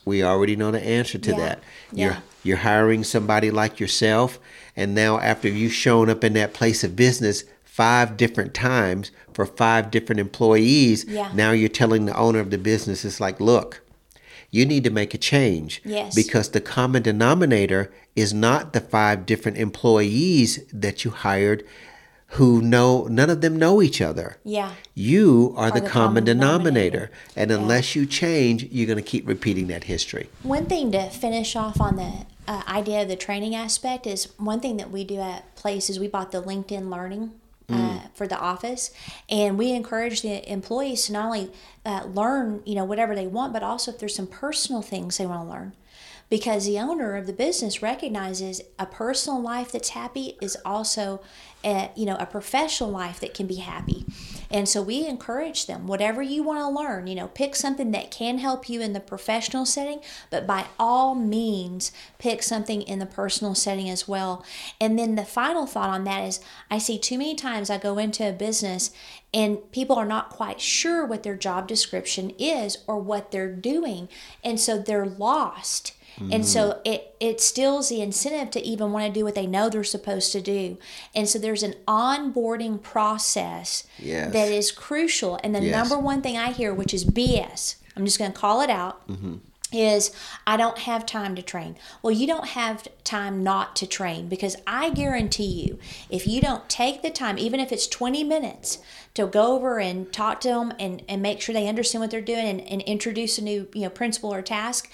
we 0.05 0.23
already 0.23 0.57
know 0.57 0.71
the 0.71 0.83
answer 0.83 1.19
to 1.19 1.31
Yeah. 1.31 1.37
that. 1.39 1.63
Yeah. 1.93 2.05
You're 2.07 2.17
you're 2.45 2.57
hiring 2.59 3.05
somebody 3.05 3.51
like 3.51 3.79
yourself, 3.79 4.39
and 4.79 4.95
now 4.95 5.19
after 5.19 5.49
you've 5.49 5.73
shown 5.73 6.09
up 6.09 6.23
in 6.23 6.33
that 6.35 6.55
place 6.55 6.85
of 6.85 6.95
business 6.95 7.43
five 7.65 8.17
different 8.17 8.55
times 8.55 9.11
for 9.35 9.45
five 9.45 9.91
different 9.91 10.21
employees, 10.21 11.05
Yeah. 11.09 11.31
now 11.35 11.51
you're 11.53 11.69
telling 11.69 12.07
the 12.07 12.17
owner 12.17 12.39
of 12.39 12.51
the 12.51 12.59
business, 12.59 13.05
it's 13.05 13.21
like, 13.21 13.41
look, 13.41 13.83
you 14.51 14.65
need 14.65 14.85
to 14.85 14.91
make 14.91 15.13
a 15.15 15.19
change 15.19 15.83
Yes. 15.85 16.15
because 16.15 16.51
the 16.51 16.61
common 16.61 17.03
denominator 17.03 17.91
is 18.17 18.33
not 18.33 18.73
the 18.73 18.81
five 18.81 19.27
different 19.27 19.59
employees 19.59 20.61
that 20.73 21.05
you 21.05 21.11
hired 21.11 21.65
who 22.33 22.61
know 22.61 23.05
none 23.11 23.31
of 23.31 23.41
them 23.41 23.57
know 23.59 23.81
each 23.83 24.01
other. 24.01 24.37
Yeah. 24.45 24.73
You 24.95 25.55
are, 25.57 25.71
the, 25.71 25.81
the 25.81 25.89
common, 25.89 26.09
common 26.09 26.25
denominator. 26.25 26.91
denominator. 26.91 27.11
And 27.37 27.51
unless 27.51 27.97
you 27.97 28.07
change, 28.07 28.65
you're 28.71 28.87
going 28.87 29.03
to 29.03 29.11
keep 29.11 29.27
repeating 29.27 29.67
that 29.69 29.85
history. 29.85 30.29
One 30.43 30.67
thing 30.67 30.93
to 30.93 31.09
finish 31.11 31.57
off 31.57 31.81
on 31.81 31.97
the 31.97 32.27
uh, 32.49 32.63
idea 32.67 33.03
of 33.03 33.09
the 33.09 33.17
training 33.17 33.55
aspect 33.55 34.07
is 34.07 34.33
one 34.39 34.59
thing 34.59 34.79
that 34.79 34.91
we 34.91 35.05
do 35.05 35.21
at 35.21 35.55
places. 35.55 36.01
We 36.01 36.09
bought 36.09 36.33
the 36.33 36.43
LinkedIn 36.43 36.91
Learning 36.91 37.33
uh, 37.71 38.01
for 38.15 38.27
the 38.27 38.39
office, 38.39 38.91
and 39.29 39.59
we 39.59 39.73
encourage 39.73 40.23
the 40.23 40.51
employees 40.51 41.05
to 41.05 41.13
not 41.13 41.27
only 41.27 41.53
uh, 41.85 42.05
learn, 42.07 42.63
you 42.65 42.75
know, 42.75 42.85
whatever 42.85 43.15
they 43.15 43.27
want, 43.27 43.53
but 43.53 43.63
also 43.63 43.93
if 43.93 43.99
there's 43.99 44.15
some 44.15 44.27
personal 44.27 44.81
things 44.81 45.19
they 45.19 45.27
want 45.27 45.47
to 45.47 45.53
learn. 45.53 45.75
Because 46.31 46.67
the 46.67 46.79
owner 46.79 47.17
of 47.17 47.27
the 47.27 47.33
business 47.33 47.83
recognizes 47.83 48.61
a 48.79 48.85
personal 48.85 49.41
life 49.41 49.73
that's 49.73 49.91
happy 49.91 50.37
is 50.43 50.59
also, 50.65 51.23
a, 51.65 51.91
you 51.97 52.05
know, 52.05 52.17
a 52.17 52.27
professional 52.27 52.91
life 52.91 53.19
that 53.21 53.33
can 53.33 53.47
be 53.47 53.57
happy, 53.57 54.05
and 54.51 54.69
so 54.69 54.83
we 54.83 55.07
encourage 55.07 55.67
them. 55.67 55.87
Whatever 55.87 56.23
you 56.23 56.43
want 56.43 56.61
to 56.61 56.69
learn, 56.69 57.07
you 57.07 57.15
know, 57.15 57.29
pick 57.29 57.57
something 57.57 57.91
that 57.93 58.11
can 58.11 58.39
help 58.39 58.69
you 58.69 58.81
in 58.81 58.93
the 58.93 59.01
professional 59.01 59.67
setting, 59.67 60.01
but 60.31 60.47
by 60.47 60.67
all 60.79 61.15
means, 61.15 61.93
pick 62.19 62.43
something 62.43 62.83
in 62.83 62.99
the 62.99 63.07
personal 63.07 63.55
setting 63.55 63.91
as 63.91 64.07
well. 64.07 64.45
And 64.81 64.99
then 64.99 65.17
the 65.17 65.25
final 65.25 65.67
thought 65.67 65.91
on 65.91 66.05
that 66.05 66.25
is, 66.25 66.41
I 66.71 66.79
see 66.79 66.99
too 66.99 67.19
many 67.19 67.35
times 67.35 67.71
I 67.71 67.79
go 67.79 67.99
into 67.99 68.29
a 68.29 68.33
business 68.33 68.91
and 69.35 69.71
people 69.73 69.97
are 69.97 70.07
not 70.07 70.31
quite 70.31 70.61
sure 70.61 71.05
what 71.05 71.23
their 71.23 71.37
job 71.37 71.69
description 71.69 72.33
is 72.39 72.79
or 72.87 72.99
what 72.99 73.31
they're 73.31 73.53
doing, 73.53 74.09
and 74.45 74.61
so 74.61 74.79
they're 74.79 75.07
lost. 75.07 75.95
And 76.33 76.47
so 76.47 76.71
mm. 76.71 76.81
it, 76.85 77.15
it 77.21 77.41
stills 77.41 77.89
the 77.89 78.01
incentive 78.01 78.51
to 78.53 78.61
even 78.61 78.93
want 78.93 79.07
to 79.07 79.13
do 79.13 79.25
what 79.25 79.35
they 79.35 79.47
know 79.47 79.69
they're 79.69 79.85
supposed 79.85 80.33
to 80.33 80.41
do. 80.41 80.79
And 81.15 81.29
so 81.29 81.39
there's 81.39 81.63
an 81.63 81.75
onboarding 81.87 82.83
process 82.83 83.87
Yes. 83.99 84.33
that 84.33 84.51
is 84.51 84.73
crucial. 84.73 85.39
And 85.43 85.55
the 85.55 85.63
Yes. 85.63 85.73
number 85.75 85.99
one 85.99 86.23
thing 86.23 86.37
I 86.37 86.53
hear, 86.53 86.75
which 86.75 86.93
is 86.95 87.05
BS, 87.05 87.77
I'm 87.97 88.05
just 88.05 88.19
going 88.19 88.33
to 88.33 88.39
call 88.39 88.61
it 88.61 88.71
out, 88.71 89.07
mm-hmm. 89.09 89.37
is 89.73 90.13
I 90.47 90.57
don't 90.57 90.79
have 90.79 91.05
time 91.05 91.35
to 91.37 91.43
train. 91.43 91.77
Well, 92.03 92.13
you 92.13 92.27
don't 92.27 92.49
have 92.49 92.89
time 93.05 93.43
not 93.43 93.77
to 93.77 93.87
train 93.87 94.29
because 94.29 94.57
I 94.67 94.91
guarantee 94.91 95.67
you, 95.67 95.79
if 96.09 96.27
you 96.27 96.41
don't 96.41 96.69
take 96.69 97.03
the 97.03 97.11
time, 97.11 97.39
even 97.39 97.61
if 97.61 97.73
it's 97.73 97.87
20 97.87 98.25
minutes, 98.25 98.79
to 99.15 99.27
go 99.27 99.55
over 99.57 99.81
and 99.81 100.13
talk 100.13 100.41
to 100.43 100.49
them 100.49 100.73
and, 100.79 101.03
and 101.09 101.21
make 101.21 101.41
sure 101.41 101.53
they 101.53 101.69
understand 101.69 102.01
what 102.01 102.11
they're 102.11 102.21
doing 102.21 102.47
and, 102.47 102.61
and 102.63 102.83
introduce 102.83 103.37
a 103.39 103.43
new 103.43 103.69
you 103.75 103.83
know 103.83 103.91
principle 103.91 104.33
or 104.33 104.43
task, 104.43 104.91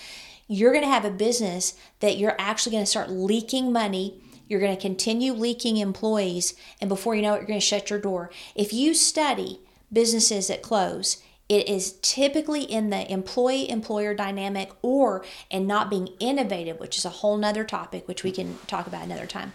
you're 0.47 0.73
going 0.73 0.85
to 0.85 0.91
have 0.91 1.05
a 1.05 1.11
business 1.11 1.75
that 2.01 2.17
you're 2.17 2.37
actually 2.39 2.73
going 2.73 2.85
to 2.85 2.91
start 2.91 3.11
leaking 3.11 3.73
money. 3.73 4.21
You're 4.47 4.61
going 4.61 4.77
to 4.77 4.81
continue 4.81 5.33
leaking 5.33 5.79
employees, 5.79 6.55
and 6.81 6.89
before 6.89 7.15
you 7.15 7.23
know 7.23 7.35
it, 7.35 7.39
you're 7.39 7.47
going 7.47 7.61
to 7.61 7.65
shut 7.65 7.89
your 7.89 7.99
door. 7.99 8.31
If 8.55 8.73
you 8.73 8.93
study 8.93 9.61
businesses 9.91 10.49
that 10.49 10.61
close, 10.61 11.23
it 11.49 11.69
is 11.69 11.99
typically 12.03 12.63
in 12.63 12.91
the 12.91 13.11
employee 13.11 13.71
employer 13.71 14.15
dynamic 14.15 14.73
or 14.83 15.25
in 15.51 15.67
not 15.67 15.91
being 15.91 16.09
innovative, 16.19 16.81
which 16.81 16.97
is 16.99 17.05
a 17.05 17.11
whole 17.11 17.37
nother 17.37 17.65
topic, 17.65 18.09
which 18.09 18.23
we 18.23 18.33
can 18.33 18.59
talk 18.67 18.87
about 18.87 19.05
another 19.05 19.27
time. 19.27 19.53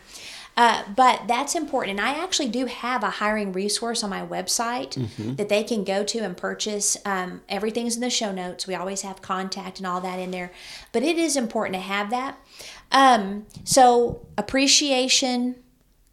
Uh, 0.59 0.83
but 0.93 1.21
that's 1.25 1.55
important. 1.55 1.97
And 1.97 2.05
I 2.05 2.21
actually 2.21 2.49
do 2.49 2.65
have 2.65 3.01
a 3.01 3.09
hiring 3.09 3.53
resource 3.53 4.03
on 4.03 4.09
my 4.09 4.25
website 4.25 4.97
that 5.37 5.47
they 5.47 5.63
can 5.63 5.85
go 5.85 6.03
to 6.03 6.17
and 6.19 6.35
purchase. 6.35 6.97
Um, 7.05 7.39
everything's 7.47 7.95
in 7.95 8.01
the 8.01 8.09
show 8.09 8.33
notes. 8.33 8.67
We 8.67 8.75
always 8.75 9.03
have 9.03 9.21
contact 9.21 9.77
and 9.77 9.87
all 9.87 10.01
that 10.01 10.19
in 10.19 10.31
there. 10.31 10.51
But 10.91 11.03
it 11.03 11.17
is 11.17 11.37
important 11.37 11.75
to 11.75 11.79
have 11.79 12.09
that. 12.09 12.37
Um, 12.91 13.45
so, 13.63 14.27
appreciation, 14.37 15.55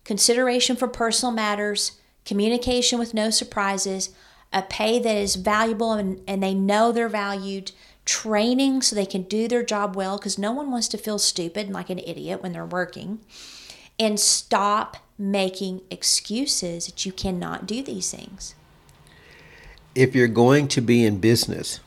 consideration 0.04 0.76
for 0.76 0.86
personal 0.86 1.34
matters, 1.34 1.98
communication 2.24 3.00
with 3.00 3.14
no 3.14 3.30
surprises, 3.30 4.10
a 4.52 4.62
pay 4.62 5.00
that 5.00 5.16
is 5.16 5.34
valuable 5.34 5.94
and, 5.94 6.20
and 6.28 6.40
they 6.40 6.54
know 6.54 6.92
they're 6.92 7.08
valued, 7.08 7.72
training 8.04 8.80
so 8.80 8.94
they 8.94 9.06
can 9.06 9.22
do 9.22 9.48
their 9.48 9.64
job 9.64 9.96
well 9.96 10.18
because 10.18 10.38
no 10.38 10.52
one 10.52 10.70
wants 10.70 10.86
to 10.86 10.96
feel 10.96 11.18
stupid 11.18 11.66
and 11.66 11.74
like 11.74 11.90
an 11.90 11.98
idiot 11.98 12.44
when 12.44 12.52
they're 12.52 12.64
working, 12.64 13.18
and 13.98 14.20
stop 14.20 14.98
making 15.18 15.80
excuses 15.90 16.86
that 16.86 17.06
you 17.06 17.12
cannot 17.12 17.66
do 17.66 17.82
these 17.82 18.10
things. 18.10 18.54
If 19.94 20.14
you're 20.14 20.28
going 20.28 20.68
to 20.68 20.80
be 20.80 21.04
in 21.04 21.18
business, 21.18 21.80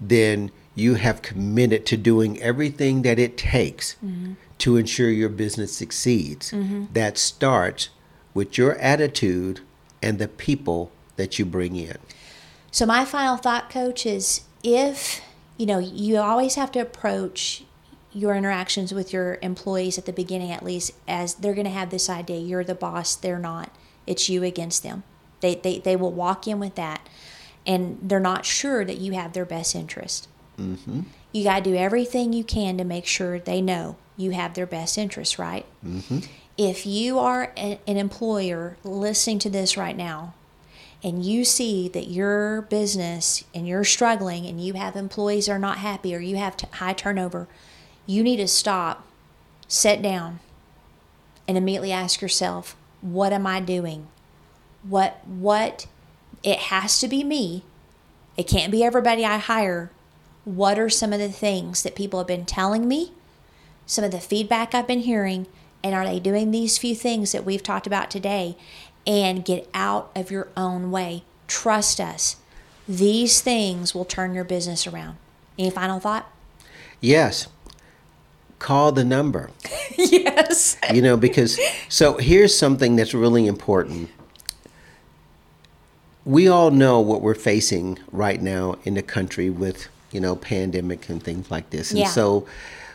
then 0.00 0.50
you 0.74 0.94
have 0.94 1.22
committed 1.22 1.84
to 1.86 1.96
doing 1.96 2.40
everything 2.40 3.02
that 3.02 3.18
it 3.18 3.36
takes 3.36 3.96
mm-hmm. 4.04 4.34
to 4.58 4.76
ensure 4.76 5.10
your 5.10 5.28
business 5.28 5.72
succeeds. 5.72 6.52
Mm-hmm. 6.52 6.86
That 6.92 7.18
starts 7.18 7.90
with 8.32 8.56
your 8.56 8.76
attitude 8.76 9.60
and 10.02 10.18
the 10.18 10.28
people 10.28 10.90
that 11.16 11.38
you 11.38 11.44
bring 11.44 11.76
in. 11.76 11.98
So 12.70 12.86
my 12.86 13.04
final 13.04 13.36
thought, 13.36 13.70
coach, 13.70 14.06
is 14.06 14.42
if 14.62 15.20
you 15.56 15.66
know 15.66 15.78
you 15.78 16.18
always 16.18 16.54
have 16.54 16.70
to 16.72 16.78
approach 16.78 17.64
your 18.12 18.34
interactions 18.34 18.92
with 18.92 19.12
your 19.12 19.38
employees 19.42 19.98
at 19.98 20.06
the 20.06 20.12
beginning, 20.12 20.50
at 20.50 20.64
least, 20.64 20.92
as 21.06 21.34
they're 21.34 21.54
going 21.54 21.66
to 21.66 21.70
have 21.70 21.90
this 21.90 22.08
idea: 22.08 22.38
you're 22.38 22.64
the 22.64 22.74
boss, 22.74 23.14
they're 23.14 23.38
not. 23.38 23.70
It's 24.06 24.28
you 24.28 24.42
against 24.42 24.82
them. 24.82 25.02
They 25.40 25.56
they 25.56 25.78
they 25.78 25.96
will 25.96 26.12
walk 26.12 26.46
in 26.46 26.58
with 26.58 26.74
that, 26.76 27.08
and 27.66 27.98
they're 28.02 28.20
not 28.20 28.44
sure 28.44 28.84
that 28.84 28.98
you 28.98 29.12
have 29.12 29.32
their 29.32 29.44
best 29.44 29.74
interest. 29.74 30.28
Mm-hmm. 30.58 31.02
You 31.32 31.44
got 31.44 31.62
to 31.62 31.70
do 31.70 31.76
everything 31.76 32.32
you 32.32 32.42
can 32.42 32.78
to 32.78 32.84
make 32.84 33.06
sure 33.06 33.38
they 33.38 33.60
know 33.60 33.96
you 34.16 34.30
have 34.32 34.54
their 34.54 34.66
best 34.66 34.98
interest, 34.98 35.38
right? 35.38 35.66
Mm-hmm. 35.86 36.20
If 36.56 36.86
you 36.86 37.18
are 37.18 37.52
a- 37.56 37.78
an 37.86 37.96
employer 37.96 38.76
listening 38.82 39.38
to 39.40 39.50
this 39.50 39.76
right 39.76 39.96
now, 39.96 40.34
and 41.04 41.24
you 41.24 41.44
see 41.44 41.88
that 41.88 42.08
your 42.08 42.62
business 42.62 43.44
and 43.54 43.68
you're 43.68 43.84
struggling 43.84 44.46
and 44.46 44.60
you 44.60 44.72
have 44.72 44.96
employees 44.96 45.46
that 45.46 45.52
are 45.52 45.58
not 45.58 45.78
happy 45.78 46.14
or 46.14 46.18
you 46.18 46.36
have 46.36 46.56
t- 46.56 46.66
high 46.72 46.94
turnover, 46.94 47.46
you 48.08 48.24
need 48.24 48.38
to 48.38 48.48
stop, 48.48 49.06
sit 49.68 50.00
down, 50.00 50.40
and 51.46 51.58
immediately 51.58 51.92
ask 51.92 52.22
yourself, 52.22 52.74
what 53.02 53.32
am 53.32 53.46
I 53.46 53.60
doing? 53.60 54.08
What 54.82 55.20
what 55.26 55.86
it 56.42 56.58
has 56.58 56.98
to 57.00 57.08
be 57.08 57.22
me. 57.22 57.64
It 58.36 58.48
can't 58.48 58.72
be 58.72 58.82
everybody 58.82 59.24
I 59.24 59.36
hire. 59.36 59.90
What 60.44 60.78
are 60.78 60.88
some 60.88 61.12
of 61.12 61.18
the 61.18 61.30
things 61.30 61.82
that 61.82 61.94
people 61.94 62.18
have 62.18 62.26
been 62.26 62.46
telling 62.46 62.88
me? 62.88 63.12
Some 63.86 64.04
of 64.04 64.10
the 64.10 64.20
feedback 64.20 64.74
I've 64.74 64.86
been 64.86 65.00
hearing, 65.00 65.46
and 65.84 65.94
are 65.94 66.04
they 66.04 66.20
doing 66.20 66.50
these 66.50 66.78
few 66.78 66.94
things 66.94 67.32
that 67.32 67.44
we've 67.44 67.62
talked 67.62 67.86
about 67.86 68.10
today? 68.10 68.56
And 69.06 69.44
get 69.44 69.68
out 69.74 70.10
of 70.14 70.30
your 70.30 70.48
own 70.56 70.90
way. 70.90 71.24
Trust 71.46 72.00
us. 72.00 72.36
These 72.88 73.40
things 73.40 73.94
will 73.94 74.04
turn 74.04 74.34
your 74.34 74.44
business 74.44 74.86
around. 74.86 75.16
Any 75.58 75.70
final 75.70 76.00
thought? 76.00 76.30
Yes. 77.00 77.48
Call 78.58 78.92
the 78.92 79.04
number. 79.04 79.50
yes. 79.96 80.76
You 80.92 81.02
know, 81.02 81.16
because 81.16 81.58
so 81.88 82.16
here's 82.18 82.56
something 82.56 82.96
that's 82.96 83.14
really 83.14 83.46
important. 83.46 84.10
We 86.24 86.48
all 86.48 86.70
know 86.70 87.00
what 87.00 87.22
we're 87.22 87.34
facing 87.34 87.98
right 88.12 88.40
now 88.42 88.76
in 88.84 88.94
the 88.94 89.02
country 89.02 89.48
with, 89.48 89.88
you 90.12 90.20
know, 90.20 90.36
pandemic 90.36 91.08
and 91.08 91.22
things 91.22 91.50
like 91.50 91.70
this. 91.70 91.90
And 91.90 92.00
Yeah. 92.00 92.08
so 92.08 92.46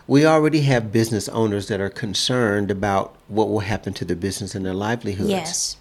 we 0.05 0.25
already 0.25 0.61
have 0.61 0.91
business 0.91 1.29
owners 1.29 1.67
that 1.69 1.79
are 1.79 1.89
concerned 1.89 2.69
about 2.69 3.15
what 3.27 3.49
will 3.49 3.61
happen 3.61 3.93
to 3.93 4.05
their 4.05 4.17
business 4.17 4.53
and 4.53 4.65
their 4.65 4.73
livelihoods. 4.73 5.29
Yes. 5.29 5.77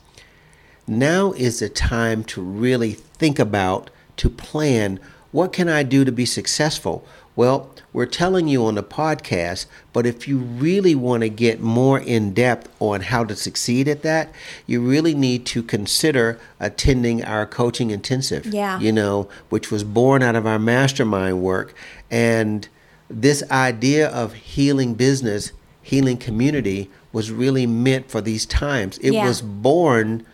Now 0.86 1.32
is 1.32 1.58
the 1.58 1.68
time 1.68 2.24
to 2.24 2.40
really 2.40 2.92
think 2.92 3.38
about, 3.38 3.90
to 4.16 4.30
plan 4.30 4.98
what 5.32 5.52
can 5.52 5.68
I 5.68 5.82
do 5.82 6.04
to 6.04 6.12
be 6.12 6.26
successful? 6.26 7.04
Well, 7.34 7.70
we're 7.94 8.06
telling 8.06 8.46
you 8.46 8.66
on 8.66 8.74
the 8.74 8.82
podcast, 8.82 9.66
but 9.92 10.04
if 10.04 10.28
you 10.28 10.38
really 10.38 10.94
want 10.94 11.22
to 11.22 11.30
get 11.30 11.60
more 11.60 11.98
in 11.98 12.34
depth 12.34 12.68
on 12.78 13.00
how 13.02 13.24
to 13.24 13.34
succeed 13.34 13.88
at 13.88 14.02
that, 14.02 14.32
you 14.66 14.82
really 14.82 15.14
need 15.14 15.46
to 15.46 15.62
consider 15.62 16.38
attending 16.60 17.24
our 17.24 17.46
coaching 17.46 17.90
intensive. 17.90 18.46
Yeah. 18.46 18.78
You 18.80 18.92
know, 18.92 19.28
which 19.48 19.70
was 19.70 19.82
born 19.82 20.22
out 20.22 20.36
of 20.36 20.46
our 20.46 20.58
mastermind 20.58 21.42
work. 21.42 21.74
And 22.10 22.68
this 23.08 23.42
idea 23.50 24.08
of 24.08 24.34
healing 24.34 24.94
business, 24.94 25.52
healing 25.80 26.18
community 26.18 26.90
was 27.12 27.30
really 27.30 27.66
meant 27.66 28.10
for 28.10 28.20
these 28.20 28.44
times. 28.44 28.98
It 28.98 29.12
Yeah. 29.12 29.26
was 29.26 29.40
born, 29.40 30.24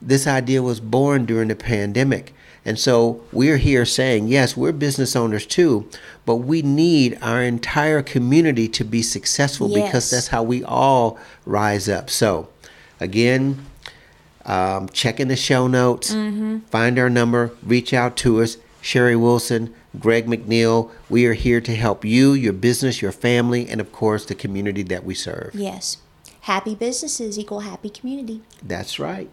this 0.00 0.26
idea 0.26 0.62
was 0.62 0.80
born 0.80 1.24
during 1.24 1.48
the 1.48 1.56
pandemic. 1.56 2.34
And 2.64 2.78
so 2.78 3.20
we're 3.32 3.56
here 3.56 3.84
saying, 3.84 4.28
yes, 4.28 4.56
we're 4.56 4.72
business 4.72 5.16
owners 5.16 5.46
too, 5.46 5.88
but 6.24 6.36
we 6.36 6.62
need 6.62 7.18
our 7.20 7.42
entire 7.42 8.02
community 8.02 8.68
to 8.68 8.84
be 8.84 9.02
successful 9.02 9.68
Yes. 9.70 9.88
because 9.88 10.10
that's 10.10 10.28
how 10.28 10.42
we 10.44 10.62
all 10.62 11.18
rise 11.44 11.88
up. 11.88 12.08
So, 12.08 12.48
again, 13.00 13.66
um, 14.44 14.88
check 14.90 15.18
in 15.20 15.28
the 15.28 15.36
show 15.36 15.66
notes, 15.66 16.12
find 16.12 16.98
our 16.98 17.10
number, 17.10 17.52
reach 17.64 17.92
out 17.92 18.16
to 18.18 18.40
us. 18.42 18.56
Sherry 18.80 19.14
Wilson, 19.14 19.72
Greg 20.00 20.26
McNeil, 20.26 20.90
we 21.08 21.24
are 21.26 21.34
here 21.34 21.60
to 21.60 21.74
help 21.76 22.04
you, 22.04 22.32
your 22.32 22.52
business, 22.52 23.00
your 23.00 23.12
family, 23.12 23.68
and 23.68 23.80
of 23.80 23.92
course, 23.92 24.24
the 24.26 24.34
community 24.34 24.82
that 24.84 25.04
we 25.04 25.14
serve. 25.14 25.52
Yes. 25.54 25.98
Happy 26.42 26.74
businesses 26.74 27.38
equal 27.38 27.60
happy 27.60 27.88
community. 27.88 28.42
That's 28.60 28.98
right. 28.98 29.30